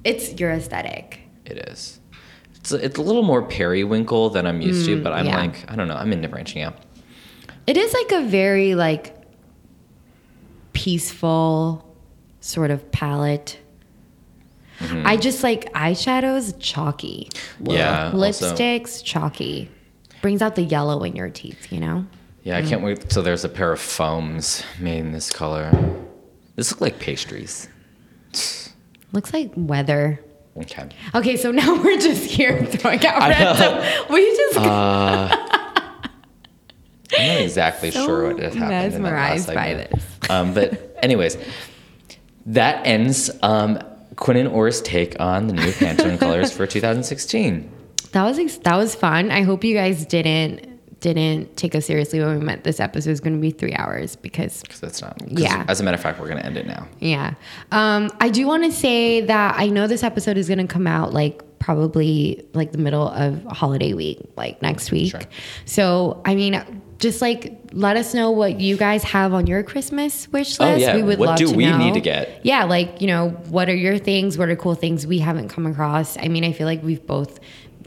It's 0.05 0.39
your 0.41 0.51
aesthetic. 0.53 1.21
it 1.45 1.59
is. 1.71 2.01
It's 2.57 2.73
a, 2.73 2.85
it's 2.85 2.99
a 2.99 3.03
little 3.03 3.23
more 3.23 3.43
periwinkle 3.43 4.31
than 4.31 4.47
I'm 4.47 4.61
used 4.61 4.87
to, 4.87 5.01
but 5.03 5.13
I'm 5.13 5.27
Mm, 5.27 5.29
yeah. 5.29 5.37
like 5.39 5.71
I 5.71 5.77
don't 5.77 5.87
know. 5.89 5.95
I'm 5.97 6.13
into 6.13 6.29
branching 6.29 6.63
out. 6.63 6.75
It 7.67 7.77
is 7.77 7.93
like 7.95 8.13
a 8.23 8.27
very 8.27 8.75
like 8.75 9.15
peaceful 10.73 11.85
sort 12.41 12.71
of 12.71 12.91
palette. 12.93 13.59
Mm-hmm. 14.81 15.07
I 15.07 15.17
just 15.17 15.43
like 15.43 15.73
eyeshadows 15.73 16.57
chalky. 16.59 17.31
Yeah, 17.63 18.11
also- 18.13 18.19
Lipsticks 18.55 19.03
chalky. 19.05 19.71
Brings 20.23 20.43
out 20.43 20.55
the 20.57 20.63
yellow 20.63 21.03
in 21.05 21.15
your 21.15 21.29
teeth, 21.31 21.71
you 21.73 21.79
know? 21.79 22.07
Yeah, 22.47 22.59
I 22.59 22.63
can't 22.63 22.81
wait. 22.83 23.11
So 23.11 23.23
there's 23.23 23.45
a 23.45 23.49
pair 23.49 23.73
of 23.73 23.81
foams 23.81 24.63
made 24.79 25.01
in 25.01 25.11
this 25.11 25.31
color. 25.31 25.73
This 26.55 26.71
look 26.71 26.81
like 26.81 27.01
pastries. 27.01 27.69
Looks 29.13 29.33
like 29.33 29.51
weather. 29.57 30.21
Okay. 30.57 30.89
Okay, 31.13 31.37
so 31.37 31.51
now 31.51 31.75
we're 31.83 31.99
just 31.99 32.25
here 32.25 32.65
throwing 32.67 33.05
out 33.05 33.19
random. 33.29 34.05
We 34.11 34.25
just 34.37 34.59
I'm 34.59 35.29
not 35.29 36.11
exactly 37.41 37.91
So 37.91 38.07
sure 38.07 38.33
what 38.33 38.39
has 38.43 38.55
happened. 38.55 38.95
in 38.95 39.03
that 39.03 39.11
last 39.11 39.49
mesmerized 39.49 39.55
by 39.55 39.67
segment. 39.67 39.91
this. 39.91 40.31
Um, 40.31 40.55
but 40.55 40.97
anyways, 41.03 41.37
that 42.47 42.87
ends 42.87 43.29
um, 43.43 43.79
Qian 44.15 44.39
and 44.39 44.49
Or's 44.49 44.81
take 44.83 45.19
on 45.21 45.49
the 45.49 45.53
new 45.55 45.71
Pantone 45.73 46.19
colors 46.19 46.53
for 46.53 46.65
2016. 46.67 47.71
that 48.13 48.25
was 48.25 48.39
ex- 48.39 48.59
that 48.59 48.77
was 48.77 48.95
fun. 48.95 49.31
I 49.33 49.43
hope 49.43 49.65
you 49.65 49.75
guys 49.75 50.07
didn't 50.07 50.76
didn't 51.15 51.57
take 51.57 51.75
us 51.75 51.87
seriously 51.87 52.21
when 52.21 52.39
we 52.39 52.45
meant 52.45 52.65
this 52.65 52.81
episode 52.81 53.11
was 53.11 53.21
going 53.21 53.35
to 53.35 53.41
be 53.41 53.51
three 53.51 53.75
hours 53.75 54.17
because 54.17 54.63
that's 54.81 55.01
not. 55.03 55.17
Yeah. 55.27 55.65
As 55.69 55.81
a 55.81 55.85
matter 55.85 55.95
of 55.97 56.01
fact, 56.01 56.19
we're 56.21 56.29
gonna 56.29 56.41
end 56.41 56.57
it 56.57 56.67
now. 56.67 56.87
Yeah. 57.01 57.35
Um, 57.73 58.11
I 58.21 58.29
do 58.29 58.47
want 58.47 58.65
to 58.65 58.73
say 58.73 59.21
that 59.23 59.55
I 59.59 59.67
know 59.69 59.87
this 59.87 60.03
episode 60.03 60.37
is 60.37 60.49
going 60.49 60.59
to 60.59 60.67
come 60.67 60.87
out 60.87 61.13
like 61.13 61.43
probably 61.59 62.47
like 62.55 62.73
the 62.73 62.79
middle 62.79 63.09
of 63.09 63.43
holiday 63.45 63.93
week, 63.95 64.21
like 64.37 64.61
next 64.63 64.91
week. 64.91 65.11
Sure. 65.11 65.21
So, 65.65 66.21
I 66.25 66.35
mean, 66.35 66.83
just 66.99 67.21
like 67.21 67.59
let 67.73 67.97
us 67.97 68.15
know 68.15 68.31
what 68.31 68.59
you 68.61 68.77
guys 68.77 69.03
have 69.03 69.35
on 69.35 69.47
your 69.47 69.63
Christmas 69.63 70.29
wish 70.33 70.59
list. 70.59 70.61
Oh, 70.61 70.77
yeah. 70.77 70.97
We 70.97 71.03
would 71.03 71.19
What 71.19 71.27
love 71.31 71.39
do 71.39 71.49
to 71.49 71.57
we 71.57 71.67
know. 71.67 71.77
need 71.79 71.95
to 71.95 72.01
get? 72.01 72.41
Yeah, 72.45 72.65
like 72.65 73.01
you 73.01 73.07
know, 73.07 73.31
what 73.49 73.69
are 73.69 73.75
your 73.75 73.99
things? 73.99 74.39
What 74.39 74.49
are 74.49 74.57
cool 74.57 74.75
things 74.75 75.07
we 75.07 75.19
haven't 75.19 75.49
come 75.49 75.67
across? 75.67 76.17
I 76.19 76.29
mean, 76.29 76.45
I 76.45 76.53
feel 76.53 76.67
like 76.67 76.83
we've 76.83 77.05
both 77.07 77.39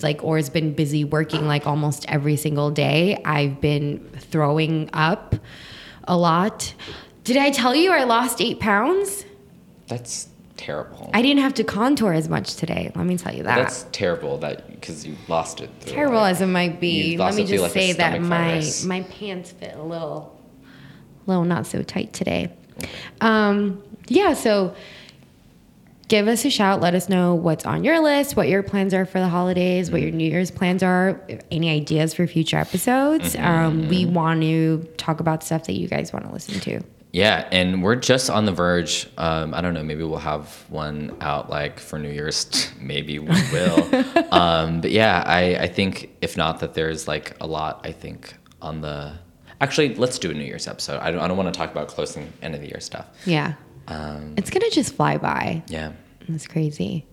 like 0.04 0.24
or's 0.24 0.50
been 0.50 0.74
busy 0.74 1.04
working 1.04 1.48
like 1.48 1.66
almost 1.68 2.06
every 2.08 2.36
single 2.36 2.72
day. 2.72 3.22
I've 3.26 3.60
been 3.62 4.00
throwing 4.18 4.90
up 4.94 5.36
a 6.08 6.18
lot. 6.18 6.74
Did 7.24 7.38
I 7.38 7.52
tell 7.52 7.76
you 7.76 7.92
I 7.92 8.04
lost 8.06 8.42
eight 8.42 8.60
pounds? 8.60 9.26
That's 9.88 10.28
terrible. 10.58 11.10
I 11.14 11.22
didn't 11.22 11.42
have 11.42 11.54
to 11.56 11.64
contour 11.64 12.14
as 12.14 12.28
much 12.30 12.56
today. 12.56 12.92
Let 12.96 13.06
me 13.06 13.18
tell 13.18 13.34
you 13.34 13.44
that. 13.44 13.56
That's 13.56 13.86
terrible 13.92 14.38
that 14.40 14.70
because 14.72 15.06
you 15.06 15.16
lost 15.28 15.62
it. 15.62 15.70
through, 15.80 15.94
terrible 15.94 16.18
like- 16.20 16.32
as 16.32 16.42
it 16.42 16.48
might 16.48 16.80
be, 16.80 17.18
let 17.18 17.36
me 17.36 17.46
just 17.46 17.64
like 17.64 17.72
say 17.72 17.94
that 17.94 18.22
my 18.22 18.52
virus. 18.52 18.84
my 18.86 19.02
pants 19.04 19.52
fit 19.52 19.76
a 19.76 19.82
little, 19.84 20.38
little 21.28 21.46
not 21.46 21.66
so 21.66 21.82
tight 21.84 22.14
today. 22.14 22.52
Um, 23.22 23.84
yeah, 24.08 24.34
so 24.34 24.74
give 26.10 26.28
us 26.28 26.44
a 26.44 26.50
shout. 26.50 26.82
Let 26.82 26.96
us 26.96 27.08
know 27.08 27.36
what's 27.36 27.66
on 27.66 27.84
your 27.84 28.02
list, 28.02 28.36
what 28.36 28.50
your 28.50 28.64
plans 28.64 28.94
are 28.94 29.06
for 29.06 29.20
the 29.20 29.30
holidays, 29.30 29.90
what 29.90 30.02
your 30.02 30.12
New 30.12 30.30
Year's 30.30 30.52
plans 30.52 30.84
are, 30.84 31.22
any 31.50 31.70
ideas 31.70 32.14
for 32.14 32.28
future 32.28 32.58
episodes. 32.58 33.36
Mm-hmm. 33.36 33.46
Um, 33.46 33.88
we 33.88 34.06
want 34.06 34.42
to 34.42 34.84
talk 34.98 35.22
about 35.22 35.44
stuff 35.44 35.66
that 35.66 35.74
you 35.74 35.88
guys 35.88 36.12
want 36.12 36.26
to 36.26 36.34
listen 36.34 36.60
to. 36.62 36.82
Yeah, 37.12 37.48
and 37.52 37.82
we're 37.82 37.96
just 37.96 38.30
on 38.30 38.46
the 38.46 38.52
verge. 38.52 39.08
Um, 39.18 39.54
I 39.54 39.62
don't 39.62 39.74
know. 39.74 39.84
Maybe 39.84 40.04
we'll 40.04 40.20
have 40.20 40.66
one 40.70 41.16
out 41.22 41.50
like 41.50 41.80
for 41.80 41.98
New 41.98 42.12
Year's. 42.12 42.70
maybe 42.80 43.18
we 43.18 43.36
will. 43.52 44.06
um, 44.32 44.82
but 44.82 44.92
yeah, 44.92 45.24
I, 45.26 45.56
I 45.56 45.68
think 45.68 46.16
if 46.22 46.38
not, 46.38 46.60
that 46.60 46.74
there's 46.76 47.08
like 47.08 47.36
a 47.42 47.48
lot. 47.48 47.82
I 47.84 47.94
think 47.94 48.36
on 48.62 48.82
the 48.82 49.14
actually, 49.60 49.96
let's 49.96 50.20
do 50.20 50.30
a 50.30 50.34
New 50.34 50.44
Year's 50.44 50.68
episode. 50.68 51.00
I 51.00 51.10
don't. 51.10 51.20
I 51.20 51.28
don't 51.28 51.38
want 51.38 51.52
to 51.52 51.58
talk 51.58 51.72
about 51.72 51.88
closing 51.88 52.32
end 52.44 52.54
of 52.54 52.62
the 52.62 52.68
year 52.68 52.80
stuff. 52.80 53.08
Yeah, 53.26 53.56
Um, 53.90 54.36
it's 54.38 54.50
gonna 54.50 54.70
just 54.70 54.94
fly 54.96 55.18
by. 55.18 55.64
yeah. 55.68 55.94
It's 56.28 56.48
crazy. 56.48 57.06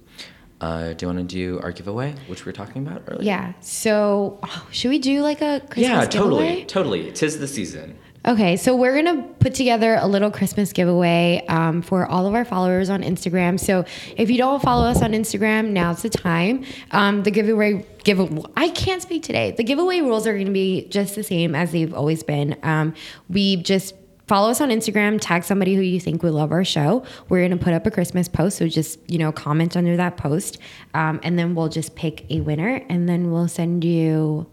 Uh, 0.60 0.92
do 0.94 1.06
you 1.06 1.12
want 1.12 1.28
to 1.28 1.34
do 1.34 1.58
our 1.62 1.72
giveaway, 1.72 2.14
which 2.28 2.44
we 2.44 2.50
were 2.50 2.54
talking 2.54 2.86
about 2.86 3.02
earlier? 3.08 3.24
Yeah. 3.24 3.52
So 3.60 4.38
oh, 4.42 4.66
should 4.70 4.90
we 4.90 4.98
do 4.98 5.22
like 5.22 5.40
a 5.40 5.60
Christmas 5.70 5.74
giveaway? 5.76 6.00
Yeah, 6.02 6.04
totally, 6.06 6.46
giveaway? 6.46 6.64
totally. 6.64 7.12
Tis 7.12 7.38
the 7.38 7.48
season. 7.48 7.98
Okay, 8.26 8.56
so 8.56 8.74
we're 8.74 8.94
gonna 9.00 9.22
put 9.38 9.54
together 9.54 9.98
a 10.00 10.06
little 10.06 10.30
Christmas 10.32 10.72
giveaway 10.72 11.44
um, 11.48 11.80
for 11.80 12.06
all 12.06 12.26
of 12.26 12.34
our 12.34 12.44
followers 12.44 12.90
on 12.90 13.02
Instagram. 13.02 13.60
So 13.60 13.84
if 14.16 14.30
you 14.30 14.36
don't 14.36 14.60
follow 14.60 14.84
us 14.86 15.00
on 15.00 15.12
Instagram, 15.12 15.68
now's 15.70 16.02
the 16.02 16.08
time. 16.10 16.64
Um, 16.90 17.22
the 17.22 17.30
giveaway 17.30 17.86
give 18.02 18.18
I 18.56 18.70
can't 18.70 19.00
speak 19.00 19.22
today. 19.22 19.52
The 19.56 19.62
giveaway 19.62 20.00
rules 20.00 20.26
are 20.26 20.36
gonna 20.36 20.50
be 20.50 20.88
just 20.88 21.14
the 21.14 21.22
same 21.22 21.54
as 21.54 21.70
they've 21.70 21.94
always 21.94 22.22
been. 22.24 22.56
Um, 22.64 22.94
we 23.28 23.56
just 23.56 23.94
follow 24.26 24.50
us 24.50 24.60
on 24.60 24.70
Instagram, 24.70 25.18
tag 25.20 25.44
somebody 25.44 25.74
who 25.74 25.82
you 25.82 26.00
think 26.00 26.22
would 26.22 26.32
love 26.34 26.52
our 26.52 26.64
show. 26.64 27.04
We're 27.28 27.46
gonna 27.46 27.60
put 27.60 27.72
up 27.72 27.86
a 27.86 27.90
Christmas 27.90 28.28
post, 28.28 28.58
so 28.58 28.68
just 28.68 28.98
you 29.10 29.18
know 29.18 29.32
comment 29.32 29.76
under 29.76 29.96
that 29.96 30.16
post, 30.16 30.58
um, 30.94 31.20
and 31.22 31.38
then 31.38 31.54
we'll 31.54 31.68
just 31.68 31.94
pick 31.96 32.24
a 32.30 32.40
winner, 32.40 32.82
and 32.88 33.08
then 33.08 33.30
we'll 33.30 33.48
send 33.48 33.84
you 33.84 34.46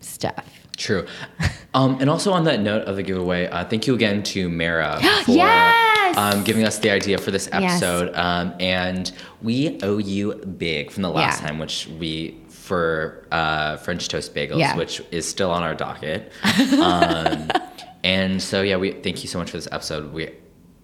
stuff. 0.00 0.46
True. 0.76 1.06
Um, 1.74 1.98
and 2.02 2.10
also 2.10 2.32
on 2.32 2.44
that 2.44 2.60
note 2.60 2.82
of 2.82 2.96
the 2.96 3.02
giveaway, 3.02 3.46
uh, 3.46 3.64
thank 3.64 3.86
you 3.86 3.94
again 3.94 4.22
to 4.24 4.50
Mara 4.50 4.98
for 5.24 5.30
Yes! 5.30 6.18
um, 6.18 6.44
giving 6.44 6.64
us 6.66 6.78
the 6.80 6.90
idea 6.90 7.16
for 7.16 7.30
this 7.30 7.48
Yes. 7.50 7.82
episode. 7.82 8.14
Um, 8.14 8.52
and 8.60 9.10
we 9.40 9.78
owe 9.82 9.96
you 9.96 10.34
big 10.34 10.90
from 10.90 11.02
the 11.02 11.08
last 11.08 11.40
Yeah. 11.40 11.48
time, 11.48 11.58
which 11.58 11.88
we 11.98 12.36
for 12.50 13.26
uh, 13.32 13.78
French 13.78 14.06
toast 14.08 14.34
bagels, 14.34 14.58
Yeah. 14.58 14.76
which 14.76 15.00
is 15.10 15.26
still 15.26 15.50
on 15.50 15.62
our 15.62 15.74
docket. 15.74 16.30
and 18.04 18.42
so 18.42 18.62
yeah, 18.62 18.76
we 18.76 18.92
thank 18.92 19.22
you 19.22 19.28
so 19.28 19.38
much 19.38 19.50
for 19.50 19.56
this 19.56 19.68
episode. 19.72 20.12
We 20.12 20.28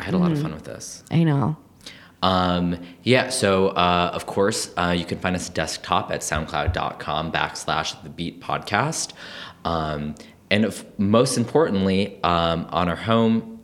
I 0.01 0.05
had 0.05 0.14
a 0.14 0.16
Mm-hmm. 0.16 0.23
lot 0.23 0.33
of 0.33 0.41
fun 0.43 0.53
with 0.55 0.64
this. 0.64 1.03
I 1.11 1.25
know. 1.25 1.57
Um, 2.23 2.79
yeah, 3.05 3.29
so 3.31 3.69
uh, 3.69 4.11
of 4.12 4.27
course, 4.27 4.73
uh, 4.77 4.95
you 4.97 5.05
can 5.05 5.19
find 5.19 5.37
us 5.37 5.49
desktop 5.49 6.11
at 6.11 6.21
soundcloud.com 6.21 7.31
backslash 7.33 8.01
the 8.03 8.09
beat 8.09 8.41
podcast. 8.41 9.12
Um, 9.64 10.14
and 10.51 10.64
if, 10.64 10.85
most 10.99 11.37
importantly, 11.37 12.19
um, 12.25 12.66
on 12.71 12.89
our 12.89 12.97
home, 12.97 13.61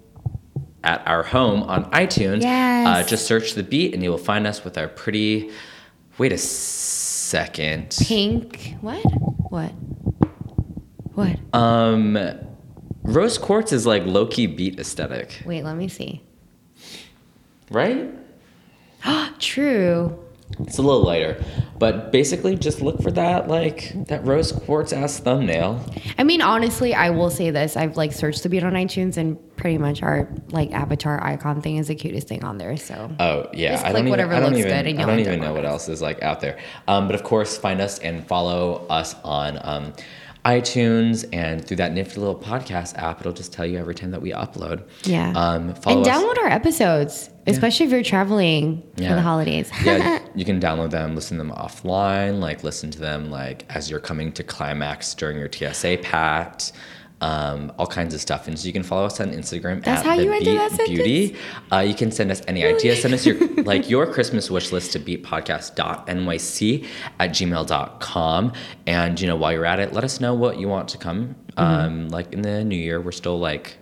at 0.85 1.05
our 1.07 1.23
home 1.25 1.63
on 1.65 1.91
iTunes, 1.93 2.43
Yes. 2.43 2.87
uh, 2.87 3.09
just 3.09 3.27
search 3.27 3.55
the 3.55 3.63
beat 3.65 3.93
and 3.95 4.03
you 4.05 4.11
will 4.11 4.19
find 4.19 4.47
us 4.47 4.63
with 4.65 4.77
our 4.79 4.87
pretty, 4.89 5.51
wait 6.19 6.31
a 6.33 6.39
second. 6.39 7.97
Pink. 8.07 8.77
What? 8.83 9.03
What? 9.51 9.73
What? 11.15 11.39
Um, 11.53 12.19
Rose 13.05 13.37
Quartz 13.39 13.73
is 13.73 13.87
like 13.87 14.05
low 14.07 14.27
key 14.27 14.47
beat 14.47 14.79
aesthetic, 14.81 15.43
Wait, 15.45 15.63
let 15.63 15.77
me 15.77 15.89
see. 15.89 16.23
right? 17.71 18.11
True. 19.39 20.19
It's 20.61 20.79
a 20.79 20.83
little 20.83 21.03
lighter, 21.03 21.43
but 21.79 22.13
basically 22.13 22.55
just 22.55 22.81
look 22.81 23.01
for 23.03 23.11
that 23.13 23.49
like 23.49 23.93
that 24.09 24.25
rose 24.25 24.53
quartz 24.53 24.93
ass 24.93 25.19
thumbnail. 25.19 25.85
I 26.19 26.23
mean, 26.23 26.43
honestly, 26.43 26.95
I 26.95 27.11
will 27.11 27.31
say 27.31 27.51
this. 27.51 27.77
I've 27.77 27.97
like 27.97 28.13
searched 28.13 28.43
the 28.43 28.49
beat 28.51 28.63
on 28.63 28.75
iTunes 28.75 29.17
and 29.17 29.39
pretty 29.57 29.79
much 29.79 30.03
our 30.03 30.29
like 30.51 30.71
avatar 30.73 31.23
icon 31.25 31.61
thing 31.63 31.79
is 31.79 31.89
the 31.89 31.95
cutest 31.95 32.29
thing 32.29 32.45
on 32.45 32.59
there. 32.59 32.77
So 32.77 33.11
Oh 33.19 33.49
yeah, 33.53 33.73
Just 33.73 33.87
I 33.87 33.91
click 33.91 33.93
don't 33.95 34.01
even, 34.03 34.11
whatever 34.11 34.35
I 34.35 34.41
don't 34.41 34.51
looks 34.51 34.59
even, 34.61 34.71
good 34.71 34.87
and 34.87 35.01
I 35.01 35.07
don't 35.07 35.21
even 35.21 35.41
know 35.41 35.55
what 35.55 35.65
else 35.65 35.89
is 35.89 36.01
like 36.03 36.23
out 36.23 36.41
there. 36.41 36.59
Um, 36.87 37.07
but 37.09 37.15
of 37.15 37.25
course, 37.25 37.57
find 37.57 37.81
us 37.81 37.99
and 37.99 38.25
follow 38.27 38.87
us 38.89 39.17
on 39.25 39.59
um, 39.63 39.93
iTunes 40.45 41.25
and 41.33 41.65
through 41.67 41.79
that 41.79 41.93
nifty 41.93 42.21
little 42.21 42.37
podcast 42.37 42.97
app. 42.99 43.21
It'll 43.21 43.33
just 43.33 43.53
tell 43.53 43.65
you 43.67 43.79
every 43.79 43.95
time 43.95 44.11
that 44.11 44.21
we 44.21 44.33
upload. 44.33 44.83
yeah. 45.05 45.33
Um, 45.35 45.75
follow 45.75 45.99
and 45.99 46.07
us- 46.07 46.17
download 46.23 46.39
our 46.39 46.49
episodes, 46.49 47.31
especially 47.47 47.87
if 47.87 47.93
you're 47.93 48.03
traveling 48.03 48.83
for 48.97 49.03
the 49.03 49.23
holidays. 49.23 49.71
yeah, 49.85 50.19
you 50.35 50.45
can 50.45 50.61
download 50.61 50.91
them, 50.91 51.15
listen 51.15 51.39
to 51.39 51.45
them 51.45 51.53
offline, 51.53 52.41
like 52.41 52.63
listen 52.63 52.91
to 52.91 52.99
them 52.99 53.31
like 53.31 53.65
as 53.71 53.91
you're 53.91 54.01
coming 54.01 54.33
to 54.33 54.43
climax 54.45 55.15
during 55.15 55.39
your 55.39 55.51
TSA 55.51 55.99
pat, 56.03 56.71
um, 57.21 57.73
all 57.79 57.87
kinds 57.87 58.15
of 58.15 58.21
stuff. 58.21 58.49
And 58.49 58.59
so 58.59 58.67
you 58.67 58.73
can 58.73 58.83
follow 58.83 59.07
us 59.07 59.21
on 59.21 59.31
Instagram 59.31 59.83
That's 59.83 60.01
at 60.01 60.07
how 60.07 60.17
the 60.17 60.25
you 60.25 60.31
Beat 60.39 60.45
that? 60.45 60.87
Beauty. 60.87 61.37
Uh, 61.73 61.79
you 61.79 61.95
can 61.95 62.11
send 62.11 62.31
us 62.31 62.43
any 62.47 62.65
ideas. 62.65 63.03
Send 63.03 63.15
us 63.15 63.25
your 63.25 63.39
like 63.65 63.89
your 63.89 64.13
Christmas 64.13 64.51
wish 64.51 64.73
list 64.73 64.93
to 64.93 65.01
beatpodcast.nyc 65.01 66.87
at 67.19 67.31
gmail.com. 67.31 68.53
And 68.87 69.21
you 69.21 69.27
know, 69.27 69.37
while 69.37 69.53
you're 69.53 69.67
at 69.67 69.81
it, 69.81 69.93
let 69.93 70.05
us 70.05 70.21
know 70.21 70.35
what 70.35 70.59
you 70.59 70.69
want 70.69 70.89
to 70.91 70.99
come. 70.99 71.37
Mm-hmm. 71.57 71.61
Um, 71.61 72.09
like 72.09 72.33
in 72.33 72.43
the 72.43 72.65
new 72.65 72.77
year, 72.77 73.01
we're 73.01 73.13
still 73.13 73.39
like 73.39 73.79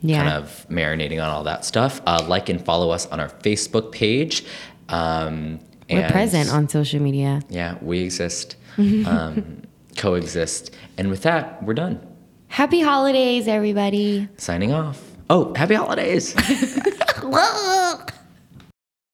yeah. 0.00 0.22
kind 0.22 0.44
of 0.44 0.66
marinating 0.68 1.22
on 1.22 1.30
all 1.30 1.44
that 1.44 1.64
stuff. 1.64 2.00
Uh, 2.06 2.24
like 2.28 2.48
and 2.48 2.64
follow 2.64 2.90
us 2.90 3.06
on 3.06 3.20
our 3.20 3.28
Facebook 3.28 3.92
page. 3.92 4.44
Um, 4.88 5.60
We're 5.90 6.00
and- 6.02 6.12
present 6.12 6.52
on 6.52 6.68
social 6.68 7.00
media. 7.00 7.42
Yeah, 7.48 7.78
we 7.80 8.00
exist, 8.00 8.56
um, 8.78 9.62
coexist. 9.96 10.74
And 10.96 11.10
with 11.10 11.22
that, 11.22 11.62
we're 11.62 11.74
done. 11.74 12.06
Happy 12.54 12.80
holidays, 12.80 13.48
everybody. 13.48 14.28
Signing 14.36 14.72
off. 14.72 15.02
Oh, 15.28 15.52
happy 15.56 15.74
holidays. 15.74 16.36
Look. 17.24 18.12